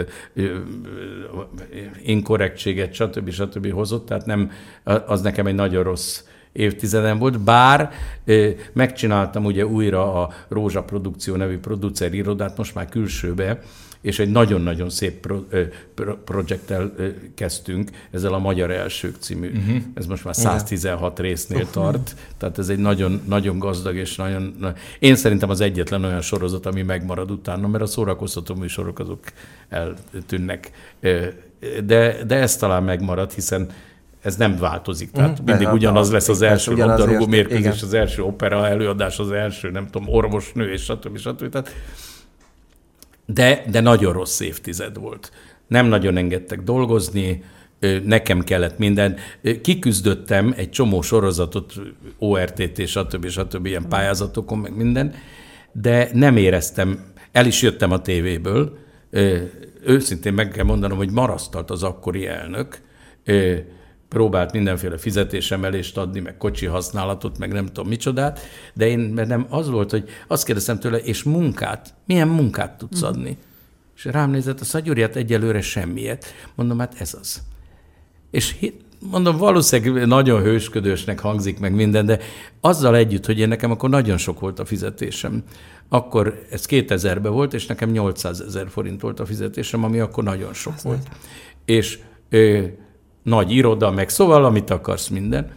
inkorrektséget, 2.04 2.94
stb. 2.94 3.30
stb. 3.30 3.72
hozott, 3.72 4.06
tehát 4.06 4.26
nem, 4.26 4.52
az 4.84 5.22
nekem 5.22 5.48
egy 5.48 5.56
nagyon 5.56 5.84
rossz 5.84 6.24
évtizeden 6.58 7.18
volt, 7.18 7.40
bár 7.40 7.92
megcsináltam 8.74 9.46
ugye 9.46 9.66
újra 9.66 10.22
a 10.22 10.34
Rózsa 10.48 10.84
Produkció 10.84 11.36
nevű 11.36 11.58
producer 11.58 12.14
irodát, 12.14 12.58
most 12.58 12.76
már 12.76 12.90
külsőbe, 12.90 13.60
és 14.02 14.20
egy 14.20 14.32
nagyon-nagyon 14.32 14.90
szép 14.90 15.20
pro, 15.20 15.40
pro, 15.94 16.16
projekttel 16.16 16.94
kezdtünk, 17.36 17.90
ezzel 18.12 18.34
a 18.34 18.40
Magyar 18.40 18.72
Elsők 18.72 19.16
című. 19.20 19.50
Uh-huh. 19.50 19.78
Ez 19.94 20.06
most 20.06 20.24
már 20.24 20.36
116 20.36 21.20
résznél 21.20 21.58
uh-huh. 21.58 21.74
tart, 21.74 22.16
tehát 22.38 22.58
ez 22.58 22.70
egy 22.70 22.78
nagyon, 22.78 23.22
nagyon 23.28 23.60
gazdag 23.60 23.96
és 23.96 24.16
nagyon... 24.16 24.74
Én 25.00 25.16
szerintem 25.16 25.50
az 25.50 25.62
egyetlen 25.62 26.04
olyan 26.04 26.22
sorozat, 26.22 26.66
ami 26.66 26.82
megmarad 26.82 27.32
utána, 27.32 27.68
mert 27.68 27.84
a 27.84 27.88
szórakoztató 27.88 28.56
műsorok 28.56 29.00
azok 29.00 29.20
eltűnnek. 29.70 30.72
De, 31.86 32.24
de 32.28 32.36
ez 32.36 32.58
talán 32.58 32.84
megmarad, 32.84 33.32
hiszen 33.32 33.70
ez 34.28 34.36
nem 34.36 34.58
változik. 34.58 35.12
Tehát 35.12 35.42
mm, 35.42 35.46
mindig 35.46 35.68
ugyanaz 35.68 36.12
lesz 36.12 36.30
az 36.30 36.42
első 36.42 36.76
labdarúgó 36.76 37.26
mérkőzés, 37.26 37.82
az 37.82 37.94
első 37.94 38.24
opera 38.24 38.68
előadás, 38.68 39.20
az 39.20 39.32
első, 39.32 39.70
nem 39.70 39.88
tudom, 39.88 40.08
orvosnő, 40.10 40.72
és 40.72 40.82
stb. 40.82 41.18
stb. 41.18 41.50
Tehát, 41.50 41.74
de, 43.26 43.64
de 43.72 43.80
nagyon 43.80 44.14
rossz 44.14 44.40
évtized 44.40 44.98
volt. 44.98 45.32
Nem 45.68 45.86
nagyon 45.86 46.18
engedtek 46.18 46.62
dolgozni, 46.62 47.44
nekem 48.04 48.42
kellett 48.42 48.78
minden. 48.78 49.16
Kiküzdöttem 49.62 50.54
egy 50.58 50.70
csomó 50.70 51.02
sorozatot, 51.02 51.74
ORTT, 52.18 52.88
stb. 52.88 53.28
stb. 53.28 53.66
ilyen 53.66 53.86
pályázatokon, 53.90 54.58
meg 54.58 54.76
minden, 54.76 55.14
de 55.72 56.10
nem 56.14 56.38
éreztem, 56.38 57.00
el 57.32 57.46
is 57.46 57.62
jöttem 57.62 57.92
a 57.92 58.02
tévéből, 58.02 58.78
őszintén 59.86 60.34
meg 60.34 60.48
kell 60.50 60.66
mondanom, 60.66 60.98
hogy 60.98 61.12
marasztalt 61.12 61.70
az 61.70 61.84
akkori 61.84 62.28
elnök, 62.28 62.82
próbált 64.10 64.52
mindenféle 64.52 64.98
fizetésemelést 64.98 65.98
adni, 65.98 66.20
meg 66.20 66.38
kocsi 66.38 66.66
használatot, 66.66 67.38
meg 67.38 67.52
nem 67.52 67.66
tudom 67.66 67.88
micsodát, 67.88 68.40
de 68.74 68.88
én 68.88 69.00
nem 69.00 69.46
az 69.50 69.70
volt, 69.70 69.92
hogy 69.92 70.10
azt 70.28 70.46
kérdeztem 70.46 70.80
tőle, 70.80 70.98
és 70.98 71.24
munkát, 71.24 71.94
milyen 72.06 72.28
munkát 72.28 72.78
tudsz 72.78 73.00
mhm. 73.00 73.10
adni? 73.10 73.30
Mm. 73.30 73.46
És 73.96 74.06
rám 74.06 74.30
nézett, 74.30 74.60
a 74.60 74.66
szagyúriát 74.66 75.16
egyelőre 75.16 75.62
semmiet. 75.62 76.26
Mondom, 76.56 76.80
hát 76.80 76.96
ez 77.00 77.18
az. 77.22 77.42
És 78.32 78.56
mondom, 79.00 79.38
valószínűleg 79.38 80.08
nagyon 80.08 80.42
hősködősnek 80.42 81.20
hangzik 81.20 81.60
meg 81.60 81.74
minden, 81.74 82.06
de 82.06 82.20
azzal 82.62 82.96
együtt, 82.96 83.26
hogy 83.26 83.40
én 83.40 83.48
nekem 83.48 83.72
akkor 83.72 83.90
nagyon 83.90 84.18
sok 84.18 84.40
volt 84.40 84.60
a 84.60 84.66
fizetésem. 84.66 85.44
Akkor 85.90 86.46
ez 86.52 86.66
2000-ben 86.70 87.32
volt, 87.32 87.54
és 87.54 87.66
nekem 87.66 87.90
800 87.90 88.42
ezer 88.42 88.70
forint 88.70 89.02
volt 89.02 89.20
a 89.20 89.26
fizetésem, 89.26 89.84
ami 89.84 90.00
akkor 90.00 90.24
nagyon 90.24 90.54
sok 90.54 90.74
az 90.76 90.84
volt. 90.84 91.08
Az. 91.12 91.18
És 91.66 92.00
nagy 93.28 93.52
iroda, 93.52 93.92
meg 93.92 94.10
szóval, 94.10 94.46
amit 94.46 94.70
akarsz, 94.70 95.08
minden. 95.08 95.52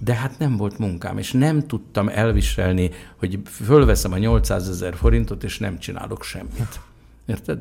De 0.00 0.14
hát 0.14 0.38
nem 0.38 0.56
volt 0.56 0.78
munkám, 0.78 1.18
és 1.18 1.32
nem 1.32 1.66
tudtam 1.66 2.08
elviselni, 2.08 2.90
hogy 3.16 3.38
fölveszem 3.44 4.12
a 4.12 4.18
800 4.18 4.68
ezer 4.68 4.94
forintot, 4.94 5.44
és 5.44 5.58
nem 5.58 5.78
csinálok 5.78 6.22
semmit. 6.22 6.80
Érted? 7.26 7.58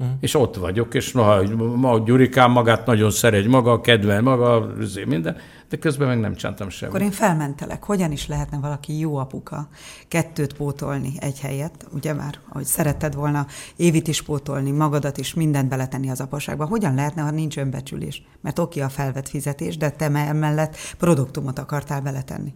Uh-huh. 0.00 0.16
És 0.20 0.34
ott 0.34 0.56
vagyok, 0.56 0.94
és 0.94 1.12
na, 1.12 1.42
ma 1.76 1.98
Gyurikám 1.98 2.50
magát 2.50 2.86
nagyon 2.86 3.10
szeret, 3.10 3.46
maga, 3.46 3.80
kedvel 3.80 4.20
maga, 4.20 4.72
minden, 5.06 5.36
de 5.68 5.76
közben 5.76 6.08
meg 6.08 6.20
nem 6.20 6.34
csináltam 6.34 6.68
semmit. 6.68 6.94
Akkor 6.94 7.06
én 7.06 7.12
felmentelek. 7.12 7.84
Hogyan 7.84 8.12
is 8.12 8.26
lehetne 8.26 8.58
valaki 8.58 8.98
jó 8.98 9.16
apuka 9.16 9.68
kettőt 10.08 10.52
pótolni 10.52 11.12
egy 11.20 11.40
helyet, 11.40 11.86
ugye 11.92 12.12
már, 12.12 12.38
ahogy 12.48 12.64
szeretted 12.64 13.14
volna 13.14 13.46
évit 13.76 14.08
is 14.08 14.22
pótolni, 14.22 14.70
magadat 14.70 15.18
is, 15.18 15.34
mindent 15.34 15.68
beletenni 15.68 16.10
az 16.10 16.20
apaságba. 16.20 16.64
Hogyan 16.64 16.94
lehetne, 16.94 17.22
ha 17.22 17.30
nincs 17.30 17.56
önbecsülés? 17.56 18.22
Mert 18.40 18.58
oké 18.58 18.80
a 18.80 18.88
felvett 18.88 19.28
fizetés, 19.28 19.76
de 19.76 19.90
te 19.90 20.04
emellett 20.04 20.76
produktumot 20.98 21.58
akartál 21.58 22.00
beletenni. 22.00 22.54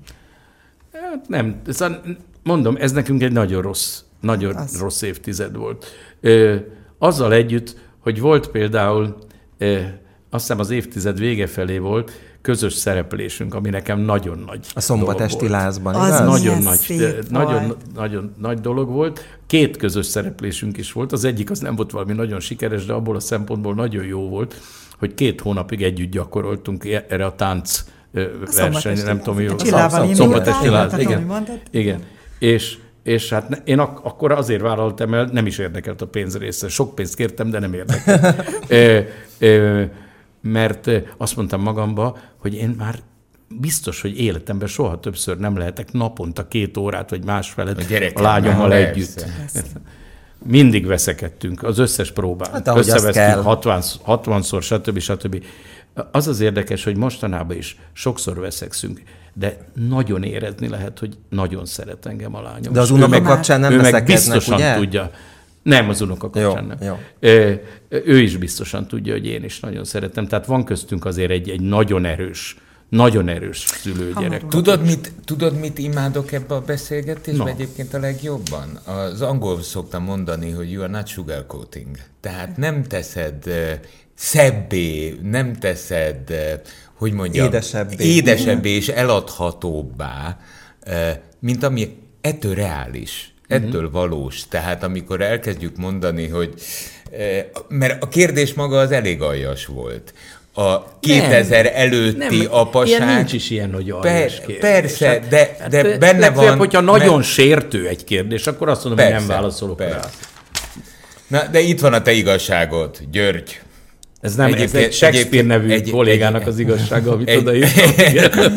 Hát 0.92 1.28
nem, 1.28 1.60
szóval 1.66 2.02
mondom, 2.42 2.76
ez 2.76 2.92
nekünk 2.92 3.22
egy 3.22 3.32
nagyon 3.32 3.62
rossz, 3.62 4.02
nagyon 4.20 4.56
az. 4.56 4.80
rossz 4.80 5.02
évtized 5.02 5.56
volt. 5.56 5.86
Ö, 6.20 6.56
azzal 7.02 7.32
együtt, 7.32 7.76
hogy 7.98 8.20
volt 8.20 8.48
például, 8.48 9.16
eh, 9.58 9.92
azt 10.30 10.46
hiszem 10.46 10.58
az 10.58 10.70
évtized 10.70 11.18
vége 11.18 11.46
felé 11.46 11.78
volt, 11.78 12.12
közös 12.42 12.72
szereplésünk, 12.72 13.54
ami 13.54 13.70
nekem 13.70 14.00
nagyon 14.00 14.38
nagy 14.46 14.66
A 14.74 14.80
szombatesti 14.80 15.48
lázban, 15.48 15.94
Az 15.94 16.06
igaz? 16.06 16.42
Nagyon 16.42 16.62
nagy, 16.62 16.96
de, 16.98 17.14
nagyon, 17.30 17.76
nagyon 17.94 18.34
nagy 18.38 18.60
dolog 18.60 18.88
volt. 18.88 19.38
Két 19.46 19.76
közös 19.76 20.06
szereplésünk 20.06 20.76
is 20.76 20.92
volt. 20.92 21.12
Az 21.12 21.24
egyik 21.24 21.50
az 21.50 21.58
nem 21.58 21.74
volt 21.76 21.90
valami 21.90 22.12
nagyon 22.12 22.40
sikeres, 22.40 22.84
de 22.84 22.92
abból 22.92 23.16
a 23.16 23.20
szempontból 23.20 23.74
nagyon 23.74 24.04
jó 24.04 24.28
volt, 24.28 24.54
hogy 24.98 25.14
két 25.14 25.40
hónapig 25.40 25.82
együtt 25.82 26.10
gyakoroltunk 26.10 26.84
erre 26.84 27.24
a 27.24 27.34
tánc 27.34 27.84
versenyre, 28.56 29.02
nem 29.02 29.18
tudom, 29.18 29.40
jó. 29.40 29.58
Szombatesti 30.12 30.68
láz. 30.68 30.98
Igen. 30.98 31.44
Igen. 31.70 32.02
És 32.38 32.78
és 33.02 33.28
hát 33.28 33.62
én 33.64 33.78
ak- 33.78 34.04
akkor 34.04 34.32
azért 34.32 34.60
vállaltam 34.60 35.14
el, 35.14 35.28
nem 35.32 35.46
is 35.46 35.58
érdekelt 35.58 36.02
a 36.02 36.06
pénz 36.06 36.38
része. 36.38 36.68
Sok 36.68 36.94
pénzt 36.94 37.14
kértem, 37.14 37.50
de 37.50 37.58
nem 37.58 37.74
érdekelt. 37.74 38.44
ö, 38.68 39.00
ö, 39.38 39.82
mert 40.40 40.90
azt 41.16 41.36
mondtam 41.36 41.60
magamba, 41.60 42.18
hogy 42.36 42.54
én 42.54 42.74
már 42.78 42.98
biztos, 43.60 44.00
hogy 44.00 44.20
életemben 44.20 44.68
soha 44.68 45.00
többször 45.00 45.38
nem 45.38 45.56
lehetek 45.56 45.92
naponta 45.92 46.48
két 46.48 46.76
órát, 46.76 47.10
vagy 47.10 47.24
másfelet 47.24 47.78
a, 47.78 48.18
a 48.18 48.22
lányommal 48.22 48.72
együtt. 48.72 49.14
Persze. 49.36 49.62
Mindig 50.44 50.86
veszekedtünk, 50.86 51.62
az 51.62 51.78
összes 51.78 52.12
próbán. 52.12 52.52
Hát, 52.52 52.68
Összevesztünk 52.68 53.44
60, 53.44 53.82
60-szor, 54.06 54.62
stb. 54.62 54.98
stb. 54.98 55.44
Az 56.10 56.28
az 56.28 56.40
érdekes, 56.40 56.84
hogy 56.84 56.96
mostanában 56.96 57.56
is 57.56 57.78
sokszor 57.92 58.38
veszekszünk 58.38 59.02
de 59.34 59.58
nagyon 59.88 60.22
érezni 60.22 60.68
lehet, 60.68 60.98
hogy 60.98 61.16
nagyon 61.28 61.66
szeret 61.66 62.06
engem 62.06 62.34
a 62.34 62.42
lányom. 62.42 62.72
De 62.72 62.80
az 62.80 62.90
unoka 62.90 63.22
kapcsán 63.22 63.60
nem 63.60 63.72
ő 63.72 63.80
meg 63.80 64.04
biztosan 64.04 64.54
ugye? 64.54 64.74
tudja. 64.74 65.10
Nem, 65.62 65.88
az 65.88 66.00
unoka 66.00 66.30
kapcsán 66.30 66.62
jó, 66.62 66.68
nem. 66.68 66.76
Jó. 66.80 66.98
Ő, 67.20 67.62
ő 67.88 68.18
is 68.18 68.36
biztosan 68.36 68.86
tudja, 68.86 69.12
hogy 69.12 69.26
én 69.26 69.44
is 69.44 69.60
nagyon 69.60 69.84
szeretem. 69.84 70.26
Tehát 70.26 70.46
van 70.46 70.64
köztünk 70.64 71.04
azért 71.04 71.30
egy, 71.30 71.50
egy 71.50 71.60
nagyon 71.60 72.04
erős, 72.04 72.56
nagyon 72.88 73.28
erős 73.28 73.58
szülőgyerek. 73.58 74.48
Tudod 74.48 74.84
mit, 74.84 75.12
tudod, 75.24 75.58
mit 75.58 75.78
imádok 75.78 76.32
ebbe 76.32 76.54
a 76.54 76.60
beszélgetésbe 76.60 77.44
no. 77.44 77.50
egyébként 77.50 77.94
a 77.94 77.98
legjobban? 77.98 78.80
Az 78.84 79.22
angol 79.22 79.62
szoktam 79.62 80.02
mondani, 80.02 80.50
hogy 80.50 80.70
you 80.70 80.82
are 80.82 80.92
not 80.92 81.06
sugarcoating. 81.06 81.96
Tehát 82.20 82.56
nem 82.56 82.82
teszed 82.82 83.44
szebbé, 84.14 85.18
nem 85.22 85.54
teszed 85.54 86.32
hogy 87.02 87.12
mondjam, 87.12 87.46
édesebbé, 87.46 88.04
édesebbé 88.04 88.70
és 88.70 88.88
eladhatóbbá, 88.88 90.38
mint 91.38 91.62
ami 91.62 91.96
ettől 92.20 92.54
reális, 92.54 93.34
ettől 93.48 93.84
uh-huh. 93.84 93.92
valós. 93.92 94.48
Tehát 94.48 94.82
amikor 94.82 95.20
elkezdjük 95.20 95.76
mondani, 95.76 96.28
hogy 96.28 96.54
mert 97.68 98.02
a 98.02 98.08
kérdés 98.08 98.54
maga 98.54 98.78
az 98.78 98.90
elég 98.90 99.22
aljas 99.22 99.66
volt. 99.66 100.14
a 100.54 100.98
2000 101.00 101.64
nem, 101.64 101.72
előtti 101.74 102.42
nem, 102.42 102.46
apaság. 102.50 103.00
Ilyen 103.00 103.16
nincs 103.16 103.32
is 103.32 103.50
ilyen, 103.50 103.72
hogy 103.72 103.94
per, 104.00 104.58
Persze, 104.60 105.06
hát, 105.06 105.28
de, 105.28 105.56
de 105.70 105.88
hát, 105.88 105.98
benne 105.98 106.30
van... 106.30 106.58
hogyha 106.58 106.80
nagyon 106.80 107.16
mert... 107.16 107.28
sértő 107.28 107.88
egy 107.88 108.04
kérdés, 108.04 108.46
akkor 108.46 108.68
azt 108.68 108.84
mondom, 108.84 109.04
persze, 109.04 109.18
hogy 109.18 109.28
nem 109.28 109.36
válaszolok 109.36 109.76
persze. 109.76 109.94
rá. 109.94 110.08
Na, 111.26 111.46
de 111.46 111.60
itt 111.60 111.80
van 111.80 111.92
a 111.92 112.02
te 112.02 112.12
igazságod, 112.12 112.98
György. 113.10 113.60
Ez 114.22 114.34
nem 114.34 114.52
ez 114.52 114.74
egy 114.74 114.92
Shakespeare 114.92 115.46
nevű 115.46 115.70
egy, 115.70 115.90
kollégának 115.90 116.42
egy, 116.42 116.48
az 116.48 116.58
igazsága, 116.58 117.12
amit 117.12 117.28
egy, 117.28 117.36
odaírtam. 117.36 118.52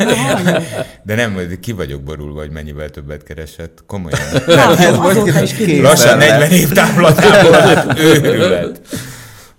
De 1.02 1.14
nem, 1.14 1.34
hogy 1.34 1.60
ki 1.60 1.72
vagyok 1.72 2.02
borulva, 2.02 2.40
hogy 2.40 2.50
mennyivel 2.50 2.90
többet 2.90 3.22
keresett. 3.22 3.82
Komolyan. 3.86 4.18
Hát, 4.56 4.78
ez 4.78 4.96
most 4.96 5.80
lassan 5.80 6.18
40 6.18 6.50
év 6.50 6.68
távlatából 6.68 7.96
őrület. 7.98 8.80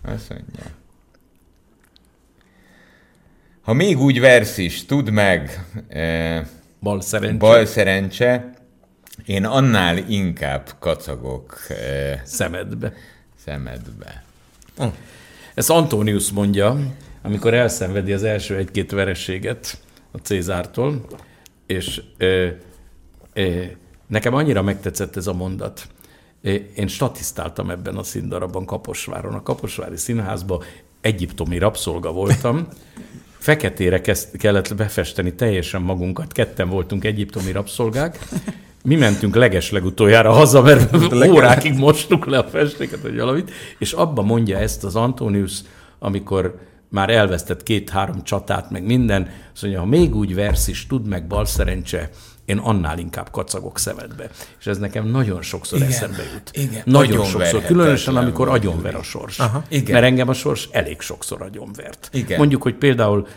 Azt 0.02 0.30
mondja. 0.30 0.64
Ha 3.62 3.74
még 3.74 4.00
úgy 4.00 4.20
versz 4.20 4.58
is, 4.58 4.86
tudd 4.86 5.12
meg, 5.12 5.66
eh, 5.88 6.42
bal 6.82 7.02
szerencse. 7.02 7.38
bal 7.38 7.66
szerencse, 7.66 8.54
én 9.26 9.46
annál 9.46 9.98
inkább 9.98 10.70
kacagok 10.80 11.60
eh, 11.70 12.20
szemedbe. 12.24 12.94
Szemedbe. 13.46 14.24
Oh. 14.78 14.94
Ezt 15.58 15.70
Antonius 15.70 16.32
mondja, 16.32 16.78
amikor 17.22 17.54
elszenvedi 17.54 18.14
az 18.14 18.24
első 18.24 18.56
egy-két 18.56 18.92
verességet 18.92 19.82
a 20.12 20.18
Cézártól, 20.18 21.06
és 21.66 22.02
ö, 22.18 22.48
ö, 23.34 23.64
nekem 24.08 24.34
annyira 24.34 24.62
megtetszett 24.62 25.16
ez 25.16 25.28
a 25.28 25.34
mondat. 25.34 25.88
Én 26.76 26.88
statisztáltam 26.88 27.70
ebben 27.70 27.96
a 27.96 28.04
színdarabban 28.04 28.66
Kaposváron. 28.66 29.34
A 29.34 29.44
Kaposvári 29.44 29.98
Színházban 29.98 30.64
egyiptomi 31.02 31.58
rabszolga 31.58 32.12
voltam, 32.12 32.68
feketére 33.38 34.02
kezd, 34.02 34.38
kellett 34.38 34.76
befesteni 34.76 35.34
teljesen 35.34 35.82
magunkat, 35.82 36.32
ketten 36.32 36.70
voltunk 36.70 37.06
egyiptomi 37.06 37.52
rabszolgák, 37.52 38.20
mi 38.88 38.96
mentünk 38.96 39.36
legeslegutoljára 39.36 40.32
haza, 40.32 40.62
mert 40.62 40.96
órákig 41.34 41.74
mostuk 41.74 42.26
le 42.26 42.38
a 42.38 42.44
festéket, 42.44 43.02
vagy 43.02 43.18
valamit, 43.18 43.52
és 43.78 43.92
abba 43.92 44.22
mondja 44.22 44.58
ezt 44.58 44.84
az 44.84 44.96
Antonius, 44.96 45.60
amikor 46.00 46.60
már 46.90 47.10
elvesztett 47.10 47.64
két-három 47.64 48.24
csatát, 48.24 48.70
meg 48.70 48.84
minden, 48.84 49.30
azt 49.54 49.62
mondja, 49.62 49.80
ha 49.80 49.86
még 49.86 50.16
úgy 50.16 50.36
versz 50.36 50.68
is, 50.68 50.88
tud 50.88 51.08
meg 51.08 51.28
bal 51.28 51.46
szerencse, 51.46 52.10
én 52.46 52.58
annál 52.58 53.00
inkább 53.00 53.32
kacagok 53.32 53.80
szemedbe. 53.80 54.30
És 54.60 54.68
ez 54.68 54.78
nekem 54.78 55.08
nagyon 55.08 55.42
sokszor 55.42 55.78
igen, 55.78 55.92
eszembe 55.92 56.24
jut. 56.34 56.50
Igen, 56.54 56.82
nagyon 56.86 57.26
sokszor, 57.26 57.64
különösen 57.64 58.16
amikor 58.16 58.50
agyonver 58.50 58.96
a 58.96 59.04
sors. 59.04 59.40
Aha, 59.40 59.64
igen. 59.70 59.94
Mert 59.94 60.06
engem 60.06 60.30
a 60.30 60.34
sors 60.34 60.70
elég 60.72 61.02
sokszor 61.02 61.42
agyonvert. 61.42 62.10
Igen. 62.14 62.38
Mondjuk, 62.38 62.62
hogy 62.62 62.76
például 62.76 63.28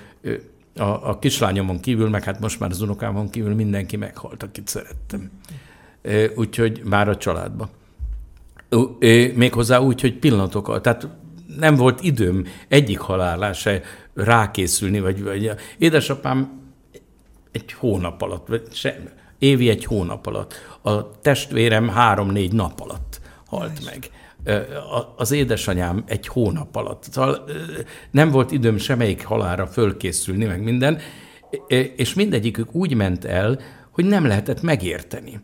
a, 0.81 1.09
a 1.09 1.18
kislányomon 1.18 1.81
kívül, 1.81 2.09
meg 2.09 2.24
hát 2.24 2.41
most 2.41 2.61
már 2.61 2.70
az 2.70 2.81
unokámon 2.81 3.31
kívül 3.31 3.55
mindenki 3.55 3.97
meghalt, 3.97 4.43
akit 4.43 4.68
szerettem. 4.68 5.31
Úgyhogy 6.35 6.83
már 6.85 7.09
a 7.09 7.16
családban. 7.16 7.68
Méghozzá 9.35 9.78
úgy, 9.78 10.01
hogy 10.01 10.18
pillanatokkal, 10.18 10.81
tehát 10.81 11.09
nem 11.59 11.74
volt 11.74 12.03
időm 12.03 12.47
egyik 12.68 12.99
halálá 12.99 13.53
se 13.53 13.83
rákészülni, 14.14 15.01
vagy, 15.01 15.22
vagy 15.22 15.51
édesapám 15.78 16.61
egy 17.53 17.72
hónap 17.72 18.22
alatt, 18.22 18.47
vagy 18.47 18.62
se, 18.72 19.03
évi 19.39 19.68
egy 19.68 19.85
hónap 19.85 20.26
alatt, 20.26 20.55
a 20.83 21.20
testvérem 21.20 21.89
három-négy 21.89 22.53
nap 22.53 22.81
alatt 22.81 23.20
halt 23.47 23.85
meg 23.85 24.11
az 25.16 25.30
édesanyám 25.30 26.05
egy 26.07 26.26
hónap 26.26 26.76
alatt. 26.76 27.03
Szóval 27.11 27.45
nem 28.11 28.30
volt 28.30 28.51
időm 28.51 28.78
semmelyik 28.78 29.24
halára 29.24 29.66
fölkészülni, 29.66 30.45
meg 30.45 30.62
minden, 30.62 30.99
és 31.97 32.14
mindegyikük 32.14 32.74
úgy 32.74 32.95
ment 32.95 33.24
el, 33.24 33.61
hogy 33.91 34.05
nem 34.05 34.26
lehetett 34.26 34.62
megérteni. 34.62 35.41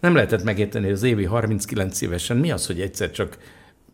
Nem 0.00 0.14
lehetett 0.14 0.42
megérteni 0.42 0.90
az 0.90 1.02
évi 1.02 1.24
39 1.24 2.00
évesen, 2.00 2.36
mi 2.36 2.50
az, 2.50 2.66
hogy 2.66 2.80
egyszer 2.80 3.10
csak 3.10 3.38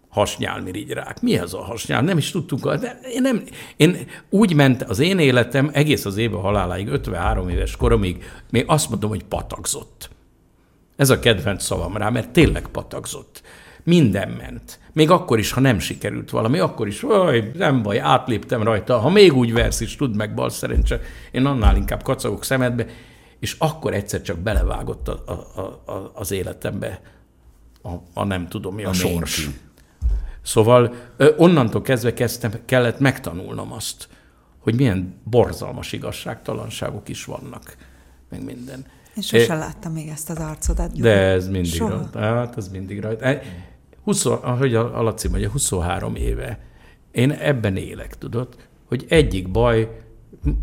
hasnyálmirigyrák. 0.09 1.21
Mi 1.21 1.39
az 1.39 1.55
a 1.55 1.63
hasnyál? 1.63 2.03
Nem 2.03 2.19
is 2.19 2.31
tudtunk. 2.31 2.75
De 2.75 3.01
én, 3.15 3.23
nem, 3.23 3.43
én 3.77 3.97
úgy 4.31 4.55
ment 4.55 4.83
az 4.83 4.99
én 4.99 5.19
életem 5.19 5.71
egész 5.73 6.05
az 6.05 6.17
éve 6.17 6.37
haláláig, 6.37 6.89
53 6.89 7.49
éves 7.49 7.77
koromig, 7.77 8.25
még 8.51 8.65
azt 8.67 8.91
mondom, 8.91 9.11
hogy 9.11 9.25
patagzott. 9.25 10.11
Ez 10.97 11.11
a 11.11 11.19
kedvenc 11.19 11.65
szavam 11.65 11.97
rá, 11.97 12.09
mert 12.09 12.31
tényleg 12.31 12.67
patagzott. 12.67 13.43
Minden 13.85 14.29
ment. 14.29 14.79
Még 14.93 15.11
akkor 15.11 15.39
is, 15.39 15.53
ha 15.53 15.61
nem 15.61 15.79
sikerült 15.79 16.31
valami, 16.31 16.59
akkor 16.59 16.87
is, 16.87 17.03
oj, 17.03 17.51
nem 17.55 17.83
baj, 17.83 17.99
átléptem 17.99 18.63
rajta. 18.63 18.99
Ha 18.99 19.11
még 19.11 19.35
úgy 19.35 19.53
versz 19.53 19.81
is, 19.81 19.97
tud 19.97 20.17
meg 20.17 20.35
bal 20.35 20.51
szerencse, 20.51 21.01
én 21.31 21.47
annál 21.47 21.77
inkább 21.77 22.03
kacagok 22.03 22.45
szemedbe, 22.45 22.87
és 23.39 23.57
akkor 23.59 23.95
egyszer 23.95 24.23
csak 24.23 24.39
belevágott 24.39 25.09
a, 25.09 25.23
a, 25.27 25.93
a, 25.93 26.11
az 26.15 26.31
életembe 26.31 27.01
a, 27.83 27.91
a 28.15 28.25
nem 28.25 28.49
tudom 28.49 28.75
mi, 28.75 28.85
a, 28.85 28.89
a 28.89 28.93
sors. 28.93 29.45
Ménki. 29.45 29.59
Szóval 30.43 30.95
onnantól 31.37 31.83
kezdve 31.83 32.15
kezdtem, 32.15 32.53
kellett 32.65 32.99
megtanulnom 32.99 33.73
azt, 33.73 34.09
hogy 34.59 34.75
milyen 34.75 35.21
borzalmas 35.25 35.93
igazságtalanságok 35.93 37.09
is 37.09 37.25
vannak, 37.25 37.77
meg 38.31 38.45
minden. 38.45 38.87
Én 39.17 39.23
sosem 39.23 39.57
é, 39.57 39.61
láttam 39.61 39.93
még 39.93 40.09
ezt 40.09 40.31
az 40.31 40.37
arcodat. 40.37 40.93
Gyuri. 40.93 41.09
De 41.09 41.17
ez 41.17 41.49
mindig 41.49 41.73
Soha. 41.73 41.91
rajta. 41.91 42.19
Hát, 42.19 42.57
ez 42.57 42.69
mindig 42.69 43.01
rajta. 43.01 43.41
20, 44.05 44.27
ahogy 44.27 44.75
a 44.75 45.03
Laci 45.03 45.29
mondja, 45.29 45.51
23 45.51 46.15
éve. 46.15 46.59
Én 47.13 47.31
ebben 47.31 47.77
élek, 47.77 48.19
tudod, 48.19 48.49
hogy 48.85 49.05
egyik 49.09 49.51
baj, 49.51 50.01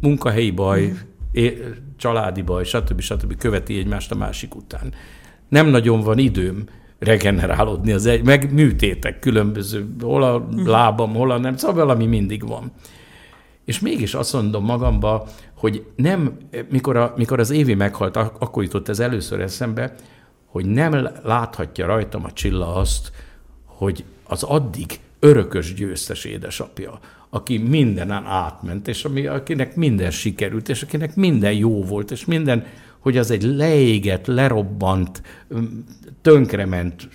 munkahelyi 0.02 0.52
baj, 0.52 0.86
mm. 0.86 0.94
é, 1.32 1.58
családi 1.98 2.42
baj, 2.42 2.64
stb. 2.64 3.00
stb. 3.00 3.38
követi 3.38 3.78
egymást 3.78 4.12
a 4.12 4.16
másik 4.16 4.56
után. 4.56 4.94
Nem 5.50 5.68
nagyon 5.68 6.02
van 6.02 6.18
időm 6.18 6.64
regenerálódni, 7.00 7.92
az 7.92 8.06
egy, 8.06 8.24
meg 8.24 8.54
műtétek 8.54 9.20
különböző, 9.20 9.88
hol 10.02 10.24
a 10.24 10.40
mm. 10.40 10.66
lábam, 10.66 11.14
hol 11.14 11.32
a 11.32 11.38
nem, 11.38 11.58
szóval 11.58 11.86
valami 11.86 12.06
mindig 12.06 12.48
van. 12.48 12.72
És 13.66 13.80
mégis 13.80 14.14
azt 14.14 14.34
mondom 14.34 14.66
magamba, 14.66 15.28
hogy 15.56 15.86
nem, 15.96 16.38
mikor, 16.70 16.96
a, 16.96 17.14
mikor 17.18 17.40
az 17.40 17.50
Évi 17.50 17.74
meghalt, 17.74 18.16
akkor 18.16 18.64
jutott 18.64 18.90
ez 18.90 19.00
először 19.00 19.42
eszembe, 19.42 19.96
hogy 20.46 20.66
nem 20.66 21.10
láthatja 21.24 21.86
rajtam 21.86 22.24
a 22.26 22.32
Csilla 22.32 22.76
azt, 22.76 23.12
hogy 23.82 24.04
az 24.24 24.44
addig 24.44 25.00
örökös 25.20 25.74
győztes 25.74 26.26
édesapja, 26.26 27.00
aki 27.30 27.58
mindenen 27.58 28.26
átment, 28.26 28.88
és 28.88 29.06
ami, 29.06 29.26
akinek 29.26 29.76
minden 29.76 30.12
sikerült, 30.12 30.70
és 30.70 30.82
akinek 30.82 31.16
minden 31.16 31.54
jó 31.54 31.84
volt, 31.84 32.12
és 32.12 32.26
minden, 32.26 32.66
hogy 33.00 33.18
az 33.18 33.32
egy 33.32 33.44
leégett, 33.44 34.26
lerobbant, 34.26 35.22
tönkrement 36.22 37.10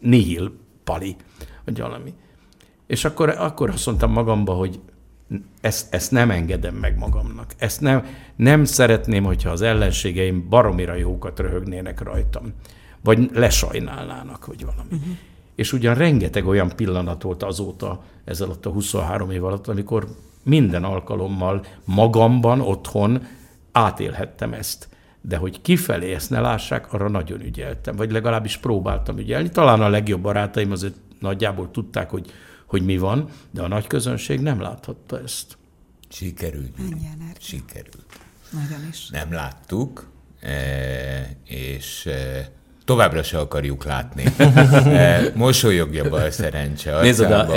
nihil 0.00 0.52
pali, 0.84 1.16
vagy 1.64 1.78
valami. 1.78 2.14
És 2.86 3.04
akkor, 3.04 3.28
akkor 3.28 3.70
azt 3.70 3.86
mondtam 3.86 4.12
magamba, 4.12 4.52
hogy 4.52 4.80
ezt, 5.60 5.94
ezt 5.94 6.10
nem 6.10 6.30
engedem 6.30 6.74
meg 6.74 6.98
magamnak. 6.98 7.54
Ezt 7.56 7.80
nem, 7.80 8.06
nem 8.36 8.64
szeretném, 8.64 9.24
hogyha 9.24 9.50
az 9.50 9.62
ellenségeim 9.62 10.48
baromira 10.48 10.94
jókat 10.94 11.38
röhögnének 11.38 12.00
rajtam, 12.00 12.52
vagy 13.00 13.30
lesajnálnának, 13.32 14.46
vagy 14.46 14.64
valami. 14.64 14.88
Uh-huh. 14.92 15.16
És 15.58 15.72
ugyan 15.72 15.94
rengeteg 15.94 16.46
olyan 16.46 16.72
pillanat 16.76 17.22
volt 17.22 17.42
azóta, 17.42 18.04
ez 18.24 18.40
alatt 18.40 18.66
a 18.66 18.70
23 18.70 19.30
év 19.30 19.44
alatt, 19.44 19.66
amikor 19.66 20.08
minden 20.42 20.84
alkalommal 20.84 21.64
magamban, 21.84 22.60
otthon 22.60 23.26
átélhettem 23.72 24.52
ezt. 24.52 24.88
De 25.20 25.36
hogy 25.36 25.60
kifelé 25.60 26.12
ezt 26.12 26.30
ne 26.30 26.40
lássák, 26.40 26.92
arra 26.92 27.08
nagyon 27.08 27.40
ügyeltem, 27.40 27.96
vagy 27.96 28.10
legalábbis 28.10 28.56
próbáltam 28.56 29.18
ügyelni. 29.18 29.48
Talán 29.48 29.80
a 29.80 29.88
legjobb 29.88 30.20
barátaim 30.20 30.70
azért 30.70 30.96
nagyjából 31.20 31.70
tudták, 31.70 32.10
hogy, 32.10 32.32
hogy 32.66 32.82
mi 32.82 32.98
van, 32.98 33.28
de 33.50 33.62
a 33.62 33.68
nagy 33.68 33.86
közönség 33.86 34.40
nem 34.40 34.60
láthatta 34.60 35.20
ezt. 35.22 35.58
Sikerült. 36.08 36.76
Sikerült. 37.38 38.18
Nagyon 38.50 38.88
is. 38.90 39.08
Nem 39.08 39.32
láttuk, 39.32 40.10
e, 40.40 41.36
és 41.44 42.06
e, 42.06 42.52
továbbra 42.88 43.22
se 43.22 43.38
akarjuk 43.38 43.84
látni. 43.84 44.24
E, 44.88 45.32
mosolyogja 45.34 46.08
bal 46.08 46.30
szerencse 46.30 47.00
Nézd 47.00 47.20
oda, 47.20 47.54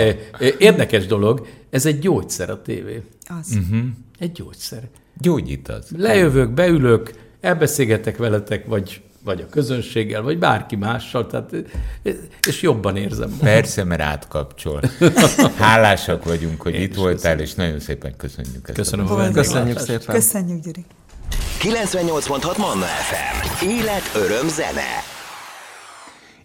érdekes 0.58 1.06
dolog, 1.06 1.48
ez 1.70 1.86
egy 1.86 2.00
gyógyszer 2.00 2.50
a 2.50 2.62
tévé. 2.62 3.02
Az. 3.40 3.48
Uh-huh. 3.56 3.86
Egy 4.20 4.32
gyógyszer. 4.32 4.82
Gyógyít 5.18 5.70
az. 5.70 5.88
Lejövök, 5.98 6.50
beülök, 6.50 7.12
elbeszélgetek 7.42 8.18
veletek, 8.18 8.66
vagy 8.68 9.02
vagy 9.24 9.42
a 9.42 9.50
közönséggel, 9.50 10.22
vagy 10.22 10.40
bárki 10.40 10.76
mással, 10.76 11.28
tehát, 11.28 11.52
és 12.48 12.62
jobban 12.62 12.96
érzem. 12.96 13.38
Persze, 13.40 13.84
mert 13.84 14.02
átkapcsol. 14.02 14.82
Hálásak 15.58 16.24
vagyunk, 16.24 16.62
hogy 16.62 16.74
Én 16.74 16.82
itt 16.82 16.96
voltál, 16.96 17.14
köszönöm. 17.16 17.40
és 17.40 17.54
nagyon 17.54 17.80
szépen 17.80 18.16
köszönjük 18.18 18.68
ezt. 18.68 18.78
Köszönöm 18.78 19.12
a, 19.12 19.24
a 19.24 19.32
Köszönjük 19.32 19.80
szépen. 19.80 20.16
Köszönjük, 20.16 20.64
Gyuri. 20.64 20.86
98.6 21.60 22.58
Manna 22.58 22.86
FM. 22.86 23.68
Élet, 23.68 24.12
öröm, 24.16 24.48
zene. 24.48 25.20